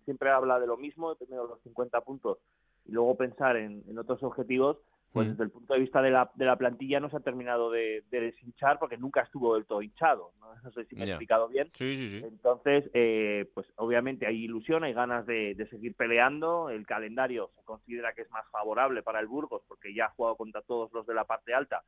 siempre 0.05 0.31
habla 0.31 0.59
de 0.59 0.67
lo 0.67 0.77
mismo, 0.77 1.15
tener 1.15 1.37
los 1.37 1.61
50 1.61 2.01
puntos 2.01 2.39
y 2.85 2.91
luego 2.91 3.15
pensar 3.15 3.57
en, 3.57 3.83
en 3.87 3.99
otros 3.99 4.23
objetivos, 4.23 4.77
pues 5.13 5.27
desde 5.27 5.43
el 5.43 5.51
punto 5.51 5.73
de 5.73 5.79
vista 5.81 6.01
de 6.01 6.09
la, 6.09 6.31
de 6.35 6.45
la 6.45 6.55
plantilla 6.55 6.99
no 6.99 7.09
se 7.09 7.17
ha 7.17 7.21
terminado 7.21 7.69
de, 7.69 8.03
de 8.09 8.21
deshinchar 8.21 8.79
porque 8.79 8.97
nunca 8.97 9.21
estuvo 9.21 9.55
del 9.55 9.65
todo 9.65 9.81
hinchado. 9.81 10.31
No, 10.39 10.71
sé 10.71 10.85
si 10.85 10.95
me 10.95 11.03
he 11.03 11.09
explicado 11.09 11.49
bien. 11.49 11.69
Sí, 11.73 11.97
sí, 11.97 12.09
sí. 12.09 12.25
Entonces, 12.25 12.89
eh, 12.93 13.49
pues 13.53 13.67
obviamente 13.75 14.25
hay 14.25 14.45
ilusión, 14.45 14.83
hay 14.83 14.93
ganas 14.93 15.25
de, 15.25 15.53
de, 15.55 15.67
seguir 15.67 15.95
peleando. 15.95 16.69
El 16.69 16.85
calendario 16.85 17.51
se 17.57 17.63
considera 17.63 18.13
que 18.13 18.21
es 18.21 18.31
más 18.31 18.45
favorable 18.51 19.03
para 19.03 19.19
el 19.19 19.27
Burgos 19.27 19.63
porque 19.67 19.93
ya 19.93 20.05
ha 20.05 20.11
jugado 20.11 20.37
contra 20.37 20.61
todos 20.61 20.93
los 20.93 21.05
de 21.05 21.13
la 21.13 21.25
parte 21.25 21.53
alta 21.53 21.83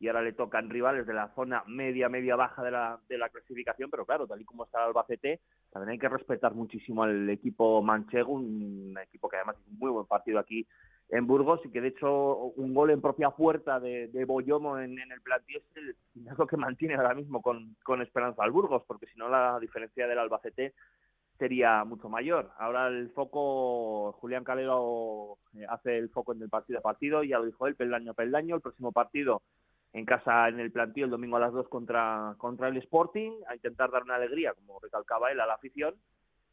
y 0.00 0.08
ahora 0.08 0.22
le 0.22 0.32
tocan 0.32 0.68
rivales 0.68 1.06
de 1.06 1.14
la 1.14 1.32
zona 1.34 1.62
media, 1.66 2.08
media 2.08 2.36
baja 2.36 2.62
de 2.62 2.70
la, 2.70 2.98
de 3.08 3.16
la 3.16 3.28
clasificación, 3.28 3.90
pero 3.90 4.04
claro, 4.04 4.26
tal 4.26 4.40
y 4.40 4.44
como 4.44 4.64
está 4.64 4.78
el 4.80 4.88
Albacete, 4.88 5.40
también 5.70 5.92
hay 5.92 5.98
que 5.98 6.08
respetar 6.08 6.54
muchísimo 6.54 7.04
al 7.04 7.30
equipo 7.30 7.80
manchego, 7.82 8.32
un 8.32 8.98
equipo 9.02 9.28
que 9.28 9.36
además 9.36 9.56
es 9.60 9.66
un 9.68 9.78
muy 9.78 9.90
buen 9.90 10.06
partido 10.06 10.38
aquí 10.38 10.66
en 11.10 11.26
Burgos 11.26 11.60
y 11.64 11.70
que 11.70 11.80
de 11.80 11.88
hecho 11.88 12.36
un 12.56 12.74
gol 12.74 12.90
en 12.90 13.00
propia 13.00 13.30
puerta 13.30 13.78
de, 13.78 14.08
de 14.08 14.24
Boyomo 14.24 14.78
en, 14.78 14.98
el 14.98 15.20
plantío 15.22 15.58
es, 15.74 15.96
lo 16.38 16.46
que 16.46 16.56
mantiene 16.56 16.94
ahora 16.94 17.14
mismo 17.14 17.42
con, 17.42 17.76
con 17.82 18.02
esperanza 18.02 18.42
al 18.42 18.50
Burgos, 18.50 18.82
porque 18.86 19.06
si 19.06 19.18
no 19.18 19.28
la 19.28 19.58
diferencia 19.60 20.06
del 20.06 20.18
Albacete 20.18 20.74
sería 21.38 21.84
mucho 21.84 22.08
mayor. 22.08 22.50
Ahora 22.58 22.88
el 22.88 23.10
foco, 23.10 24.12
Julián 24.20 24.44
Calero 24.44 25.38
eh, 25.54 25.66
hace 25.68 25.98
el 25.98 26.08
foco 26.10 26.32
en 26.32 26.42
el 26.42 26.48
partido 26.48 26.78
a 26.78 26.82
partido, 26.82 27.22
ya 27.22 27.38
lo 27.38 27.46
dijo 27.46 27.66
él, 27.66 27.74
peldaño 27.74 28.12
a 28.12 28.14
peldaño, 28.14 28.56
el 28.56 28.62
próximo 28.62 28.92
partido 28.92 29.42
en 29.94 30.04
casa 30.04 30.48
en 30.48 30.58
el 30.58 30.72
plantío 30.72 31.04
el 31.04 31.10
domingo 31.10 31.36
a 31.36 31.40
las 31.40 31.52
2 31.52 31.68
contra, 31.68 32.34
contra 32.38 32.68
el 32.68 32.76
Sporting, 32.78 33.30
a 33.48 33.54
intentar 33.54 33.90
dar 33.92 34.02
una 34.02 34.16
alegría, 34.16 34.52
como 34.52 34.80
recalcaba 34.80 35.30
él, 35.30 35.40
a 35.40 35.46
la 35.46 35.54
afición, 35.54 35.94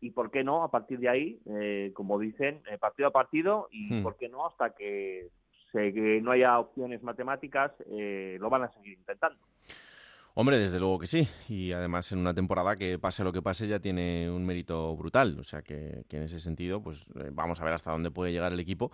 y 0.02 0.10
por 0.12 0.32
qué 0.32 0.44
no, 0.44 0.64
a 0.64 0.72
partir 0.72 1.00
de 1.00 1.08
ahí, 1.10 1.40
eh, 1.46 1.92
como 1.94 2.20
dicen, 2.20 2.62
eh, 2.70 2.78
partido 2.78 3.08
a 3.08 3.12
partido 3.12 3.68
y 3.72 3.94
Hmm. 3.94 4.04
por 4.04 4.18
qué 4.18 4.28
no, 4.28 4.46
hasta 4.48 4.72
que, 4.76 5.30
se, 5.72 5.94
que 5.94 6.20
no 6.22 6.32
haya 6.32 6.60
opciones 6.60 7.02
matemáticas, 7.04 7.72
eh, 7.90 8.38
lo 8.42 8.50
van 8.50 8.64
a 8.64 8.72
seguir 8.74 8.98
intentando. 8.98 9.40
Hombre, 10.34 10.58
desde 10.58 10.80
luego 10.80 10.98
que 10.98 11.08
sí. 11.08 11.28
Y 11.50 11.74
además 11.74 12.12
en 12.14 12.20
una 12.20 12.34
temporada 12.34 12.76
que 12.78 12.98
pase 12.98 13.24
lo 13.24 13.34
que 13.34 13.42
pase 13.42 13.68
ya 13.68 13.80
tiene 13.80 14.32
un 14.32 14.46
mérito 14.46 14.96
brutal. 14.96 15.38
O 15.38 15.44
sea 15.44 15.62
que, 15.62 16.04
que 16.08 16.18
en 16.18 16.24
ese 16.24 16.40
sentido, 16.40 16.82
pues 16.82 17.06
eh, 17.20 17.30
vamos 17.34 17.60
a 17.60 17.66
ver 17.66 17.74
hasta 17.74 17.92
dónde 17.92 18.12
puede 18.12 18.32
llegar 18.32 18.54
el 18.54 18.60
equipo. 18.60 18.92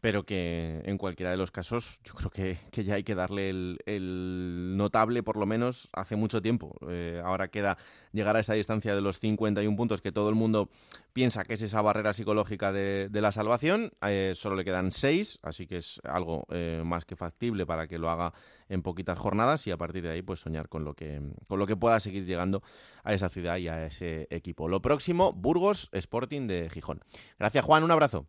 Pero 0.00 0.24
que 0.24 0.80
en 0.84 0.98
cualquiera 0.98 1.30
de 1.30 1.36
los 1.36 1.50
casos 1.50 2.00
yo 2.04 2.14
creo 2.14 2.30
que, 2.30 2.58
que 2.70 2.84
ya 2.84 2.94
hay 2.94 3.02
que 3.02 3.14
darle 3.14 3.50
el, 3.50 3.78
el 3.86 4.76
notable 4.76 5.22
por 5.22 5.36
lo 5.36 5.46
menos 5.46 5.88
hace 5.92 6.16
mucho 6.16 6.40
tiempo. 6.40 6.76
Eh, 6.88 7.20
ahora 7.24 7.48
queda 7.48 7.76
llegar 8.12 8.36
a 8.36 8.40
esa 8.40 8.54
distancia 8.54 8.94
de 8.94 9.02
los 9.02 9.18
51 9.20 9.76
puntos 9.76 10.00
que 10.00 10.12
todo 10.12 10.28
el 10.28 10.34
mundo 10.34 10.70
piensa 11.12 11.44
que 11.44 11.54
es 11.54 11.62
esa 11.62 11.82
barrera 11.82 12.12
psicológica 12.12 12.72
de, 12.72 13.08
de 13.10 13.20
la 13.20 13.32
salvación. 13.32 13.90
Eh, 14.02 14.32
solo 14.34 14.56
le 14.56 14.64
quedan 14.64 14.90
6, 14.90 15.40
así 15.42 15.66
que 15.66 15.76
es 15.78 16.00
algo 16.04 16.46
eh, 16.50 16.82
más 16.84 17.04
que 17.04 17.16
factible 17.16 17.66
para 17.66 17.86
que 17.86 17.98
lo 17.98 18.10
haga 18.10 18.32
en 18.68 18.82
poquitas 18.82 19.18
jornadas 19.18 19.66
y 19.66 19.70
a 19.70 19.76
partir 19.76 20.02
de 20.02 20.10
ahí 20.10 20.22
pues 20.22 20.40
soñar 20.40 20.68
con 20.68 20.84
lo 20.84 20.94
que 20.94 21.20
con 21.46 21.58
lo 21.58 21.66
que 21.66 21.76
pueda 21.76 22.00
seguir 22.00 22.24
llegando 22.24 22.62
a 23.02 23.12
esa 23.12 23.28
ciudad 23.28 23.56
y 23.58 23.68
a 23.68 23.84
ese 23.86 24.28
equipo. 24.30 24.68
Lo 24.68 24.80
próximo, 24.80 25.32
Burgos 25.32 25.88
Sporting 25.92 26.46
de 26.46 26.70
Gijón. 26.70 27.00
Gracias 27.38 27.64
Juan, 27.64 27.82
un 27.82 27.90
abrazo. 27.90 28.26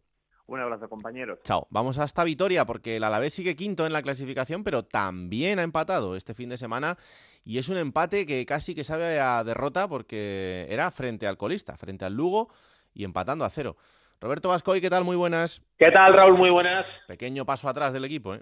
Un 0.51 0.59
abrazo, 0.59 0.89
compañeros. 0.89 1.39
Chao. 1.43 1.65
Vamos 1.69 1.97
hasta 1.97 2.25
Vitoria 2.25 2.65
porque 2.65 2.97
el 2.97 3.05
Alavés 3.05 3.33
sigue 3.33 3.55
quinto 3.55 3.85
en 3.85 3.93
la 3.93 4.01
clasificación, 4.01 4.65
pero 4.65 4.83
también 4.83 5.59
ha 5.59 5.63
empatado 5.63 6.17
este 6.17 6.33
fin 6.33 6.49
de 6.49 6.57
semana 6.57 6.97
y 7.45 7.57
es 7.57 7.69
un 7.69 7.77
empate 7.77 8.25
que 8.25 8.45
casi 8.45 8.75
que 8.75 8.83
sabe 8.83 9.21
a 9.21 9.45
derrota 9.45 9.87
porque 9.87 10.67
era 10.69 10.91
frente 10.91 11.25
al 11.25 11.37
colista, 11.37 11.77
frente 11.77 12.03
al 12.03 12.15
Lugo 12.15 12.49
y 12.93 13.05
empatando 13.05 13.45
a 13.45 13.49
cero. 13.49 13.77
Roberto 14.19 14.49
Vascoy, 14.49 14.81
¿qué 14.81 14.89
tal? 14.89 15.05
Muy 15.05 15.15
buenas. 15.15 15.63
¿Qué 15.77 15.89
tal, 15.89 16.13
Raúl? 16.13 16.37
Muy 16.37 16.49
buenas. 16.49 16.85
Pequeño 17.07 17.45
paso 17.45 17.69
atrás 17.69 17.93
del 17.93 18.03
equipo, 18.03 18.35
¿eh? 18.35 18.41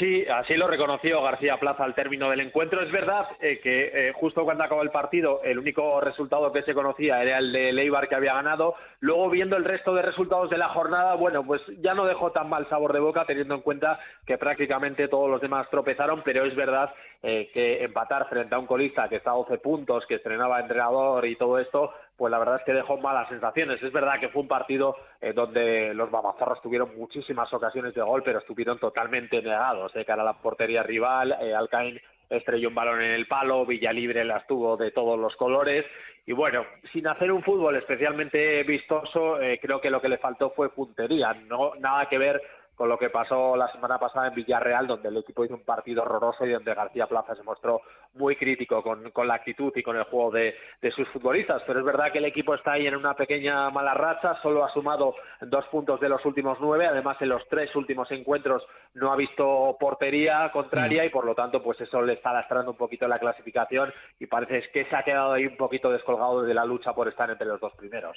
Sí, 0.00 0.24
así 0.26 0.54
lo 0.54 0.66
reconoció 0.66 1.22
García 1.22 1.58
Plaza 1.58 1.84
al 1.84 1.94
término 1.94 2.30
del 2.30 2.40
encuentro. 2.40 2.80
Es 2.80 2.90
verdad 2.90 3.26
eh, 3.38 3.60
que 3.62 4.08
eh, 4.08 4.12
justo 4.14 4.44
cuando 4.44 4.64
acabó 4.64 4.80
el 4.80 4.90
partido 4.90 5.42
el 5.44 5.58
único 5.58 6.00
resultado 6.00 6.50
que 6.52 6.62
se 6.62 6.72
conocía 6.72 7.22
era 7.22 7.36
el 7.36 7.52
de 7.52 7.70
Leibar 7.70 8.08
que 8.08 8.14
había 8.14 8.32
ganado. 8.32 8.76
Luego 9.00 9.28
viendo 9.28 9.58
el 9.58 9.64
resto 9.66 9.94
de 9.94 10.00
resultados 10.00 10.48
de 10.48 10.56
la 10.56 10.70
jornada, 10.70 11.16
bueno, 11.16 11.44
pues 11.44 11.60
ya 11.82 11.92
no 11.92 12.06
dejó 12.06 12.32
tan 12.32 12.48
mal 12.48 12.66
sabor 12.70 12.94
de 12.94 13.00
boca 13.00 13.26
teniendo 13.26 13.54
en 13.54 13.60
cuenta 13.60 14.00
que 14.26 14.38
prácticamente 14.38 15.06
todos 15.06 15.28
los 15.28 15.42
demás 15.42 15.68
tropezaron, 15.68 16.22
pero 16.24 16.46
es 16.46 16.56
verdad 16.56 16.94
eh, 17.22 17.50
que 17.52 17.84
empatar 17.84 18.26
frente 18.30 18.54
a 18.54 18.58
un 18.58 18.66
colista 18.66 19.06
que 19.06 19.16
está 19.16 19.32
a 19.32 19.34
12 19.34 19.58
puntos, 19.58 20.06
que 20.06 20.14
estrenaba 20.14 20.60
entrenador 20.60 21.26
y 21.26 21.36
todo 21.36 21.58
esto, 21.58 21.92
pues 22.20 22.30
la 22.30 22.38
verdad 22.38 22.56
es 22.56 22.64
que 22.66 22.74
dejó 22.74 22.98
malas 22.98 23.30
sensaciones. 23.30 23.82
Es 23.82 23.92
verdad 23.94 24.20
que 24.20 24.28
fue 24.28 24.42
un 24.42 24.48
partido 24.48 24.94
eh, 25.22 25.32
donde 25.32 25.94
los 25.94 26.10
babazorros 26.10 26.60
tuvieron 26.60 26.94
muchísimas 26.94 27.50
ocasiones 27.50 27.94
de 27.94 28.02
gol, 28.02 28.22
pero 28.22 28.40
estuvieron 28.40 28.78
totalmente 28.78 29.40
negados 29.40 29.90
de 29.94 30.04
cara 30.04 30.20
a 30.20 30.26
la 30.26 30.34
portería 30.34 30.82
rival. 30.82 31.34
Eh, 31.40 31.54
Alcaín 31.54 31.98
estrelló 32.28 32.68
un 32.68 32.74
balón 32.74 33.00
en 33.00 33.12
el 33.12 33.26
palo, 33.26 33.64
Villalibre 33.64 34.22
las 34.26 34.46
tuvo 34.46 34.76
de 34.76 34.90
todos 34.90 35.18
los 35.18 35.34
colores. 35.36 35.86
Y 36.26 36.34
bueno, 36.34 36.66
sin 36.92 37.06
hacer 37.06 37.32
un 37.32 37.42
fútbol 37.42 37.76
especialmente 37.76 38.64
vistoso, 38.64 39.40
eh, 39.40 39.58
creo 39.58 39.80
que 39.80 39.88
lo 39.88 40.02
que 40.02 40.10
le 40.10 40.18
faltó 40.18 40.50
fue 40.50 40.74
puntería. 40.74 41.32
No, 41.32 41.72
nada 41.76 42.06
que 42.06 42.18
ver 42.18 42.42
con 42.80 42.88
lo 42.88 42.96
que 42.96 43.10
pasó 43.10 43.56
la 43.56 43.70
semana 43.72 43.98
pasada 43.98 44.28
en 44.28 44.34
Villarreal, 44.34 44.86
donde 44.86 45.10
el 45.10 45.18
equipo 45.18 45.44
hizo 45.44 45.52
un 45.52 45.66
partido 45.66 46.00
horroroso 46.00 46.46
y 46.46 46.52
donde 46.52 46.72
García 46.72 47.06
Plaza 47.06 47.34
se 47.34 47.42
mostró 47.42 47.82
muy 48.14 48.36
crítico 48.36 48.82
con, 48.82 49.10
con 49.10 49.28
la 49.28 49.34
actitud 49.34 49.70
y 49.76 49.82
con 49.82 49.98
el 49.98 50.04
juego 50.04 50.30
de, 50.30 50.54
de, 50.80 50.90
sus 50.92 51.06
futbolistas. 51.08 51.62
Pero 51.66 51.80
es 51.80 51.84
verdad 51.84 52.10
que 52.10 52.20
el 52.20 52.24
equipo 52.24 52.54
está 52.54 52.72
ahí 52.72 52.86
en 52.86 52.96
una 52.96 53.12
pequeña 53.12 53.68
mala 53.68 53.92
racha, 53.92 54.40
solo 54.40 54.64
ha 54.64 54.72
sumado 54.72 55.14
dos 55.42 55.66
puntos 55.66 56.00
de 56.00 56.08
los 56.08 56.24
últimos 56.24 56.56
nueve, 56.58 56.86
además 56.86 57.18
en 57.20 57.28
los 57.28 57.46
tres 57.50 57.68
últimos 57.76 58.10
encuentros 58.12 58.62
no 58.94 59.12
ha 59.12 59.16
visto 59.16 59.76
portería 59.78 60.50
contraria 60.50 61.04
y 61.04 61.10
por 61.10 61.26
lo 61.26 61.34
tanto 61.34 61.62
pues 61.62 61.78
eso 61.82 62.00
le 62.00 62.14
está 62.14 62.32
lastrando 62.32 62.70
un 62.70 62.78
poquito 62.78 63.06
la 63.06 63.18
clasificación 63.18 63.92
y 64.18 64.26
parece 64.26 64.70
que 64.72 64.86
se 64.86 64.96
ha 64.96 65.02
quedado 65.02 65.32
ahí 65.32 65.44
un 65.44 65.58
poquito 65.58 65.90
descolgado 65.90 66.44
de 66.44 66.54
la 66.54 66.64
lucha 66.64 66.94
por 66.94 67.08
estar 67.08 67.28
entre 67.28 67.46
los 67.46 67.60
dos 67.60 67.74
primeros. 67.74 68.16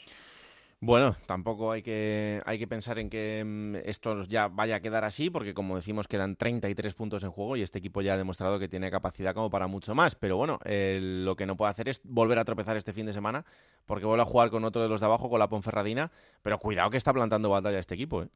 Bueno, 0.85 1.15
tampoco 1.27 1.71
hay 1.71 1.81
que, 1.81 2.41
hay 2.45 2.59
que 2.59 2.67
pensar 2.67 2.99
en 2.99 3.09
que 3.09 3.41
mm, 3.45 3.75
esto 3.85 4.21
ya 4.23 4.49
vaya 4.49 4.75
a 4.75 4.79
quedar 4.81 5.05
así, 5.05 5.29
porque 5.29 5.53
como 5.53 5.77
decimos, 5.77 6.09
quedan 6.09 6.35
33 6.35 6.93
puntos 6.93 7.23
en 7.23 7.31
juego 7.31 7.55
y 7.55 7.61
este 7.61 7.79
equipo 7.79 8.01
ya 8.01 8.15
ha 8.15 8.17
demostrado 8.17 8.59
que 8.59 8.67
tiene 8.67 8.91
capacidad 8.91 9.33
como 9.33 9.49
para 9.49 9.67
mucho 9.67 9.95
más. 9.95 10.15
Pero 10.15 10.35
bueno, 10.35 10.59
lo 10.65 11.37
que 11.37 11.45
no 11.45 11.55
puede 11.55 11.71
hacer 11.71 11.87
es 11.87 12.01
volver 12.03 12.37
a 12.37 12.43
tropezar 12.43 12.75
este 12.75 12.91
fin 12.91 13.05
de 13.05 13.13
semana, 13.13 13.45
porque 13.85 14.05
vuelve 14.05 14.23
a 14.23 14.25
jugar 14.25 14.49
con 14.49 14.65
otro 14.65 14.81
de 14.81 14.89
los 14.89 14.99
de 14.99 15.05
abajo, 15.05 15.29
con 15.29 15.39
la 15.39 15.47
Ponferradina. 15.47 16.11
Pero 16.41 16.59
cuidado 16.59 16.89
que 16.89 16.97
está 16.97 17.13
plantando 17.13 17.49
batalla 17.49 17.79
este 17.79 17.95
equipo, 17.95 18.23
¿eh? 18.23 18.27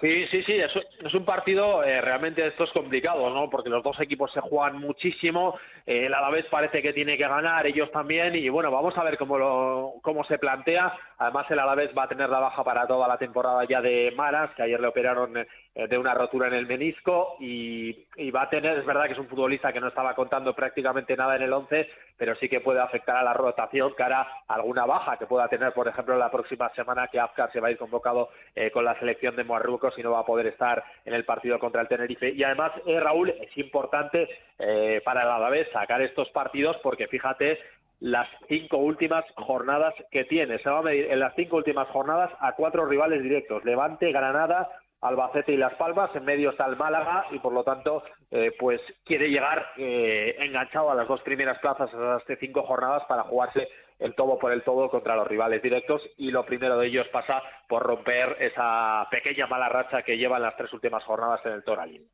Sí, 0.00 0.26
sí, 0.30 0.44
sí, 0.44 0.52
es, 0.52 1.14
un 1.14 1.24
partido 1.24 1.82
eh, 1.82 2.00
realmente 2.00 2.46
esto 2.46 2.62
es 2.62 2.70
complicado, 2.70 3.30
¿no? 3.30 3.50
Porque 3.50 3.68
los 3.68 3.82
dos 3.82 3.98
equipos 3.98 4.30
se 4.32 4.40
juegan 4.40 4.78
muchísimo, 4.78 5.58
eh, 5.84 6.06
el 6.06 6.14
Alavés 6.14 6.46
parece 6.46 6.80
que 6.80 6.92
tiene 6.92 7.16
que 7.16 7.26
ganar, 7.26 7.66
ellos 7.66 7.90
también, 7.90 8.36
y 8.36 8.48
bueno, 8.48 8.70
vamos 8.70 8.96
a 8.96 9.02
ver 9.02 9.18
cómo, 9.18 9.36
lo, 9.38 9.94
cómo 10.02 10.22
se 10.22 10.38
plantea. 10.38 10.92
Además, 11.18 11.50
el 11.50 11.58
Alavés 11.58 11.90
va 11.98 12.04
a 12.04 12.08
tener 12.08 12.28
la 12.28 12.38
baja 12.38 12.62
para 12.62 12.86
toda 12.86 13.08
la 13.08 13.18
temporada 13.18 13.64
ya 13.64 13.80
de 13.80 14.12
Maras, 14.16 14.50
que 14.54 14.62
ayer 14.62 14.78
le 14.78 14.86
operaron 14.86 15.36
eh, 15.36 15.48
de 15.86 15.98
una 15.98 16.14
rotura 16.14 16.48
en 16.48 16.54
el 16.54 16.66
menisco, 16.66 17.36
y, 17.40 18.06
y, 18.16 18.30
va 18.30 18.42
a 18.42 18.50
tener, 18.50 18.78
es 18.78 18.86
verdad 18.86 19.06
que 19.06 19.12
es 19.12 19.18
un 19.18 19.28
futbolista 19.28 19.72
que 19.72 19.80
no 19.80 19.88
estaba 19.88 20.14
contando 20.14 20.54
prácticamente 20.54 21.16
nada 21.16 21.36
en 21.36 21.42
el 21.42 21.52
11, 21.52 21.88
pero 22.16 22.34
sí 22.36 22.48
que 22.48 22.60
puede 22.60 22.80
afectar 22.80 23.16
a 23.16 23.22
la 23.22 23.32
rotación 23.32 23.92
cara 23.96 24.26
a 24.48 24.54
alguna 24.54 24.86
baja 24.86 25.16
que 25.16 25.26
pueda 25.26 25.48
tener, 25.48 25.72
por 25.72 25.86
ejemplo, 25.86 26.16
la 26.16 26.30
próxima 26.30 26.68
semana 26.70 27.08
que 27.08 27.20
Afkar 27.20 27.52
se 27.52 27.60
va 27.60 27.68
a 27.68 27.70
ir 27.70 27.78
convocado 27.78 28.30
con 28.72 28.84
la 28.84 28.98
selección 28.98 29.36
de 29.36 29.44
Marruecos 29.44 29.94
y 29.96 30.02
no 30.02 30.12
va 30.12 30.20
a 30.20 30.26
poder 30.26 30.46
estar 30.46 30.82
en 31.04 31.14
el 31.14 31.24
partido 31.24 31.58
contra 31.58 31.80
el 31.80 31.88
Tenerife. 31.88 32.30
Y 32.30 32.42
además, 32.42 32.72
eh, 32.86 33.00
Raúl, 33.00 33.30
es 33.30 33.56
importante 33.56 34.28
eh, 34.58 35.00
para 35.04 35.22
el 35.22 35.28
Alavés 35.28 35.68
sacar 35.72 36.02
estos 36.02 36.28
partidos 36.30 36.76
porque 36.82 37.08
fíjate 37.08 37.58
las 38.00 38.28
cinco 38.46 38.76
últimas 38.78 39.24
jornadas 39.34 39.94
que 40.10 40.24
tiene. 40.24 40.58
Se 40.58 40.70
va 40.70 40.78
a 40.78 40.82
medir 40.82 41.10
en 41.10 41.20
las 41.20 41.34
cinco 41.34 41.56
últimas 41.56 41.88
jornadas 41.88 42.30
a 42.40 42.52
cuatro 42.54 42.86
rivales 42.86 43.22
directos. 43.22 43.64
Levante, 43.64 44.12
Granada, 44.12 44.68
Albacete 45.00 45.52
y 45.52 45.56
Las 45.56 45.74
Palmas, 45.74 46.10
en 46.14 46.24
medio 46.24 46.50
está 46.50 46.66
el 46.66 46.76
Málaga 46.76 47.26
y 47.30 47.38
por 47.38 47.52
lo 47.52 47.62
tanto 47.62 48.02
eh, 48.30 48.52
pues 48.58 48.80
quiere 49.04 49.28
llegar 49.30 49.64
eh, 49.76 50.36
enganchado 50.40 50.90
a 50.90 50.94
las 50.94 51.06
dos 51.06 51.20
primeras 51.22 51.58
plazas 51.60 51.92
a 51.94 51.96
las 51.96 52.22
cinco 52.40 52.62
jornadas 52.64 53.04
para 53.08 53.22
jugarse 53.22 53.68
el 53.98 54.14
todo 54.14 54.38
por 54.38 54.52
el 54.52 54.62
todo 54.62 54.88
contra 54.90 55.16
los 55.16 55.26
rivales 55.26 55.62
directos 55.62 56.02
y 56.16 56.30
lo 56.30 56.44
primero 56.44 56.78
de 56.78 56.88
ellos 56.88 57.06
pasa 57.12 57.42
por 57.68 57.82
romper 57.82 58.36
esa 58.40 59.06
pequeña 59.10 59.46
mala 59.46 59.68
racha 59.68 60.02
que 60.02 60.16
llevan 60.16 60.42
las 60.42 60.56
tres 60.56 60.72
últimas 60.72 61.04
jornadas 61.04 61.40
en 61.44 61.52
el 61.52 61.64
Toralín. 61.64 62.08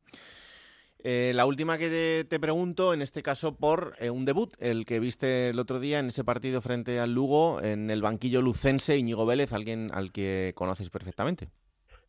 Eh, 1.07 1.33
la 1.35 1.45
última 1.45 1.77
que 1.77 2.25
te, 2.27 2.39
pregunto, 2.39 2.91
en 2.91 3.03
este 3.03 3.21
caso 3.21 3.55
por 3.55 3.93
eh, 3.99 4.09
un 4.09 4.25
debut, 4.25 4.55
el 4.59 4.85
que 4.85 4.99
viste 4.99 5.49
el 5.49 5.59
otro 5.59 5.79
día 5.79 5.99
en 5.99 6.07
ese 6.07 6.23
partido 6.23 6.61
frente 6.61 6.99
al 6.99 7.13
Lugo, 7.13 7.61
en 7.61 7.91
el 7.91 8.01
banquillo 8.01 8.41
lucense, 8.41 8.97
Íñigo 8.97 9.27
Vélez, 9.27 9.53
alguien 9.53 9.91
al 9.93 10.11
que 10.11 10.53
conoces 10.55 10.89
perfectamente. 10.89 11.49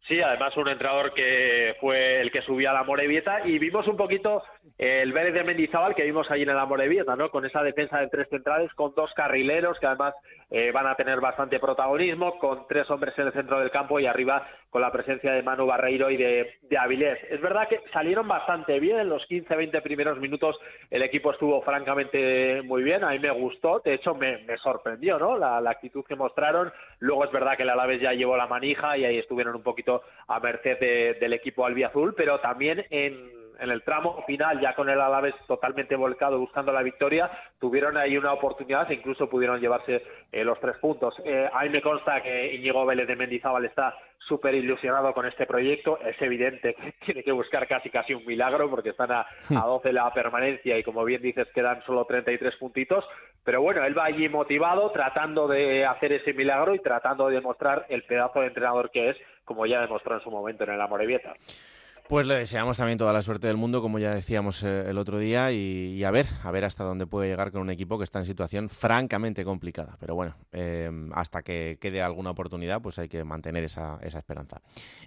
Sí, 0.09 0.21
además 0.21 0.57
un 0.57 0.69
entrenador 0.69 1.13
que 1.15 1.75
fue 1.81 2.21
el 2.21 2.31
que 2.31 2.43
subía 2.43 2.71
a 2.71 2.75
la 2.75 2.85
Morevieta 2.85 3.45
y 3.45 3.59
vimos 3.59 3.89
un 3.89 3.97
poquito 3.97 4.41
el 4.79 5.13
Vélez 5.13 5.35
de 5.35 5.43
Mendizábal 5.43 5.97
que 5.97 6.05
vimos 6.05 6.31
allí 6.31 6.43
en 6.43 6.55
la 6.55 6.65
Morevieta, 6.65 7.17
¿no? 7.17 7.29
Con 7.31 7.45
esa 7.45 7.61
defensa 7.63 7.99
de 7.99 8.09
tres 8.09 8.29
centrales, 8.29 8.73
con 8.75 8.95
dos 8.95 9.13
carrileros 9.15 9.81
que 9.81 9.87
además 9.87 10.15
eh, 10.51 10.71
van 10.71 10.87
a 10.87 10.95
tener 10.95 11.21
bastante 11.21 11.59
protagonismo, 11.59 12.39
con 12.39 12.69
tres 12.69 12.89
hombres 12.89 13.19
en 13.19 13.27
el 13.27 13.33
centro 13.33 13.59
del 13.59 13.73
campo 13.73 13.99
y 13.99 14.07
arriba 14.07 14.47
con 14.77 14.83
la 14.83 14.93
presencia 14.93 15.33
de 15.33 15.43
Manu 15.43 15.65
Barreiro 15.65 16.11
y 16.11 16.19
de, 16.19 16.59
de 16.61 16.77
Avilés. 16.77 17.19
Es 17.31 17.41
verdad 17.41 17.67
que 17.67 17.81
salieron 17.95 18.29
bastante 18.29 18.79
bien 18.79 18.99
en 18.99 19.09
los 19.09 19.27
15-20 19.27 19.83
primeros 19.83 20.19
minutos, 20.19 20.55
el 20.91 21.01
equipo 21.01 21.33
estuvo 21.33 21.63
francamente 21.63 22.61
muy 22.61 22.83
bien, 22.83 23.03
a 23.03 23.13
mí 23.13 23.19
me 23.19 23.31
gustó, 23.31 23.81
de 23.83 23.95
hecho 23.95 24.15
me, 24.15 24.45
sorprendió, 24.63 25.19
¿no? 25.19 25.39
La, 25.39 25.57
actitud 25.71 26.05
que 26.05 26.15
mostraron. 26.15 26.71
Luego 26.99 27.25
es 27.25 27.33
verdad 27.33 27.57
que 27.57 27.63
el 27.63 27.71
Alavés 27.71 28.03
ya 28.03 28.13
llevó 28.13 28.37
la 28.37 28.49
manija 28.49 28.99
y 28.99 29.07
ahí 29.07 29.17
estuvieron 29.17 29.57
un 29.57 29.63
poquito 29.63 30.03
a 30.29 30.41
merced 30.41 30.79
del 31.21 31.33
equipo 31.33 31.65
albiazul, 31.65 32.13
pero 32.15 32.39
también 32.41 32.85
en 32.91 33.46
en 33.59 33.71
el 33.71 33.83
tramo 33.83 34.23
final, 34.27 34.61
ya 34.61 34.75
con 34.75 34.89
el 34.89 35.01
Alavés 35.01 35.35
totalmente 35.47 35.97
volcado 35.97 36.39
buscando 36.39 36.73
la 36.73 36.83
victoria, 36.83 37.31
tuvieron 37.59 37.97
ahí 37.97 38.17
una 38.17 38.33
oportunidad 38.33 38.91
e 38.91 38.95
incluso 38.95 39.29
pudieron 39.29 39.61
llevarse 39.61 40.03
eh, 40.33 40.45
los 40.45 40.59
tres 40.61 40.77
puntos. 40.79 41.15
Eh, 41.25 41.49
a 41.53 41.63
mí 41.65 41.71
me 41.71 41.81
consta 41.81 42.23
que 42.23 42.55
Íñigo 42.55 42.85
Vélez 42.87 43.07
de 43.07 43.17
Mendizábal 43.17 43.65
está 43.65 43.95
súper 44.19 44.55
ilusionado 44.55 45.13
con 45.13 45.27
este 45.27 45.47
proyecto. 45.47 45.99
Es 46.01 46.21
evidente 46.21 46.75
que 46.75 46.93
tiene 47.05 47.23
que 47.23 47.33
buscar 47.33 47.67
casi 47.67 47.91
casi 47.91 48.15
un 48.15 48.25
milagro 48.27 48.69
porque 48.69 48.91
están 48.91 49.13
a, 49.13 49.21
a 49.21 49.27
12 49.67 49.93
la 49.93 50.13
permanencia 50.13 50.79
y 50.79 50.83
como 50.83 51.05
bien 51.05 51.23
dices 51.23 51.49
quedan 51.55 51.83
solo 51.85 52.05
33 52.05 52.57
puntitos. 52.57 53.05
Pero 53.45 53.63
bueno, 53.63 53.85
él 53.85 53.97
va 53.97 54.05
allí 54.05 54.29
motivado, 54.29 54.91
tratando 54.91 55.47
de 55.47 55.85
hacer 55.87 56.13
ese 56.13 56.33
milagro 56.33 56.75
y 56.75 56.81
tratando 56.81 57.29
de 57.29 57.37
demostrar 57.37 57.87
el 57.89 58.03
pedazo 58.03 58.41
de 58.41 58.49
entrenador 58.49 58.91
que 58.91 59.11
es, 59.11 59.17
como 59.45 59.67
ya 59.67 59.81
demostró 59.81 60.15
en 60.15 60.21
su 60.21 60.31
momento 60.31 60.65
en 60.65 60.71
el 60.71 60.81
Amorebieta. 60.81 61.35
Pues 62.09 62.25
le 62.25 62.37
deseamos 62.37 62.77
también 62.77 62.99
toda 62.99 63.13
la 63.13 63.21
suerte 63.21 63.49
del 63.49 63.57
mundo, 63.57 63.83
como 63.83 63.99
ya 63.99 64.15
decíamos 64.15 64.63
eh, 64.63 64.85
el 64.89 64.97
otro 64.97 65.19
día, 65.19 65.51
y, 65.51 66.05
a 66.05 66.13
ver, 66.13 66.27
a 66.45 66.53
ver 66.53 66.65
hasta 66.65 66.85
dónde 66.85 67.09
puede 67.09 67.29
llegar 67.29 67.51
con 67.51 67.63
un 67.63 67.71
equipo 67.71 67.99
que 67.99 68.05
está 68.05 68.21
en 68.21 68.27
situación 68.27 68.69
francamente 68.69 69.45
complicada. 69.45 69.97
Pero 69.99 70.15
bueno, 70.15 70.37
eh, 70.53 70.89
hasta 71.15 71.43
que 71.43 71.79
quede 71.81 72.03
alguna 72.03 72.31
oportunidad, 72.31 72.81
pues 72.81 73.01
hay 73.01 73.09
que 73.09 73.25
mantener 73.25 73.65
esa, 73.65 73.99
esa 74.03 74.19
esperanza. 74.19 74.61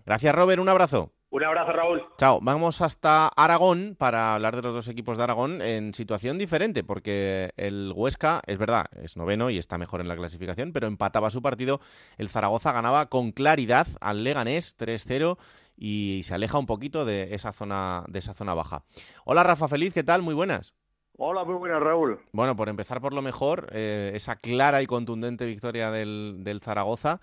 Gracias, 0.05 0.35
Robert, 0.35 0.59
un 0.59 0.67
abrazo. 0.67 1.13
Un 1.31 1.43
abrazo, 1.43 1.71
Raúl. 1.71 2.03
Chao. 2.17 2.39
Vamos 2.41 2.81
hasta 2.81 3.27
Aragón 3.27 3.95
para 3.97 4.33
hablar 4.33 4.55
de 4.55 4.63
los 4.63 4.73
dos 4.73 4.87
equipos 4.87 5.15
de 5.15 5.23
Aragón 5.23 5.61
en 5.61 5.93
situación 5.93 6.39
diferente, 6.39 6.83
porque 6.83 7.51
el 7.55 7.93
Huesca, 7.95 8.41
es 8.47 8.57
verdad, 8.57 8.87
es 9.01 9.15
noveno 9.15 9.51
y 9.51 9.59
está 9.59 9.77
mejor 9.77 10.01
en 10.01 10.07
la 10.07 10.15
clasificación, 10.15 10.73
pero 10.73 10.87
empataba 10.87 11.29
su 11.29 11.43
partido. 11.43 11.79
El 12.17 12.29
Zaragoza 12.29 12.71
ganaba 12.73 13.09
con 13.09 13.31
claridad 13.31 13.87
al 14.01 14.23
Leganés 14.23 14.75
3-0 14.77 15.37
y 15.79 16.21
se 16.23 16.35
aleja 16.35 16.59
un 16.59 16.65
poquito 16.65 17.05
de 17.05 17.33
esa 17.33 17.53
zona, 17.53 18.03
de 18.07 18.19
esa 18.19 18.33
zona 18.33 18.53
baja. 18.53 18.83
Hola 19.23 19.43
Rafa 19.43 19.69
Feliz, 19.69 19.93
¿qué 19.93 20.03
tal? 20.03 20.21
Muy 20.21 20.33
buenas. 20.33 20.75
Hola, 21.17 21.43
muy 21.43 21.55
buenas, 21.55 21.81
Raúl. 21.81 22.19
Bueno, 22.31 22.55
por 22.55 22.69
empezar 22.69 23.01
por 23.01 23.13
lo 23.13 23.21
mejor, 23.21 23.67
eh, 23.71 24.11
esa 24.13 24.37
clara 24.37 24.81
y 24.81 24.87
contundente 24.87 25.45
victoria 25.45 25.91
del, 25.91 26.43
del 26.43 26.61
Zaragoza, 26.61 27.19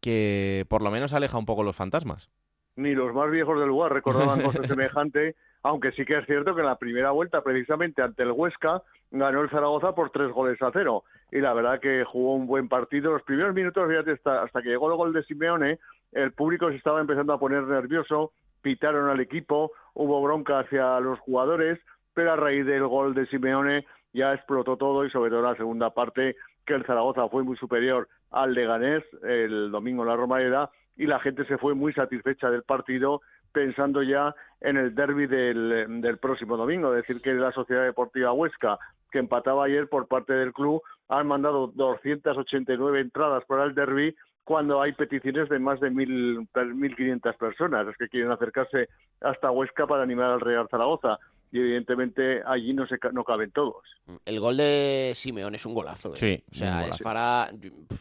que 0.00 0.66
por 0.68 0.82
lo 0.82 0.90
menos 0.90 1.14
aleja 1.14 1.38
un 1.38 1.46
poco 1.46 1.62
los 1.62 1.76
fantasmas. 1.76 2.30
Ni 2.76 2.94
los 2.94 3.12
más 3.12 3.30
viejos 3.30 3.58
del 3.58 3.68
lugar 3.68 3.92
recordaban 3.92 4.40
cosas 4.42 4.66
semejante, 4.66 5.34
aunque 5.62 5.92
sí 5.92 6.04
que 6.04 6.18
es 6.18 6.26
cierto 6.26 6.54
que 6.54 6.60
en 6.60 6.68
la 6.68 6.78
primera 6.78 7.10
vuelta, 7.10 7.42
precisamente 7.42 8.02
ante 8.02 8.22
el 8.22 8.32
Huesca, 8.32 8.82
ganó 9.10 9.42
el 9.42 9.50
Zaragoza 9.50 9.94
por 9.94 10.10
tres 10.10 10.30
goles 10.32 10.60
a 10.62 10.70
cero. 10.72 11.04
Y 11.32 11.40
la 11.40 11.52
verdad 11.52 11.80
que 11.80 12.04
jugó 12.04 12.34
un 12.34 12.46
buen 12.46 12.68
partido. 12.68 13.12
Los 13.12 13.22
primeros 13.22 13.54
minutos, 13.54 13.88
fíjate, 13.88 14.12
hasta, 14.12 14.42
hasta 14.42 14.62
que 14.62 14.70
llegó 14.70 14.90
el 14.90 14.96
gol 14.96 15.12
de 15.12 15.22
Simeone, 15.24 15.78
el 16.12 16.32
público 16.32 16.70
se 16.70 16.76
estaba 16.76 17.00
empezando 17.00 17.32
a 17.32 17.38
poner 17.38 17.62
nervioso, 17.64 18.32
pitaron 18.62 19.08
al 19.08 19.20
equipo, 19.20 19.72
hubo 19.94 20.22
bronca 20.22 20.60
hacia 20.60 21.00
los 21.00 21.18
jugadores, 21.20 21.78
pero 22.14 22.32
a 22.32 22.36
raíz 22.36 22.66
del 22.66 22.86
gol 22.86 23.14
de 23.14 23.26
Simeone 23.26 23.86
ya 24.12 24.34
explotó 24.34 24.76
todo 24.76 25.04
y 25.04 25.10
sobre 25.10 25.30
todo 25.30 25.42
la 25.42 25.56
segunda 25.56 25.90
parte 25.90 26.36
que 26.66 26.74
el 26.74 26.84
Zaragoza 26.84 27.28
fue 27.28 27.42
muy 27.42 27.56
superior 27.56 28.08
al 28.30 28.54
Leganés 28.54 29.04
el 29.22 29.70
domingo 29.70 30.02
en 30.02 30.08
la 30.08 30.16
Romareda 30.16 30.70
y 30.96 31.06
la 31.06 31.20
gente 31.20 31.44
se 31.46 31.58
fue 31.58 31.74
muy 31.74 31.92
satisfecha 31.92 32.50
del 32.50 32.62
partido 32.62 33.22
pensando 33.52 34.02
ya 34.02 34.34
en 34.60 34.76
el 34.76 34.94
derby 34.94 35.26
del, 35.26 36.00
del 36.00 36.18
próximo 36.18 36.56
domingo, 36.56 36.94
es 36.94 37.06
decir, 37.06 37.20
que 37.22 37.32
la 37.32 37.52
Sociedad 37.52 37.84
Deportiva 37.84 38.32
Huesca, 38.32 38.78
que 39.10 39.18
empataba 39.18 39.64
ayer 39.64 39.88
por 39.88 40.06
parte 40.06 40.32
del 40.32 40.52
club, 40.52 40.82
han 41.08 41.26
mandado 41.26 41.68
289 41.74 43.00
entradas 43.00 43.44
para 43.46 43.64
el 43.64 43.74
derby 43.74 44.14
cuando 44.50 44.82
hay 44.82 44.90
peticiones 44.94 45.48
de 45.48 45.60
más 45.60 45.78
de 45.78 45.92
1.500 45.92 47.36
personas, 47.36 47.86
es 47.86 47.96
que 47.96 48.08
quieren 48.08 48.32
acercarse 48.32 48.88
hasta 49.20 49.48
Huesca 49.52 49.86
para 49.86 50.02
animar 50.02 50.32
al 50.32 50.40
Real 50.40 50.66
Zaragoza 50.68 51.20
y 51.52 51.60
evidentemente 51.60 52.42
allí 52.44 52.74
no 52.74 52.84
se 52.88 52.96
no 53.12 53.22
caben 53.22 53.52
todos. 53.52 53.84
El 54.24 54.40
gol 54.40 54.56
de 54.56 55.12
Simeón 55.14 55.54
es 55.54 55.66
un 55.66 55.74
golazo. 55.74 56.10
¿eh? 56.10 56.16
Sí, 56.16 56.44
o 56.50 56.54
sea, 56.54 56.88
es 56.88 56.98
para 56.98 57.52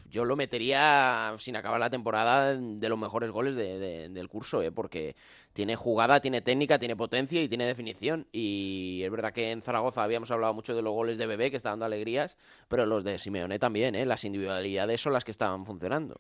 yo 0.10 0.26
lo 0.26 0.36
metería 0.36 1.36
sin 1.38 1.56
acabar 1.56 1.80
la 1.80 1.92
temporada 1.92 2.56
de 2.56 2.90
los 2.90 2.98
mejores 2.98 3.30
goles 3.30 3.56
del 3.56 4.28
curso, 4.28 4.64
¿eh? 4.64 4.72
porque 4.72 5.16
tiene 5.54 5.76
jugada, 5.76 6.20
tiene 6.20 6.42
técnica, 6.42 6.80
tiene 6.80 6.96
potencia 6.96 7.44
y 7.44 7.48
tiene 7.48 7.68
definición. 7.68 8.26
Y 8.32 9.04
es 9.04 9.12
verdad 9.12 9.34
que 9.34 9.52
en 9.52 9.62
Zaragoza 9.62 10.04
habíamos 10.04 10.32
hablado 10.32 10.56
mucho 10.56 10.76
de 10.76 10.82
los 10.82 10.94
goles 10.94 11.20
de 11.20 11.28
Bebé 11.28 11.52
que 11.52 11.58
está 11.58 11.70
dando 11.70 11.86
alegrías, 11.86 12.40
pero 12.68 12.88
los 12.88 13.04
de 13.04 13.20
Simeone 13.20 13.60
también, 13.60 13.94
¿eh? 13.94 14.08
las 14.08 14.24
individualidades 14.24 15.00
son 15.00 15.14
las 15.14 15.24
que 15.24 15.30
estaban 15.30 15.64
funcionando. 15.64 16.20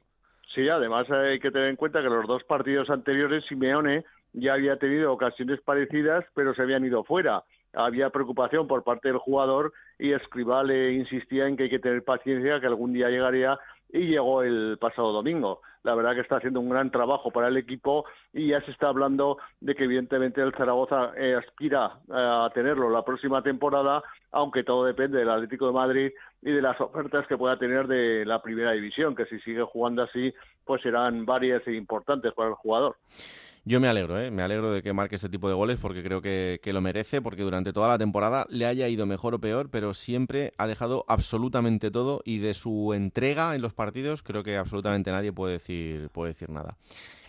Sí, 0.53 0.67
además 0.67 1.09
hay 1.11 1.39
que 1.39 1.51
tener 1.51 1.69
en 1.69 1.75
cuenta 1.75 2.01
que 2.01 2.09
los 2.09 2.25
dos 2.25 2.43
partidos 2.43 2.89
anteriores 2.89 3.45
Simeone 3.45 4.03
ya 4.33 4.53
había 4.53 4.77
tenido 4.77 5.11
ocasiones 5.13 5.61
parecidas, 5.61 6.25
pero 6.33 6.53
se 6.53 6.61
habían 6.61 6.85
ido 6.85 7.03
fuera. 7.03 7.43
Había 7.73 8.09
preocupación 8.09 8.67
por 8.67 8.83
parte 8.83 9.09
del 9.09 9.19
jugador 9.19 9.73
y 9.99 10.13
Escribá 10.13 10.63
le 10.63 10.93
insistía 10.93 11.47
en 11.47 11.55
que 11.55 11.63
hay 11.63 11.69
que 11.69 11.79
tener 11.79 12.03
paciencia, 12.03 12.59
que 12.59 12.65
algún 12.65 12.93
día 12.93 13.09
llegaría 13.09 13.59
y 13.91 14.07
llegó 14.07 14.41
el 14.41 14.77
pasado 14.79 15.11
domingo. 15.11 15.61
La 15.83 15.95
verdad 15.95 16.13
que 16.13 16.21
está 16.21 16.37
haciendo 16.37 16.59
un 16.59 16.69
gran 16.69 16.91
trabajo 16.91 17.31
para 17.31 17.47
el 17.47 17.57
equipo 17.57 18.05
y 18.33 18.49
ya 18.49 18.61
se 18.61 18.71
está 18.71 18.89
hablando 18.89 19.37
de 19.61 19.75
que 19.75 19.85
evidentemente 19.85 20.41
el 20.41 20.53
Zaragoza 20.53 21.13
eh, 21.15 21.35
aspira 21.35 21.99
a 22.09 22.49
tenerlo 22.53 22.89
la 22.89 23.05
próxima 23.05 23.41
temporada, 23.41 24.03
aunque 24.31 24.63
todo 24.63 24.85
depende 24.85 25.19
del 25.19 25.29
Atlético 25.29 25.67
de 25.67 25.73
Madrid 25.73 26.11
y 26.41 26.51
de 26.51 26.61
las 26.61 26.79
ofertas 26.81 27.27
que 27.27 27.37
pueda 27.37 27.57
tener 27.57 27.87
de 27.87 28.25
la 28.25 28.41
primera 28.41 28.71
división, 28.71 29.15
que 29.15 29.25
si 29.25 29.39
sigue 29.39 29.63
jugando 29.63 30.03
así, 30.03 30.33
pues 30.65 30.81
serán 30.81 31.25
varias 31.25 31.65
e 31.67 31.73
importantes 31.73 32.33
para 32.33 32.49
el 32.49 32.55
jugador. 32.55 32.97
Yo 33.69 33.79
me 33.79 33.87
alegro, 33.87 34.19
¿eh? 34.19 34.31
me 34.31 34.41
alegro 34.41 34.71
de 34.71 34.81
que 34.81 34.93
marque 34.93 35.13
este 35.13 35.29
tipo 35.29 35.47
de 35.47 35.53
goles 35.53 35.77
porque 35.79 36.01
creo 36.01 36.23
que, 36.23 36.59
lo 36.73 36.81
merece, 36.81 37.21
porque 37.21 37.43
durante 37.43 37.71
toda 37.71 37.87
la 37.87 37.99
temporada 37.99 38.47
le 38.49 38.65
haya 38.65 38.87
ido 38.87 39.05
mejor 39.05 39.35
o 39.35 39.39
peor, 39.39 39.69
pero 39.69 39.93
siempre 39.93 40.53
ha 40.57 40.65
dejado 40.65 41.05
absolutamente 41.07 41.91
todo 41.91 42.23
y 42.25 42.39
de 42.39 42.55
su 42.55 42.95
entrega 42.95 43.53
en 43.53 43.61
los 43.61 43.75
partidos 43.75 44.23
creo 44.23 44.41
que 44.41 44.57
absolutamente 44.57 45.11
nadie 45.11 45.31
puede 45.31 45.53
decir, 45.53 46.09
puede 46.09 46.31
decir 46.31 46.49
nada. 46.49 46.77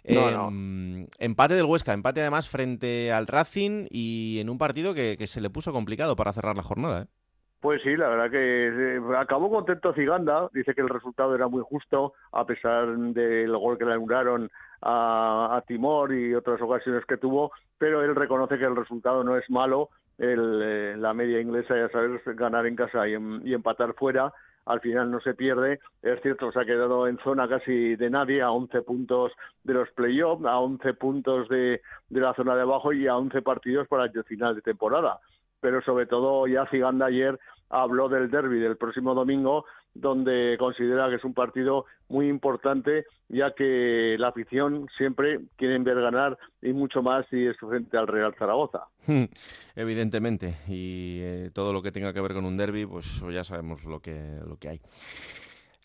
Em, 0.03 1.09
empate 1.19 1.57
del 1.57 1.67
Huesca, 1.67 1.93
empate 1.93 2.23
además 2.23 2.49
frente 2.49 3.13
al 3.13 3.27
Racing 3.27 3.89
y 3.91 4.39
en 4.41 4.49
un 4.49 4.57
partido 4.57 4.95
que, 4.95 5.17
que 5.19 5.27
se 5.27 5.43
le 5.43 5.51
puso 5.51 5.75
complicado 5.75 6.17
para 6.17 6.33
cerrar 6.33 6.57
la 6.57 6.63
jornada. 6.63 7.03
¿eh? 7.03 7.20
Pues 7.61 7.83
sí, 7.83 7.95
la 7.95 8.09
verdad 8.09 8.31
que 8.31 8.69
eh, 8.69 9.01
acabó 9.19 9.51
contento 9.51 9.93
Ciganda, 9.93 10.49
dice 10.55 10.75
que 10.75 10.81
el 10.81 10.89
resultado 10.89 11.35
era 11.35 11.47
muy 11.47 11.63
justo, 11.63 12.15
a 12.33 12.47
pesar 12.47 12.97
del 12.97 13.55
gol 13.55 13.77
que 13.77 13.85
le 13.85 13.93
anularon 13.93 14.51
a, 14.81 15.63
Timor 15.67 16.15
y 16.15 16.35
otras 16.35 16.59
ocasiones 16.63 17.05
que 17.05 17.19
tuvo, 17.19 17.53
pero 17.77 18.03
él 18.03 18.17
reconoce 18.17 18.59
que 18.59 18.65
el 18.65 18.77
resultado 18.77 19.23
no 19.25 19.37
es 19.37 19.49
malo, 19.51 19.91
el, 20.17 20.61
eh, 20.63 20.95
la 20.97 21.13
media 21.13 21.39
inglesa 21.39 21.77
ya 21.77 21.91
sabes, 21.91 22.23
ganar 22.35 22.65
en 22.65 22.77
casa 22.77 23.07
y, 23.07 23.13
empatar 23.53 23.93
fuera, 23.93 24.33
al 24.65 24.81
final 24.81 25.11
no 25.11 25.21
se 25.21 25.35
pierde. 25.35 25.81
Es 26.01 26.19
cierto, 26.23 26.51
se 26.53 26.61
ha 26.61 26.65
quedado 26.65 27.09
en 27.09 27.19
zona 27.19 27.47
casi 27.47 27.95
de 27.97 28.09
nadie, 28.09 28.41
a 28.41 28.53
11 28.53 28.81
puntos 28.83 29.33
de 29.65 29.75
los 29.75 29.91
playoffs, 29.91 30.47
a 30.47 30.59
11 30.59 30.95
puntos 30.95 31.47
de, 31.51 31.83
de 32.09 32.21
la 32.21 32.33
zona 32.33 32.55
de 32.55 32.63
abajo 32.63 32.95
y 32.95 33.07
a 33.07 33.19
11 33.19 33.43
partidos 33.43 33.87
para 33.87 34.05
el 34.05 34.25
final 34.25 34.55
de 34.55 34.63
temporada 34.63 35.21
pero 35.61 35.83
sobre 35.83 36.07
todo 36.07 36.47
ya 36.47 36.67
Ciganda 36.71 37.07
ayer 37.07 37.39
habló 37.71 38.09
del 38.09 38.31
derby 38.31 38.59
del 38.59 38.77
próximo 38.77 39.15
domingo, 39.15 39.65
donde 39.95 40.57
considera 40.59 41.09
que 41.09 41.17
es 41.17 41.25
un 41.25 41.35
partido 41.35 41.87
muy 42.09 42.29
importante, 42.29 43.05
ya 43.29 43.53
que 43.55 44.17
la 44.19 44.29
afición 44.29 44.89
siempre 44.97 45.41
quiere 45.57 45.79
ver 45.79 46.01
ganar 46.01 46.39
y 46.63 46.73
mucho 46.73 47.03
más 47.03 47.27
si 47.31 47.47
es 47.47 47.57
frente 47.59 47.97
al 47.97 48.09
Real 48.09 48.35
Zaragoza. 48.39 48.87
Evidentemente, 49.77 50.57
y 50.69 51.21
eh, 51.23 51.51
todo 51.53 51.73
lo 51.73 51.83
que 51.83 51.93
tenga 51.93 52.13
que 52.13 52.21
ver 52.21 52.35
con 52.35 52.45
un 52.45 52.57
derby, 52.57 52.87
pues 52.87 53.23
ya 53.33 53.45
sabemos 53.45 53.85
lo 53.85 54.01
que, 54.01 54.35
lo 54.47 54.57
que 54.57 54.69
hay. 54.69 54.81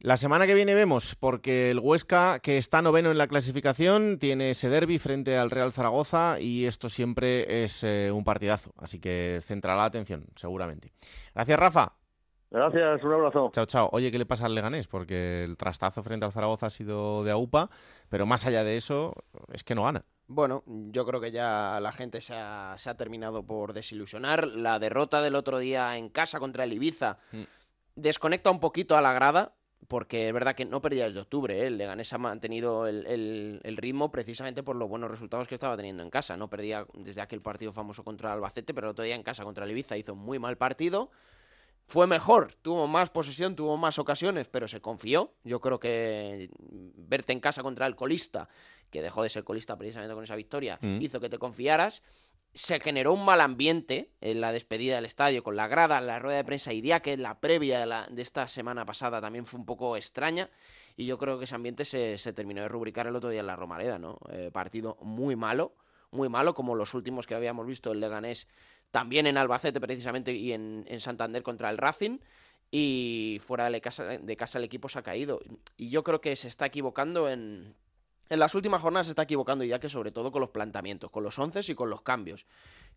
La 0.05 0.17
semana 0.17 0.45
que 0.45 0.53
viene 0.53 0.75
vemos, 0.75 1.15
porque 1.15 1.71
el 1.71 1.79
Huesca, 1.79 2.37
que 2.39 2.59
está 2.59 2.83
noveno 2.83 3.09
en 3.09 3.17
la 3.17 3.25
clasificación, 3.25 4.19
tiene 4.19 4.51
ese 4.51 4.69
derby 4.69 4.99
frente 4.99 5.35
al 5.35 5.49
Real 5.49 5.71
Zaragoza 5.71 6.39
y 6.39 6.67
esto 6.67 6.89
siempre 6.89 7.63
es 7.63 7.83
eh, 7.83 8.11
un 8.11 8.23
partidazo, 8.23 8.71
así 8.77 8.99
que 8.99 9.39
centrará 9.41 9.77
la 9.77 9.85
atención, 9.85 10.27
seguramente. 10.35 10.91
Gracias, 11.33 11.57
Rafa. 11.59 11.93
Gracias, 12.51 13.03
un 13.03 13.13
abrazo. 13.13 13.49
Chao, 13.51 13.65
chao. 13.65 13.89
Oye, 13.93 14.11
¿qué 14.11 14.19
le 14.19 14.27
pasa 14.27 14.45
al 14.45 14.53
Leganés? 14.53 14.87
Porque 14.87 15.43
el 15.43 15.57
trastazo 15.57 16.03
frente 16.03 16.23
al 16.23 16.31
Zaragoza 16.31 16.67
ha 16.67 16.69
sido 16.69 17.23
de 17.23 17.31
AUPA, 17.31 17.71
pero 18.07 18.27
más 18.27 18.45
allá 18.45 18.63
de 18.63 18.77
eso, 18.77 19.15
es 19.51 19.63
que 19.63 19.73
no 19.73 19.85
gana. 19.85 20.05
Bueno, 20.27 20.63
yo 20.67 21.03
creo 21.07 21.19
que 21.19 21.31
ya 21.31 21.79
la 21.81 21.91
gente 21.91 22.21
se 22.21 22.35
ha, 22.35 22.75
se 22.77 22.91
ha 22.91 22.95
terminado 22.95 23.41
por 23.43 23.73
desilusionar. 23.73 24.45
La 24.45 24.77
derrota 24.77 25.23
del 25.23 25.33
otro 25.33 25.57
día 25.57 25.97
en 25.97 26.09
casa 26.09 26.39
contra 26.39 26.63
el 26.63 26.73
Ibiza 26.73 27.17
Mm. 27.31 27.41
desconecta 27.95 28.51
un 28.51 28.59
poquito 28.59 28.95
a 28.95 29.01
la 29.01 29.11
grada, 29.11 29.55
porque 29.87 30.27
es 30.27 30.33
verdad 30.33 30.55
que 30.55 30.65
no 30.65 30.81
perdía 30.81 31.05
desde 31.07 31.19
octubre. 31.19 31.59
¿eh? 31.61 31.67
El 31.67 31.77
Leganés 31.77 32.11
ha 32.13 32.17
mantenido 32.17 32.87
el, 32.87 33.05
el- 33.07 33.59
el 33.63 33.77
ritmo 33.77 34.11
precisamente 34.11 34.63
por 34.63 34.75
los 34.75 34.89
buenos 34.89 35.09
resultados 35.11 35.47
que 35.47 35.55
estaba 35.55 35.75
teniendo 35.77 36.03
en 36.03 36.09
casa. 36.09 36.35
No 36.37 36.49
perdía 36.49 36.85
desde 36.93 37.21
aquel 37.21 37.41
partido 37.41 37.71
famoso 37.71 38.03
contra 38.03 38.33
Albacete, 38.33 38.73
pero 38.73 38.87
el 38.87 38.91
otro 38.91 39.03
día 39.05 39.15
en 39.15 39.23
casa 39.23 39.43
contra 39.43 39.65
el 39.65 39.71
Ibiza 39.71 39.97
hizo 39.97 40.13
un 40.13 40.19
muy 40.19 40.39
mal 40.39 40.57
partido. 40.57 41.11
Fue 41.87 42.07
mejor, 42.07 42.51
tuvo 42.63 42.87
más 42.87 43.11
posesión, 43.11 43.55
tuvo 43.55 43.77
más 43.77 43.99
ocasiones, 43.99 44.47
pero 44.47 44.67
se 44.67 44.81
confió. 44.81 45.33
Yo 45.43 45.61
creo 45.61 45.79
que 45.79 46.49
verte 46.59 47.31
en 47.31 47.39
casa 47.39 47.61
contra 47.61 47.85
el 47.85 47.95
colista, 47.95 48.49
que 48.89 49.03
dejó 49.03 49.21
de 49.21 49.29
ser 49.29 49.43
colista 49.43 49.77
precisamente 49.77 50.15
con 50.15 50.23
esa 50.23 50.35
victoria, 50.35 50.79
Mm. 50.81 50.97
hizo 51.01 51.19
que 51.19 51.29
te 51.29 51.37
confiaras. 51.37 52.01
Se 52.55 52.79
generó 52.79 53.13
un 53.13 53.23
mal 53.23 53.41
ambiente 53.41 54.13
en 54.21 54.41
la 54.41 54.51
despedida 54.51 54.95
del 54.95 55.05
estadio 55.05 55.43
con 55.43 55.55
la 55.55 55.67
grada, 55.67 56.01
la 56.01 56.19
rueda 56.19 56.37
de 56.37 56.43
prensa 56.43 56.73
y 56.73 56.81
que 57.01 57.17
la 57.17 57.39
previa 57.39 57.85
de, 57.85 58.21
esta 58.21 58.47
semana 58.47 58.85
pasada 58.85 59.21
también 59.21 59.45
fue 59.45 59.59
un 59.59 59.65
poco 59.65 59.97
extraña. 59.97 60.49
Y 60.95 61.05
yo 61.05 61.17
creo 61.17 61.37
que 61.37 61.43
ese 61.43 61.55
ambiente 61.55 61.85
se, 61.85 62.17
se 62.17 62.31
terminó 62.33 62.61
de 62.61 62.69
rubricar 62.69 63.07
el 63.07 63.15
otro 63.15 63.29
día 63.29 63.41
en 63.41 63.47
la 63.47 63.57
Romareda, 63.57 63.99
¿no? 63.99 64.17
Eh, 64.29 64.49
partido 64.53 64.97
muy 65.01 65.35
malo, 65.35 65.75
muy 66.11 66.29
malo, 66.29 66.55
como 66.55 66.75
los 66.75 66.93
últimos 66.93 67.27
que 67.27 67.35
habíamos 67.35 67.67
visto 67.67 67.91
el 67.91 67.99
Leganés 67.99 68.47
también 68.89 69.27
en 69.27 69.37
Albacete 69.37 69.81
precisamente 69.81 70.31
y 70.33 70.53
en, 70.53 70.85
en 70.87 71.01
Santander 71.01 71.43
contra 71.43 71.69
el 71.69 71.77
Racing. 71.77 72.19
Y 72.71 73.39
fuera 73.45 73.69
de 73.69 73.81
casa, 73.81 74.05
de 74.05 74.37
casa 74.37 74.57
el 74.57 74.63
equipo 74.63 74.89
se 74.89 74.99
ha 74.99 75.03
caído. 75.03 75.41
Y 75.77 75.89
yo 75.89 76.03
creo 76.03 76.21
que 76.21 76.35
se 76.35 76.47
está 76.47 76.65
equivocando 76.65 77.29
en, 77.29 77.75
en 78.29 78.39
las 78.39 78.55
últimas 78.55 78.81
jornadas 78.81 79.07
se 79.07 79.11
está 79.11 79.23
equivocando 79.23 79.63
ya 79.63 79.79
que 79.79 79.89
sobre 79.89 80.11
todo 80.11 80.31
con 80.31 80.41
los 80.41 80.49
planteamientos, 80.49 81.11
con 81.11 81.23
los 81.23 81.37
once 81.37 81.61
y 81.67 81.75
con 81.75 81.89
los 81.89 82.01
cambios. 82.01 82.45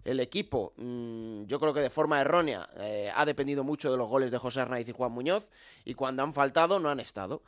El 0.05 0.21
equipo, 0.21 0.73
mm, 0.77 1.45
yo 1.45 1.61
creo 1.61 1.75
que 1.75 1.81
de 1.81 1.91
forma 1.91 2.21
errónea, 2.21 2.69
eh, 2.77 3.11
ha 3.15 3.27
dependido 3.27 3.65
mucho 3.65 3.91
de 3.91 3.97
los 3.97 4.09
goles 4.09 4.31
de 4.31 4.39
José 4.39 4.61
Arnaiz 4.61 4.89
y 4.89 4.93
Juan 4.93 5.13
Muñoz, 5.13 5.49
y 5.85 5.95
cuando 5.95 6.23
han 6.23 6.33
faltado 6.33 6.79
no 6.79 6.89
han 6.89 7.01
estado. 7.01 7.43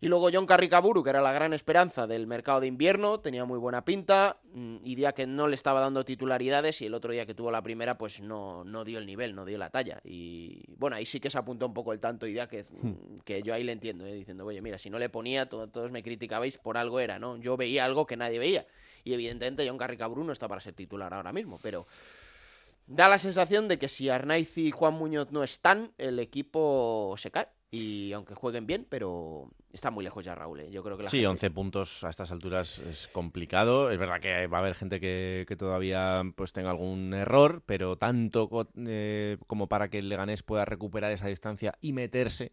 Y 0.00 0.08
luego 0.08 0.28
John 0.32 0.44
Carricaburu, 0.46 1.02
que 1.02 1.10
era 1.10 1.20
la 1.22 1.32
gran 1.32 1.52
esperanza 1.54 2.06
del 2.06 2.26
mercado 2.26 2.60
de 2.60 2.66
invierno, 2.66 3.20
tenía 3.20 3.44
muy 3.46 3.58
buena 3.58 3.84
pinta, 3.84 4.38
mm, 4.52 4.76
y 4.84 4.94
día 4.94 5.12
que 5.12 5.26
no 5.26 5.48
le 5.48 5.54
estaba 5.54 5.80
dando 5.80 6.04
titularidades, 6.04 6.82
y 6.82 6.86
el 6.86 6.94
otro 6.94 7.12
día 7.12 7.24
que 7.24 7.34
tuvo 7.34 7.50
la 7.50 7.62
primera, 7.62 7.96
pues 7.96 8.20
no, 8.20 8.62
no 8.64 8.84
dio 8.84 8.98
el 8.98 9.06
nivel, 9.06 9.34
no 9.34 9.44
dio 9.46 9.56
la 9.56 9.70
talla. 9.70 10.00
Y 10.04 10.64
bueno, 10.76 10.96
ahí 10.96 11.06
sí 11.06 11.18
que 11.18 11.30
se 11.30 11.38
apuntó 11.38 11.66
un 11.66 11.72
poco 11.74 11.92
el 11.94 12.00
tanto, 12.00 12.26
y 12.26 12.32
día 12.32 12.46
que, 12.46 12.64
mm, 12.64 13.20
que 13.24 13.42
yo 13.42 13.54
ahí 13.54 13.64
le 13.64 13.72
entiendo, 13.72 14.04
eh, 14.04 14.12
diciendo, 14.12 14.44
oye, 14.44 14.60
mira, 14.60 14.76
si 14.78 14.90
no 14.90 14.98
le 14.98 15.08
ponía, 15.08 15.46
to- 15.48 15.68
todos 15.68 15.90
me 15.90 16.02
criticabais, 16.02 16.58
por 16.58 16.76
algo 16.76 17.00
era, 17.00 17.18
¿no? 17.18 17.36
Yo 17.38 17.56
veía 17.56 17.84
algo 17.86 18.06
que 18.06 18.16
nadie 18.18 18.38
veía. 18.38 18.66
Y 19.02 19.14
evidentemente 19.14 19.66
John 19.66 19.78
Carricaburu 19.78 20.24
no 20.24 20.32
está 20.32 20.46
para 20.46 20.60
ser 20.60 20.74
titular 20.74 21.14
ahora 21.14 21.32
mismo, 21.32 21.58
pero 21.62 21.86
da 22.86 23.08
la 23.08 23.18
sensación 23.18 23.66
de 23.68 23.78
que 23.78 23.88
si 23.88 24.10
Arnaiz 24.10 24.58
y 24.58 24.70
Juan 24.72 24.94
Muñoz 24.94 25.32
no 25.32 25.42
están, 25.42 25.92
el 25.96 26.18
equipo 26.18 27.14
se 27.16 27.30
cae. 27.30 27.48
Y 27.70 28.12
aunque 28.12 28.34
jueguen 28.34 28.66
bien, 28.66 28.86
pero 28.88 29.50
está 29.72 29.90
muy 29.90 30.04
lejos 30.04 30.24
ya 30.24 30.34
Raúl. 30.34 30.60
¿eh? 30.60 30.70
Yo 30.70 30.82
creo 30.82 30.96
que 30.96 31.02
la 31.02 31.08
Sí, 31.08 31.18
gente- 31.18 31.28
11 31.28 31.50
puntos 31.50 32.04
a 32.04 32.10
estas 32.10 32.30
alturas 32.30 32.78
es 32.78 33.08
complicado. 33.08 33.90
Es 33.90 33.98
verdad 33.98 34.20
que 34.20 34.46
va 34.46 34.58
a 34.58 34.60
haber 34.60 34.74
gente 34.76 35.00
que, 35.00 35.44
que 35.48 35.56
todavía 35.56 36.22
pues 36.36 36.52
tenga 36.52 36.70
algún 36.70 37.12
error, 37.12 37.62
pero 37.66 37.96
tanto 37.96 38.48
eh, 38.86 39.36
como 39.46 39.68
para 39.68 39.90
que 39.90 39.98
el 39.98 40.08
Leganés 40.08 40.42
pueda 40.42 40.64
recuperar 40.64 41.12
esa 41.12 41.26
distancia 41.26 41.74
y 41.80 41.92
meterse, 41.92 42.52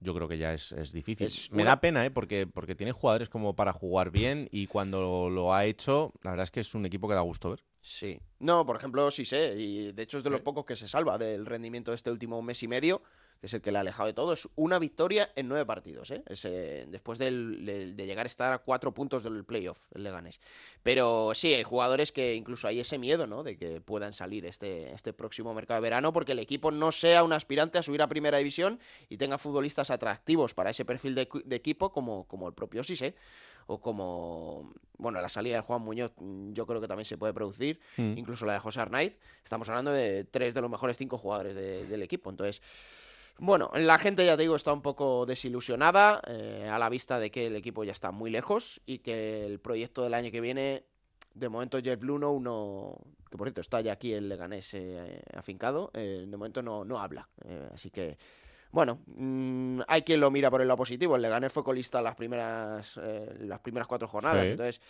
yo 0.00 0.14
creo 0.14 0.26
que 0.26 0.38
ya 0.38 0.54
es, 0.54 0.72
es 0.72 0.90
difícil. 0.92 1.26
Es 1.26 1.50
Me 1.52 1.62
una- 1.62 1.72
da 1.72 1.80
pena, 1.80 2.04
¿eh? 2.06 2.10
porque, 2.10 2.46
porque 2.46 2.74
tiene 2.74 2.92
jugadores 2.92 3.28
como 3.28 3.54
para 3.54 3.72
jugar 3.74 4.10
bien 4.10 4.48
y 4.50 4.66
cuando 4.68 5.28
lo 5.28 5.54
ha 5.54 5.66
hecho, 5.66 6.12
la 6.22 6.30
verdad 6.30 6.44
es 6.44 6.50
que 6.50 6.60
es 6.60 6.74
un 6.74 6.86
equipo 6.86 7.08
que 7.08 7.14
da 7.14 7.20
gusto 7.20 7.50
ver. 7.50 7.62
Sí. 7.82 8.18
No, 8.40 8.66
por 8.66 8.76
ejemplo, 8.76 9.10
sí 9.10 9.24
sé, 9.24 9.54
y 9.56 9.92
de 9.92 10.02
hecho 10.02 10.18
es 10.18 10.24
de 10.24 10.30
los 10.30 10.40
pocos 10.40 10.64
que 10.64 10.74
se 10.76 10.88
salva 10.88 11.18
del 11.18 11.46
rendimiento 11.46 11.92
de 11.92 11.94
este 11.96 12.10
último 12.10 12.42
mes 12.42 12.62
y 12.64 12.68
medio, 12.68 13.00
que 13.40 13.46
es 13.46 13.54
el 13.54 13.60
que 13.60 13.70
le 13.70 13.78
ha 13.78 13.80
alejado 13.82 14.06
de 14.06 14.12
todo. 14.12 14.32
Es 14.32 14.48
una 14.56 14.78
victoria 14.78 15.30
en 15.36 15.48
nueve 15.48 15.64
partidos, 15.66 16.10
¿eh? 16.10 16.22
Es, 16.26 16.44
eh, 16.44 16.86
después 16.88 17.18
del- 17.18 17.64
de 17.96 18.06
llegar 18.06 18.26
a 18.26 18.28
estar 18.28 18.52
a 18.52 18.58
cuatro 18.58 18.92
puntos 18.92 19.22
del 19.24 19.44
playoff, 19.44 19.78
el 19.94 20.04
Leganés. 20.04 20.40
Pero 20.82 21.32
sí, 21.34 21.52
hay 21.54 21.62
jugadores 21.62 22.12
que 22.12 22.34
incluso 22.34 22.66
hay 22.68 22.80
ese 22.80 22.98
miedo, 22.98 23.26
¿no? 23.26 23.42
De 23.42 23.56
que 23.56 23.80
puedan 23.80 24.14
salir 24.14 24.46
este, 24.46 24.92
este 24.92 25.12
próximo 25.12 25.52
mercado 25.54 25.78
de 25.80 25.82
verano, 25.82 26.12
porque 26.12 26.32
el 26.32 26.38
equipo 26.38 26.70
no 26.70 26.92
sea 26.92 27.22
un 27.24 27.32
aspirante 27.32 27.78
a 27.78 27.82
subir 27.82 28.02
a 28.02 28.08
primera 28.08 28.38
división 28.38 28.80
y 29.08 29.16
tenga 29.16 29.38
futbolistas 29.38 29.90
atractivos 29.90 30.54
para 30.54 30.70
ese 30.70 30.84
perfil 30.84 31.14
de, 31.14 31.28
de 31.44 31.56
equipo 31.56 31.92
como, 31.92 32.24
como 32.26 32.48
el 32.48 32.54
propio 32.54 32.82
Sise 32.84 33.14
o 33.68 33.80
como, 33.80 34.72
bueno, 34.96 35.20
la 35.20 35.28
salida 35.28 35.56
de 35.56 35.60
Juan 35.62 35.82
Muñoz 35.82 36.12
mm, 36.16 36.52
yo 36.52 36.66
creo 36.66 36.80
que 36.80 36.86
también 36.86 37.04
se 37.04 37.18
puede 37.18 37.34
producir, 37.34 37.80
Mm. 37.96 38.16
incluso 38.16 38.46
la 38.46 38.52
de 38.54 38.58
José 38.60 38.78
Arnaiz, 38.80 39.18
estamos 39.44 39.68
hablando 39.68 39.90
de 39.90 40.22
tres 40.24 40.54
de 40.54 40.60
los 40.60 40.70
mejores 40.70 40.96
cinco 40.96 41.18
jugadores 41.18 41.54
de- 41.56 41.84
del 41.86 42.02
equipo, 42.02 42.30
entonces, 42.30 42.62
bueno, 43.38 43.70
la 43.74 43.98
gente 43.98 44.24
ya 44.24 44.36
te 44.36 44.42
digo 44.42 44.56
está 44.56 44.72
un 44.72 44.82
poco 44.82 45.26
desilusionada 45.26 46.20
eh, 46.26 46.68
a 46.70 46.78
la 46.78 46.88
vista 46.88 47.18
de 47.18 47.30
que 47.30 47.46
el 47.46 47.56
equipo 47.56 47.84
ya 47.84 47.92
está 47.92 48.10
muy 48.10 48.30
lejos 48.30 48.80
y 48.86 48.98
que 48.98 49.44
el 49.46 49.58
proyecto 49.60 50.02
del 50.02 50.14
año 50.14 50.30
que 50.30 50.40
viene, 50.40 50.84
de 51.34 51.48
momento 51.48 51.78
Jeff 51.82 52.02
Luno, 52.02 52.38
no, 52.40 52.98
que 53.30 53.36
por 53.36 53.46
cierto 53.46 53.60
está 53.60 53.80
ya 53.80 53.92
aquí 53.92 54.12
el 54.12 54.28
Leganés 54.28 54.72
eh, 54.74 55.22
afincado, 55.34 55.90
eh, 55.94 56.24
de 56.26 56.36
momento 56.36 56.62
no, 56.62 56.84
no 56.84 56.98
habla, 56.98 57.28
eh, 57.44 57.68
así 57.72 57.90
que... 57.90 58.16
Bueno, 58.76 59.00
mm, 59.06 59.80
hay 59.88 60.02
quien 60.02 60.20
lo 60.20 60.30
mira 60.30 60.50
por 60.50 60.60
el 60.60 60.68
lado 60.68 60.76
positivo. 60.76 61.16
El 61.16 61.22
Leganés 61.22 61.50
fue 61.50 61.64
colista 61.64 62.02
las 62.02 62.14
primeras, 62.14 63.00
eh, 63.02 63.34
las 63.40 63.60
primeras 63.60 63.86
cuatro 63.86 64.06
jornadas. 64.06 64.42
Sí. 64.42 64.50
Entonces, 64.50 64.80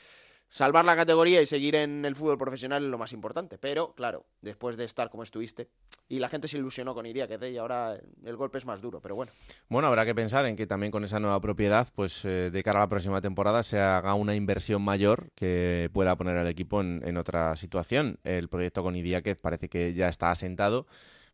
salvar 0.48 0.84
la 0.84 0.96
categoría 0.96 1.42
y 1.42 1.46
seguir 1.46 1.74
en 1.74 2.04
el 2.04 2.16
fútbol 2.16 2.38
profesional 2.38 2.84
es 2.84 2.90
lo 2.90 2.98
más 2.98 3.12
importante. 3.12 3.58
Pero, 3.58 3.94
claro, 3.94 4.26
después 4.40 4.76
de 4.76 4.84
estar 4.84 5.10
como 5.10 5.22
estuviste, 5.22 5.68
y 6.08 6.18
la 6.18 6.28
gente 6.28 6.48
se 6.48 6.58
ilusionó 6.58 6.94
con 6.94 7.06
Idia, 7.06 7.26
que 7.26 7.50
y 7.50 7.58
ahora 7.58 7.98
el 8.24 8.36
golpe 8.36 8.58
es 8.58 8.66
más 8.66 8.80
duro. 8.80 9.00
Pero 9.00 9.14
bueno, 9.14 9.32
Bueno, 9.68 9.88
habrá 9.88 10.04
que 10.04 10.14
pensar 10.14 10.46
en 10.46 10.56
que 10.56 10.66
también 10.66 10.92
con 10.92 11.04
esa 11.04 11.20
nueva 11.20 11.40
propiedad, 11.40 11.88
pues 11.94 12.24
eh, 12.24 12.50
de 12.50 12.62
cara 12.62 12.78
a 12.78 12.82
la 12.82 12.88
próxima 12.88 13.20
temporada 13.20 13.62
se 13.62 13.78
haga 13.78 14.14
una 14.14 14.34
inversión 14.34 14.82
mayor 14.82 15.30
que 15.34 15.90
pueda 15.92 16.16
poner 16.16 16.36
al 16.36 16.48
equipo 16.48 16.80
en, 16.80 17.02
en 17.04 17.16
otra 17.16 17.56
situación. 17.56 18.18
El 18.24 18.48
proyecto 18.48 18.82
con 18.82 18.96
Idiáquez 18.96 19.40
parece 19.40 19.68
que 19.68 19.94
ya 19.94 20.08
está 20.08 20.30
asentado. 20.30 20.86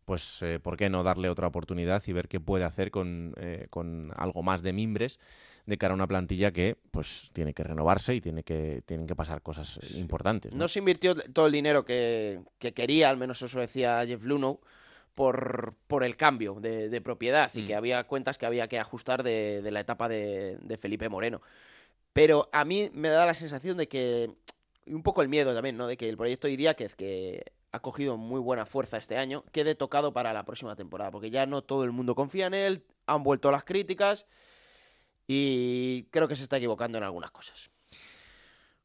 Pues, 0.05 0.43
eh, 0.43 0.59
¿por 0.61 0.77
qué 0.77 0.91
no 0.91 1.03
darle 1.03 1.29
otra 1.29 1.47
oportunidad 1.47 2.03
y 2.07 2.13
ver 2.13 2.29
qué 2.29 2.41
puede 2.41 2.65
hacer 2.65 2.91
con, 2.91 3.35
eh, 3.39 3.67
con 3.71 4.13
algo 4.17 4.43
más 4.43 4.63
de 4.63 4.73
mimbres 4.73 5.21
de 5.65 5.79
cara 5.79 5.93
a 5.93 5.95
una 5.95 6.09
plantilla 6.09 6.51
que 6.51 6.77
pues 6.91 7.31
tiene 7.33 7.55
que 7.55 7.63
renovarse 7.63 8.15
y 8.15 8.21
tiene 8.21 8.43
que, 8.43 8.83
tienen 8.85 9.07
que 9.07 9.15
pasar 9.15 9.43
cosas 9.43 9.79
eh, 9.79 9.99
importantes? 9.99 10.53
¿no? 10.53 10.59
no 10.59 10.69
se 10.69 10.81
invirtió 10.81 11.15
todo 11.15 11.47
el 11.47 11.53
dinero 11.53 11.85
que, 11.85 12.41
que 12.59 12.73
quería, 12.73 13.11
al 13.11 13.17
menos 13.17 13.41
eso 13.43 13.61
decía 13.61 14.05
Jeff 14.05 14.25
Luno, 14.25 14.61
por, 15.15 15.75
por 15.87 16.05
el 16.05 16.17
cambio 16.17 16.57
de, 16.61 16.89
de 16.89 17.01
propiedad 17.01 17.51
y 17.55 17.67
que 17.67 17.75
había 17.75 18.05
cuentas 18.05 18.39
que 18.39 18.47
había 18.47 18.67
que 18.69 18.79
ajustar 18.79 19.23
de, 19.23 19.61
de 19.63 19.71
la 19.71 19.81
etapa 19.81 20.09
de, 20.09 20.59
de 20.63 20.77
Felipe 20.79 21.09
Moreno. 21.09 21.43
Pero 22.13 22.49
a 22.53 22.65
mí 22.65 22.91
me 22.93 23.09
da 23.09 23.27
la 23.27 23.35
sensación 23.35 23.77
de 23.77 23.89
que, 23.89 24.31
un 24.87 25.03
poco 25.03 25.23
el 25.23 25.29
miedo 25.29 25.55
también, 25.55 25.77
¿no? 25.77 25.87
De 25.87 25.97
que 25.97 26.09
el 26.09 26.17
proyecto 26.17 26.49
Idiáquez, 26.49 26.95
que 26.95 27.53
ha 27.73 27.81
cogido 27.81 28.17
muy 28.19 28.39
buena 28.39 28.67
fuerza 28.67 28.99
este 28.99 29.17
año, 29.17 29.45
quede 29.51 29.75
tocado 29.75 30.13
para 30.13 30.33
la 30.33 30.45
próxima 30.45 30.77
temporada, 30.77 31.11
porque 31.11 31.31
ya 31.31 31.47
no 31.47 31.63
todo 31.63 31.85
el 31.85 31.93
mundo 31.93 32.15
confía 32.15 32.47
en 32.47 32.55
él, 32.55 32.85
han 33.07 33.23
vuelto 33.23 33.51
las 33.51 33.65
críticas 33.65 34.27
y 35.27 36.05
creo 36.11 36.29
que 36.29 36.37
se 36.37 36.43
está 36.43 36.59
equivocando 36.59 36.99
en 36.99 37.05
algunas 37.05 37.31
cosas. 37.31 37.71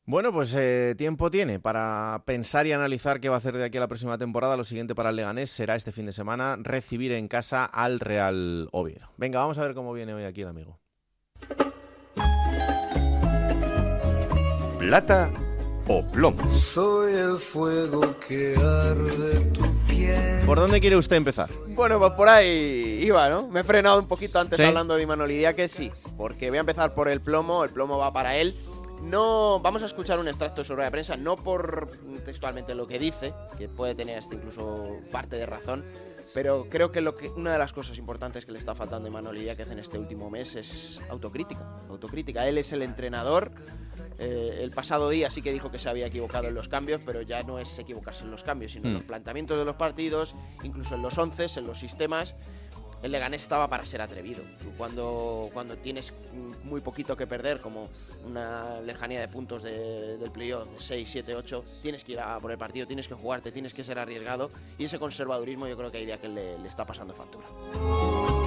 Bueno, 0.06 0.32
pues 0.32 0.56
eh, 0.56 0.96
tiempo 0.98 1.30
tiene 1.30 1.60
para 1.60 2.24
pensar 2.26 2.66
y 2.66 2.72
analizar 2.72 3.20
qué 3.20 3.28
va 3.28 3.36
a 3.36 3.40
hacer 3.40 3.58
de 3.58 3.66
aquí 3.66 3.76
a 3.76 3.82
la 3.82 3.90
próxima 3.90 4.18
temporada. 4.18 4.56
Lo 4.56 4.64
siguiente 4.64 4.96
para 4.96 5.10
el 5.10 5.18
Leganés 5.18 5.50
será 5.50 5.76
este 5.76 5.92
fin 5.92 6.06
de 6.06 6.14
semana 6.14 6.56
recibir 6.58 7.12
en 7.12 7.28
casa 7.28 7.66
al 7.66 8.00
Real 8.00 8.70
Oviedo. 8.72 9.12
Venga, 9.18 9.40
vamos 9.40 9.58
a 9.58 9.64
ver 9.64 9.74
cómo 9.74 9.92
viene 9.92 10.14
hoy 10.14 10.24
aquí 10.24 10.44
el 10.44 10.48
amigo. 10.48 10.80
Plata 14.80 15.30
o 15.88 16.04
plomo. 16.04 16.50
Soy 16.54 17.14
el 17.14 17.38
fuego 17.38 18.16
que 18.20 18.56
arde 18.56 19.40
tu 19.52 19.64
piel. 19.88 20.46
¿Por 20.46 20.60
dónde 20.60 20.80
quiere 20.80 20.96
usted 20.96 21.16
empezar? 21.16 21.50
Bueno, 21.68 22.00
pues 22.00 22.12
por 22.12 22.30
ahí 22.30 23.00
iba, 23.04 23.30
¿no? 23.30 23.48
Me 23.48 23.62
he 23.62 23.64
frenado 23.64 24.00
un 24.00 24.08
poquito 24.08 24.40
antes 24.40 24.58
¿Sí? 24.58 24.64
hablando 24.66 24.96
de 24.96 25.04
Imanol 25.04 25.30
que 25.56 25.68
sí, 25.68 25.92
porque 26.18 26.50
voy 26.50 26.58
a 26.58 26.62
empezar 26.62 26.94
por 26.94 27.08
el 27.08 27.22
plomo, 27.22 27.64
el 27.64 27.70
plomo 27.70 27.98
va 27.98 28.12
para 28.12 28.36
él. 28.38 28.56
No, 29.02 29.60
vamos 29.62 29.84
a 29.84 29.86
escuchar 29.86 30.20
un 30.20 30.28
extracto 30.28 30.62
de 30.62 30.68
su 30.68 30.74
rueda 30.74 30.88
de 30.88 30.92
prensa, 30.92 31.16
no 31.16 31.38
por 31.38 31.92
textualmente 32.26 32.74
lo 32.74 32.88
que 32.88 32.98
dice, 32.98 33.34
que 33.58 33.70
puede 33.70 33.94
tener 33.94 34.18
hasta 34.18 34.36
incluso 34.36 34.98
parte 35.12 35.36
de 35.36 35.46
razón, 35.46 35.86
Pero 36.34 36.68
creo 36.70 36.92
que, 36.92 37.02
lo 37.02 37.16
que 37.16 37.30
una 37.30 37.54
de 37.54 37.58
las 37.58 37.74
cosas 37.74 37.98
importantes 37.98 38.46
que 38.46 38.52
le 38.52 38.60
está 38.60 38.76
faltando 38.76 39.08
a 39.08 39.10
Imanol 39.10 39.38
Idiáquez 39.38 39.70
en 39.72 39.80
este 39.80 39.98
último 39.98 40.30
mes 40.30 40.56
es 40.56 41.02
autocrítica. 41.10 41.82
Autocrítica. 41.90 42.48
Él 42.48 42.58
es 42.58 42.72
el 42.72 42.82
entrenador. 42.82 43.52
Eh, 44.20 44.62
el 44.64 44.72
pasado 44.72 45.10
día 45.10 45.30
sí 45.30 45.42
que 45.42 45.52
dijo 45.54 45.70
que 45.72 45.78
se 45.80 45.90
había 45.90 46.08
equivocado 46.08 46.48
en 46.48 46.56
los 46.56 46.68
cambios, 46.68 47.02
pero 47.06 47.22
ya 47.22 47.44
no 47.44 47.60
es 47.60 47.78
equivocarse 47.80 48.24
en 48.24 48.32
los 48.32 48.44
cambios, 48.44 48.72
sino 48.72 48.88
en 48.88 48.94
Mm. 48.94 48.96
los 48.98 49.04
planteamientos 49.04 49.58
de 49.60 49.66
los 49.66 49.76
partidos, 49.76 50.36
incluso 50.64 50.96
en 50.96 51.02
los 51.04 51.18
once, 51.18 51.46
en 51.58 51.68
los 51.68 51.80
sistemas. 51.80 52.36
El 53.04 53.12
Leganés 53.12 53.44
estaba 53.44 53.70
para 53.70 53.86
ser 53.86 54.02
atrevido. 54.02 54.44
Cuando, 54.78 55.50
cuando 55.54 55.78
tienes 55.78 56.14
muy 56.64 56.82
poquito 56.82 57.16
que 57.16 57.28
perder, 57.28 57.62
como 57.62 57.90
una 58.26 58.82
lejanía 58.82 59.20
de 59.22 59.28
puntos 59.28 59.64
de- 59.64 60.18
del 60.18 60.32
playoff 60.32 60.68
de 60.72 60.80
6, 60.80 61.10
7, 61.12 61.36
8, 61.36 61.64
tienes 61.82 62.04
que 62.04 62.14
ir 62.14 62.20
a 62.20 62.40
por 62.40 62.52
el 62.52 62.58
partido, 62.58 62.88
tienes 62.88 63.08
que 63.08 63.14
jugarte, 63.14 63.52
tienes 63.52 63.74
que 63.74 63.84
ser 63.84 64.00
arriesgado. 64.00 64.50
Y 64.78 64.86
ese 64.86 64.98
conservadurismo 65.00 65.68
yo 65.68 65.78
creo 65.78 65.92
que 65.92 66.00
hay 66.00 66.06
día 66.06 66.20
que 66.20 66.28
le, 66.28 66.58
le 66.58 66.68
está 66.68 66.86
pasando 66.86 67.14
factura. 67.14 67.46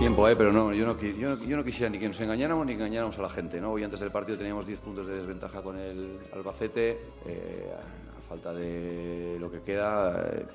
Tiempo, 0.00 0.26
¿eh? 0.26 0.34
pero 0.34 0.50
no 0.50 0.72
yo, 0.72 0.86
no, 0.86 0.96
yo, 0.98 1.56
no, 1.58 1.62
quisiera 1.62 1.90
ni 1.90 1.98
que 1.98 2.08
nos 2.08 2.18
engañáramos 2.22 2.64
ni 2.64 2.72
engañáramos 2.72 3.18
a 3.18 3.22
la 3.22 3.28
gente. 3.28 3.60
¿no? 3.60 3.72
Hoy 3.72 3.84
antes 3.84 4.00
del 4.00 4.10
partido 4.10 4.38
teníamos 4.38 4.64
10 4.66 4.80
puntos 4.80 5.06
de 5.06 5.16
desventaja 5.16 5.60
con 5.60 5.76
el 5.76 6.18
Albacete, 6.32 6.98
eh, 7.26 7.70
a 8.16 8.20
falta 8.22 8.54
de 8.54 9.36
lo 9.38 9.50
que 9.50 9.60
queda, 9.60 10.24
eh, 10.24 10.46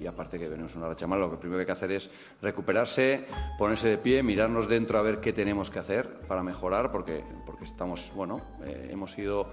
y 0.00 0.06
aparte 0.06 0.38
que 0.38 0.48
venimos 0.48 0.74
una 0.74 0.88
racha 0.88 1.06
mala, 1.06 1.26
lo 1.26 1.32
que 1.32 1.36
primero 1.36 1.58
que 1.58 1.62
hay 1.62 1.66
que 1.66 1.72
hacer 1.72 1.92
es 1.92 2.10
recuperarse, 2.40 3.26
ponerse 3.58 3.88
de 3.88 3.98
pie, 3.98 4.22
mirarnos 4.22 4.68
dentro 4.68 4.96
a 4.96 5.02
ver 5.02 5.20
qué 5.20 5.34
tenemos 5.34 5.68
que 5.68 5.80
hacer 5.80 6.08
para 6.26 6.42
mejorar, 6.42 6.90
porque, 6.90 7.22
porque 7.44 7.64
estamos, 7.64 8.10
bueno, 8.14 8.40
eh, 8.64 8.88
hemos 8.90 9.18
ido 9.18 9.50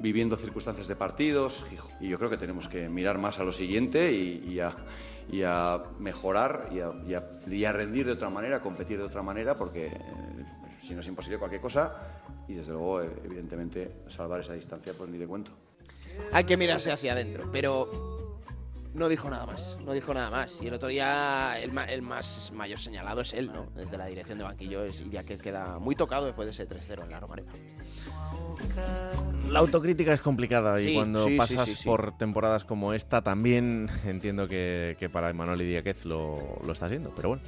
viviendo 0.00 0.36
circunstancias 0.36 0.88
de 0.88 0.96
partidos 0.96 1.64
y 2.00 2.08
yo 2.08 2.18
creo 2.18 2.30
que 2.30 2.36
tenemos 2.36 2.68
que 2.68 2.88
mirar 2.88 3.18
más 3.18 3.38
a 3.38 3.44
lo 3.44 3.52
siguiente 3.52 4.12
y, 4.12 4.60
a, 4.60 5.82
mejorar 5.98 6.70
y 6.72 7.64
a, 7.64 7.72
rendir 7.72 8.06
de 8.06 8.12
otra 8.12 8.30
manera, 8.30 8.60
competir 8.60 8.98
de 8.98 9.04
otra 9.04 9.22
manera, 9.22 9.56
porque 9.56 9.86
eh, 9.86 9.98
si 10.80 10.94
no 10.94 11.00
es 11.00 11.08
imposible 11.08 11.38
cualquier 11.38 11.60
cosa 11.60 11.94
y 12.46 12.54
desde 12.54 12.72
luego, 12.72 13.02
eh, 13.02 13.10
evidentemente, 13.24 14.02
salvar 14.08 14.40
esa 14.40 14.54
distancia, 14.54 14.94
pues 14.96 15.10
ni 15.10 15.18
de 15.18 15.26
cuento. 15.26 15.52
Hay 16.32 16.44
que 16.44 16.56
mirarse 16.56 16.90
hacia 16.90 17.12
adentro, 17.12 17.48
pero 17.52 18.17
no 18.98 19.08
dijo 19.08 19.30
nada 19.30 19.46
más, 19.46 19.78
no 19.84 19.92
dijo 19.92 20.12
nada 20.12 20.30
más. 20.30 20.58
Y 20.60 20.66
el 20.66 20.74
otro 20.74 20.88
día 20.88 21.58
el, 21.60 21.72
ma- 21.72 21.84
el 21.86 22.02
más 22.02 22.50
mayor 22.54 22.78
señalado 22.78 23.20
es 23.22 23.32
él, 23.34 23.50
¿no? 23.52 23.66
Desde 23.74 23.96
la 23.96 24.06
dirección 24.06 24.38
de 24.38 24.44
banquillo 24.44 24.84
es 24.84 25.00
Idia 25.00 25.22
que 25.24 25.38
queda 25.38 25.78
muy 25.78 25.94
tocado 25.94 26.26
después 26.26 26.46
de 26.46 26.50
ese 26.50 26.68
3-0 26.68 27.04
en 27.04 27.10
la 27.10 27.20
Romareda. 27.20 27.50
La 29.50 29.60
autocrítica 29.60 30.12
es 30.12 30.20
complicada 30.20 30.80
y 30.80 30.94
cuando 30.94 31.24
sí, 31.24 31.36
pasas 31.36 31.68
sí, 31.68 31.76
sí. 31.76 31.84
por 31.84 32.16
temporadas 32.18 32.64
como 32.64 32.92
esta 32.92 33.22
también 33.22 33.88
entiendo 34.04 34.46
que, 34.48 34.96
que 34.98 35.08
para 35.08 35.30
Emanuel 35.30 35.58
Díaz 35.60 36.04
lo, 36.04 36.58
lo 36.64 36.72
está 36.72 36.88
siendo, 36.88 37.10
pero 37.14 37.30
bueno. 37.30 37.42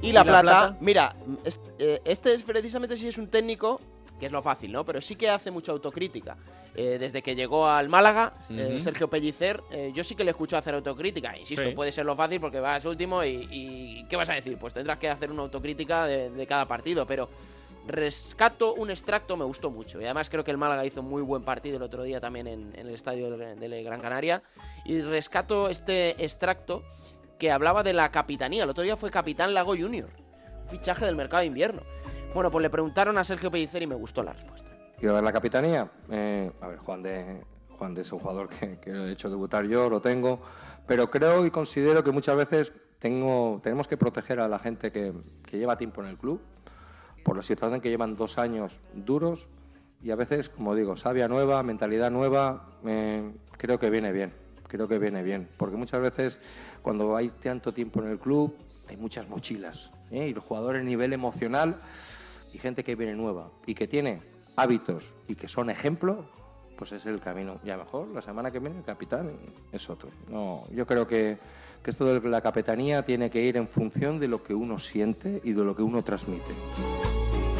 Y 0.00 0.06
la, 0.06 0.08
¿Y 0.10 0.12
la 0.12 0.24
plata, 0.24 0.40
plata? 0.42 0.76
mira, 0.80 1.16
eh, 1.78 2.00
este 2.04 2.32
es 2.32 2.42
precisamente 2.44 2.96
si 2.96 3.08
es 3.08 3.18
un 3.18 3.26
técnico, 3.28 3.80
que 4.18 4.26
es 4.26 4.32
lo 4.32 4.42
fácil, 4.42 4.72
¿no? 4.72 4.84
Pero 4.84 5.00
sí 5.00 5.16
que 5.16 5.28
hace 5.30 5.50
mucha 5.50 5.72
autocrítica. 5.72 6.36
Eh, 6.74 6.96
desde 7.00 7.22
que 7.22 7.34
llegó 7.34 7.66
al 7.66 7.88
Málaga, 7.88 8.34
eh. 8.50 8.78
Sergio 8.80 9.08
Pellicer, 9.08 9.62
eh, 9.72 9.90
yo 9.94 10.04
sí 10.04 10.14
que 10.14 10.22
le 10.22 10.30
escucho 10.30 10.56
hacer 10.56 10.74
autocrítica. 10.74 11.36
Insisto, 11.36 11.64
Sí. 11.64 11.70
puede 11.72 11.90
ser 11.90 12.06
lo 12.06 12.14
fácil 12.14 12.38
porque 12.40 12.60
vas 12.60 12.84
último 12.84 13.24
y, 13.24 13.48
y 13.50 14.04
¿qué 14.08 14.16
vas 14.16 14.28
a 14.28 14.34
decir? 14.34 14.56
Pues 14.58 14.74
tendrás 14.74 14.98
que 14.98 15.08
hacer 15.08 15.32
una 15.32 15.42
autocrítica 15.42 16.06
de, 16.06 16.30
de 16.30 16.46
cada 16.46 16.68
partido, 16.68 17.04
pero 17.06 17.28
rescato 17.86 18.74
un 18.74 18.90
extracto, 18.90 19.36
me 19.36 19.44
gustó 19.44 19.70
mucho. 19.70 20.00
Y 20.00 20.04
además 20.04 20.28
creo 20.30 20.44
que 20.44 20.50
el 20.50 20.58
Málaga 20.58 20.84
hizo 20.84 21.02
muy 21.02 21.22
buen 21.22 21.42
partido 21.42 21.78
el 21.78 21.82
otro 21.82 22.02
día 22.02 22.20
también 22.20 22.46
en, 22.46 22.72
en 22.76 22.86
el 22.86 22.94
estadio 22.94 23.36
del, 23.36 23.58
del 23.58 23.82
Gran 23.84 24.00
Canaria. 24.00 24.42
Y 24.84 25.00
rescato 25.00 25.68
este 25.68 26.22
extracto 26.24 26.84
que 27.38 27.50
hablaba 27.50 27.82
de 27.82 27.92
la 27.92 28.10
capitanía. 28.12 28.64
El 28.64 28.70
otro 28.70 28.84
día 28.84 28.96
fue 28.96 29.10
capitán 29.10 29.54
Lago 29.54 29.74
Junior, 29.76 30.10
un 30.62 30.68
fichaje 30.68 31.06
del 31.06 31.16
mercado 31.16 31.40
de 31.40 31.46
invierno. 31.46 31.82
Bueno, 32.34 32.50
pues 32.50 32.62
le 32.62 32.70
preguntaron 32.70 33.18
a 33.18 33.24
Sergio 33.24 33.50
Pellicer 33.50 33.82
y 33.82 33.86
me 33.86 33.94
gustó 33.94 34.22
la 34.22 34.32
respuesta. 34.32 34.68
Quiero 34.98 35.14
ver 35.14 35.24
la 35.24 35.32
capitanía. 35.32 35.90
Eh, 36.10 36.50
a 36.60 36.68
ver, 36.68 36.78
Juan 36.78 37.02
de, 37.02 37.42
Juan 37.78 37.94
de 37.94 38.02
es 38.02 38.12
un 38.12 38.18
jugador 38.18 38.48
que, 38.48 38.78
que 38.78 38.90
he 38.90 39.12
hecho 39.12 39.30
debutar 39.30 39.64
yo, 39.66 39.88
lo 39.88 40.00
tengo, 40.00 40.40
pero 40.86 41.10
creo 41.10 41.46
y 41.46 41.50
considero 41.50 42.04
que 42.04 42.12
muchas 42.12 42.36
veces 42.36 42.72
tengo, 42.98 43.60
tenemos 43.62 43.86
que 43.88 43.96
proteger 43.96 44.40
a 44.40 44.48
la 44.48 44.58
gente 44.58 44.92
que, 44.92 45.12
que 45.46 45.58
lleva 45.58 45.76
tiempo 45.76 46.02
en 46.02 46.08
el 46.08 46.18
club, 46.18 46.40
por 47.22 47.36
la 47.36 47.42
situación 47.42 47.80
que 47.80 47.90
llevan 47.90 48.14
dos 48.14 48.38
años 48.38 48.80
duros 48.94 49.48
y 50.02 50.10
a 50.10 50.16
veces, 50.16 50.48
como 50.48 50.74
digo, 50.74 50.96
sabia 50.96 51.28
nueva, 51.28 51.62
mentalidad 51.62 52.10
nueva, 52.10 52.68
eh, 52.84 53.32
creo 53.56 53.78
que 53.78 53.90
viene 53.90 54.12
bien, 54.12 54.32
creo 54.66 54.88
que 54.88 54.98
viene 54.98 55.22
bien, 55.22 55.48
porque 55.56 55.76
muchas 55.76 56.00
veces 56.00 56.38
cuando 56.82 57.16
hay 57.16 57.30
tanto 57.30 57.72
tiempo 57.72 58.02
en 58.02 58.10
el 58.10 58.18
club 58.18 58.56
hay 58.88 58.96
muchas 58.96 59.28
mochilas 59.28 59.90
¿eh? 60.10 60.28
y 60.28 60.34
los 60.34 60.44
jugadores 60.44 60.82
a 60.82 60.84
nivel 60.84 61.12
emocional 61.12 61.80
y 62.52 62.58
gente 62.58 62.84
que 62.84 62.94
viene 62.94 63.14
nueva 63.14 63.50
y 63.66 63.74
que 63.74 63.86
tiene 63.86 64.20
hábitos 64.56 65.14
y 65.26 65.34
que 65.34 65.48
son 65.48 65.70
ejemplo, 65.70 66.24
pues 66.76 66.92
es 66.92 67.06
el 67.06 67.20
camino. 67.20 67.60
Ya 67.64 67.76
mejor, 67.76 68.08
la 68.08 68.22
semana 68.22 68.50
que 68.50 68.58
viene 68.58 68.78
el 68.78 68.84
capitán 68.84 69.32
es 69.72 69.90
otro. 69.90 70.10
No, 70.28 70.64
yo 70.72 70.86
creo 70.86 71.06
que, 71.06 71.38
que 71.82 71.90
esto 71.90 72.20
de 72.20 72.28
la 72.28 72.40
capitanía 72.40 73.02
tiene 73.04 73.30
que 73.30 73.42
ir 73.42 73.56
en 73.56 73.68
función 73.68 74.18
de 74.18 74.28
lo 74.28 74.42
que 74.42 74.54
uno 74.54 74.78
siente 74.78 75.40
y 75.44 75.52
de 75.52 75.64
lo 75.64 75.74
que 75.74 75.82
uno 75.82 76.02
transmite. 76.02 76.52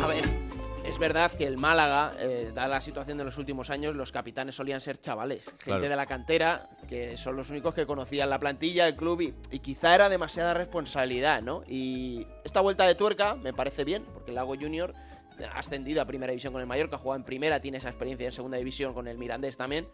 A 0.02 0.06
ver, 0.06 0.47
es 0.88 0.98
verdad 0.98 1.30
que 1.32 1.46
el 1.46 1.56
Málaga, 1.58 2.14
eh, 2.18 2.50
dada 2.54 2.68
la 2.68 2.80
situación 2.80 3.18
de 3.18 3.24
los 3.24 3.36
últimos 3.38 3.70
años, 3.70 3.94
los 3.94 4.10
capitanes 4.12 4.54
solían 4.54 4.80
ser 4.80 5.00
chavales, 5.00 5.44
gente 5.46 5.64
Claro. 5.64 5.82
de 5.82 5.96
la 5.96 6.06
cantera, 6.06 6.68
que 6.88 7.16
son 7.16 7.36
los 7.36 7.50
únicos 7.50 7.74
que 7.74 7.86
conocían 7.86 8.30
la 8.30 8.38
plantilla, 8.38 8.86
el 8.88 8.96
club, 8.96 9.20
y, 9.20 9.34
y 9.50 9.58
quizá 9.60 9.94
era 9.94 10.08
demasiada 10.08 10.54
responsabilidad, 10.54 11.42
¿no? 11.42 11.62
Y 11.68 12.26
esta 12.44 12.60
vuelta 12.60 12.86
de 12.86 12.94
tuerca 12.94 13.34
me 13.34 13.52
parece 13.52 13.84
bien, 13.84 14.04
porque 14.12 14.30
el 14.30 14.36
Lago 14.36 14.54
Junior 14.56 14.94
ha 15.52 15.58
ascendido 15.58 16.02
a 16.02 16.04
primera 16.06 16.30
división 16.32 16.52
con 16.52 16.60
el 16.62 16.66
Mallorca, 16.66 16.96
ha 16.96 16.98
jugado 16.98 17.18
en 17.20 17.24
primera, 17.24 17.60
tiene 17.60 17.78
esa 17.78 17.88
experiencia 17.88 18.26
en 18.26 18.32
segunda 18.32 18.56
división 18.56 18.92
con 18.94 19.06
el 19.08 19.18
Mirandés 19.18 19.56
también. 19.56 19.86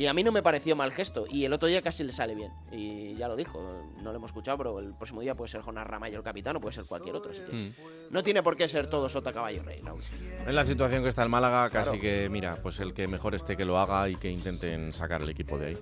Y 0.00 0.06
a 0.06 0.14
mí 0.14 0.24
no 0.24 0.32
me 0.32 0.42
pareció 0.42 0.74
mal 0.76 0.92
gesto. 0.92 1.26
Y 1.28 1.44
el 1.44 1.52
otro 1.52 1.68
día 1.68 1.82
casi 1.82 2.02
le 2.04 2.12
sale 2.14 2.34
bien. 2.34 2.50
Y 2.72 3.16
ya 3.16 3.28
lo 3.28 3.36
dijo, 3.36 3.60
no 4.02 4.10
lo 4.12 4.16
hemos 4.16 4.30
escuchado, 4.30 4.56
pero 4.56 4.78
el 4.78 4.94
próximo 4.94 5.20
día 5.20 5.34
puede 5.34 5.50
ser 5.50 5.60
Jonas 5.60 5.86
Ramallo 5.86 6.16
el 6.16 6.22
capitán 6.24 6.56
o 6.56 6.60
puede 6.62 6.74
ser 6.74 6.86
cualquier 6.86 7.16
otro. 7.16 7.32
Así 7.32 7.42
que 7.42 7.52
Mm. 7.52 7.72
no 8.08 8.22
tiene 8.22 8.42
por 8.42 8.56
qué 8.56 8.66
ser 8.66 8.86
todo 8.86 9.10
sota 9.10 9.30
caballo 9.30 9.62
rey, 9.62 9.82
Raúl. 9.82 10.00
En 10.46 10.54
la 10.54 10.64
situación 10.64 11.02
que 11.02 11.10
está 11.10 11.22
el 11.22 11.28
Málaga, 11.28 11.68
casi 11.68 11.90
Claro. 11.90 12.00
que, 12.00 12.28
mira, 12.30 12.56
pues 12.62 12.80
el 12.80 12.94
que 12.94 13.08
mejor 13.08 13.34
esté 13.34 13.58
que 13.58 13.66
lo 13.66 13.78
haga 13.78 14.08
y 14.08 14.16
que 14.16 14.30
intenten 14.30 14.94
sacar 14.94 15.20
el 15.20 15.28
equipo 15.28 15.58
de 15.58 15.66
ahí. 15.66 15.78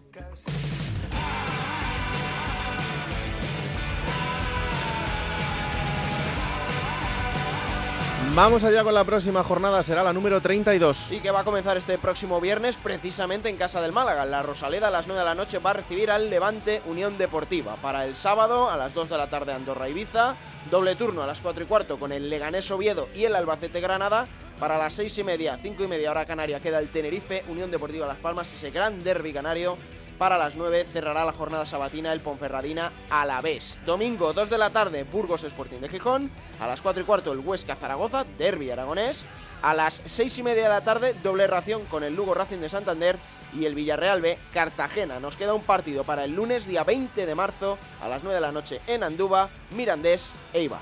Vamos 8.38 8.62
allá 8.62 8.84
con 8.84 8.94
la 8.94 9.02
próxima 9.02 9.42
jornada, 9.42 9.82
será 9.82 10.04
la 10.04 10.12
número 10.12 10.40
32. 10.40 11.10
Y 11.10 11.18
que 11.18 11.32
va 11.32 11.40
a 11.40 11.44
comenzar 11.44 11.76
este 11.76 11.98
próximo 11.98 12.40
viernes 12.40 12.76
precisamente 12.76 13.48
en 13.48 13.56
casa 13.56 13.80
del 13.80 13.90
Málaga. 13.90 14.24
La 14.24 14.44
Rosaleda 14.44 14.86
a 14.86 14.90
las 14.92 15.08
9 15.08 15.18
de 15.18 15.24
la 15.24 15.34
noche 15.34 15.58
va 15.58 15.70
a 15.70 15.72
recibir 15.72 16.08
al 16.08 16.30
Levante 16.30 16.80
Unión 16.86 17.18
Deportiva. 17.18 17.74
Para 17.82 18.04
el 18.06 18.14
sábado 18.14 18.70
a 18.70 18.76
las 18.76 18.94
2 18.94 19.10
de 19.10 19.18
la 19.18 19.26
tarde 19.26 19.54
Andorra 19.54 19.88
Ibiza. 19.88 20.36
Doble 20.70 20.94
turno 20.94 21.24
a 21.24 21.26
las 21.26 21.40
4 21.40 21.64
y 21.64 21.66
cuarto 21.66 21.98
con 21.98 22.12
el 22.12 22.30
Leganés 22.30 22.70
Oviedo 22.70 23.08
y 23.12 23.24
el 23.24 23.34
Albacete 23.34 23.80
Granada. 23.80 24.28
Para 24.60 24.78
las 24.78 24.94
6 24.94 25.18
y 25.18 25.24
media, 25.24 25.58
5 25.60 25.82
y 25.82 25.88
media 25.88 26.12
hora 26.12 26.24
canaria 26.24 26.60
queda 26.60 26.78
el 26.78 26.90
Tenerife 26.90 27.42
Unión 27.48 27.72
Deportiva 27.72 28.06
Las 28.06 28.18
Palmas. 28.18 28.54
Ese 28.54 28.70
gran 28.70 29.02
derby 29.02 29.32
canario. 29.32 29.76
Para 30.18 30.36
las 30.36 30.56
9 30.56 30.84
cerrará 30.92 31.24
la 31.24 31.32
jornada 31.32 31.64
sabatina 31.64 32.12
el 32.12 32.18
Ponferradina 32.18 32.92
a 33.08 33.24
la 33.24 33.40
vez. 33.40 33.78
Domingo 33.86 34.32
2 34.32 34.50
de 34.50 34.58
la 34.58 34.70
tarde 34.70 35.04
Burgos 35.04 35.44
Sporting 35.44 35.78
de 35.78 35.88
Gijón. 35.88 36.30
A 36.60 36.66
las 36.66 36.82
4 36.82 37.02
y 37.02 37.04
cuarto 37.04 37.32
el 37.32 37.38
Huesca 37.38 37.76
Zaragoza, 37.76 38.26
derby 38.36 38.72
aragonés. 38.72 39.24
A 39.62 39.74
las 39.74 40.02
6 40.04 40.38
y 40.38 40.42
media 40.42 40.64
de 40.64 40.68
la 40.70 40.80
tarde 40.80 41.14
doble 41.22 41.46
ración 41.46 41.84
con 41.84 42.02
el 42.02 42.16
Lugo 42.16 42.34
Racing 42.34 42.58
de 42.58 42.68
Santander 42.68 43.16
y 43.54 43.64
el 43.64 43.76
Villarreal 43.76 44.20
B 44.20 44.36
Cartagena. 44.52 45.20
Nos 45.20 45.36
queda 45.36 45.54
un 45.54 45.62
partido 45.62 46.02
para 46.02 46.24
el 46.24 46.34
lunes 46.34 46.66
día 46.66 46.82
20 46.82 47.24
de 47.24 47.34
marzo 47.36 47.78
a 48.02 48.08
las 48.08 48.24
9 48.24 48.34
de 48.34 48.40
la 48.40 48.52
noche 48.52 48.80
en 48.88 49.04
Andúba, 49.04 49.48
Mirandés 49.70 50.34
e 50.52 50.58
Eibar. 50.58 50.80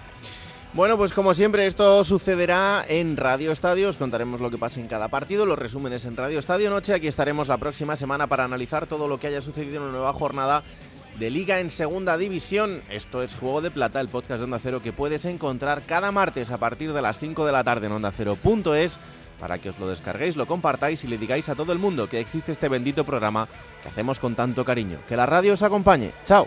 Bueno, 0.76 0.98
pues 0.98 1.14
como 1.14 1.32
siempre, 1.32 1.64
esto 1.64 2.04
sucederá 2.04 2.84
en 2.86 3.16
Radio 3.16 3.50
Estadio. 3.50 3.88
Os 3.88 3.96
contaremos 3.96 4.42
lo 4.42 4.50
que 4.50 4.58
pasa 4.58 4.78
en 4.78 4.88
cada 4.88 5.08
partido, 5.08 5.46
los 5.46 5.58
resúmenes 5.58 6.04
en 6.04 6.18
Radio 6.18 6.38
Estadio 6.38 6.68
Noche. 6.68 6.92
Aquí 6.92 7.06
estaremos 7.06 7.48
la 7.48 7.56
próxima 7.56 7.96
semana 7.96 8.26
para 8.26 8.44
analizar 8.44 8.86
todo 8.86 9.08
lo 9.08 9.18
que 9.18 9.28
haya 9.28 9.40
sucedido 9.40 9.76
en 9.76 9.84
una 9.84 9.92
nueva 9.92 10.12
jornada 10.12 10.62
de 11.18 11.30
Liga 11.30 11.60
en 11.60 11.70
Segunda 11.70 12.18
División. 12.18 12.82
Esto 12.90 13.22
es 13.22 13.34
Juego 13.36 13.62
de 13.62 13.70
Plata, 13.70 14.02
el 14.02 14.10
podcast 14.10 14.40
de 14.40 14.44
Onda 14.44 14.58
Cero 14.58 14.82
que 14.82 14.92
puedes 14.92 15.24
encontrar 15.24 15.80
cada 15.86 16.12
martes 16.12 16.50
a 16.50 16.58
partir 16.58 16.92
de 16.92 17.00
las 17.00 17.18
5 17.20 17.46
de 17.46 17.52
la 17.52 17.64
tarde 17.64 17.86
en 17.86 17.92
Onda 17.92 18.12
Cero.es 18.14 19.00
para 19.40 19.56
que 19.56 19.70
os 19.70 19.78
lo 19.78 19.88
descarguéis, 19.88 20.36
lo 20.36 20.44
compartáis 20.44 21.02
y 21.04 21.08
le 21.08 21.16
digáis 21.16 21.48
a 21.48 21.54
todo 21.54 21.72
el 21.72 21.78
mundo 21.78 22.06
que 22.06 22.20
existe 22.20 22.52
este 22.52 22.68
bendito 22.68 23.04
programa 23.04 23.48
que 23.82 23.88
hacemos 23.88 24.20
con 24.20 24.34
tanto 24.34 24.62
cariño. 24.62 24.98
Que 25.08 25.16
la 25.16 25.24
radio 25.24 25.54
os 25.54 25.62
acompañe. 25.62 26.12
Chao. 26.26 26.46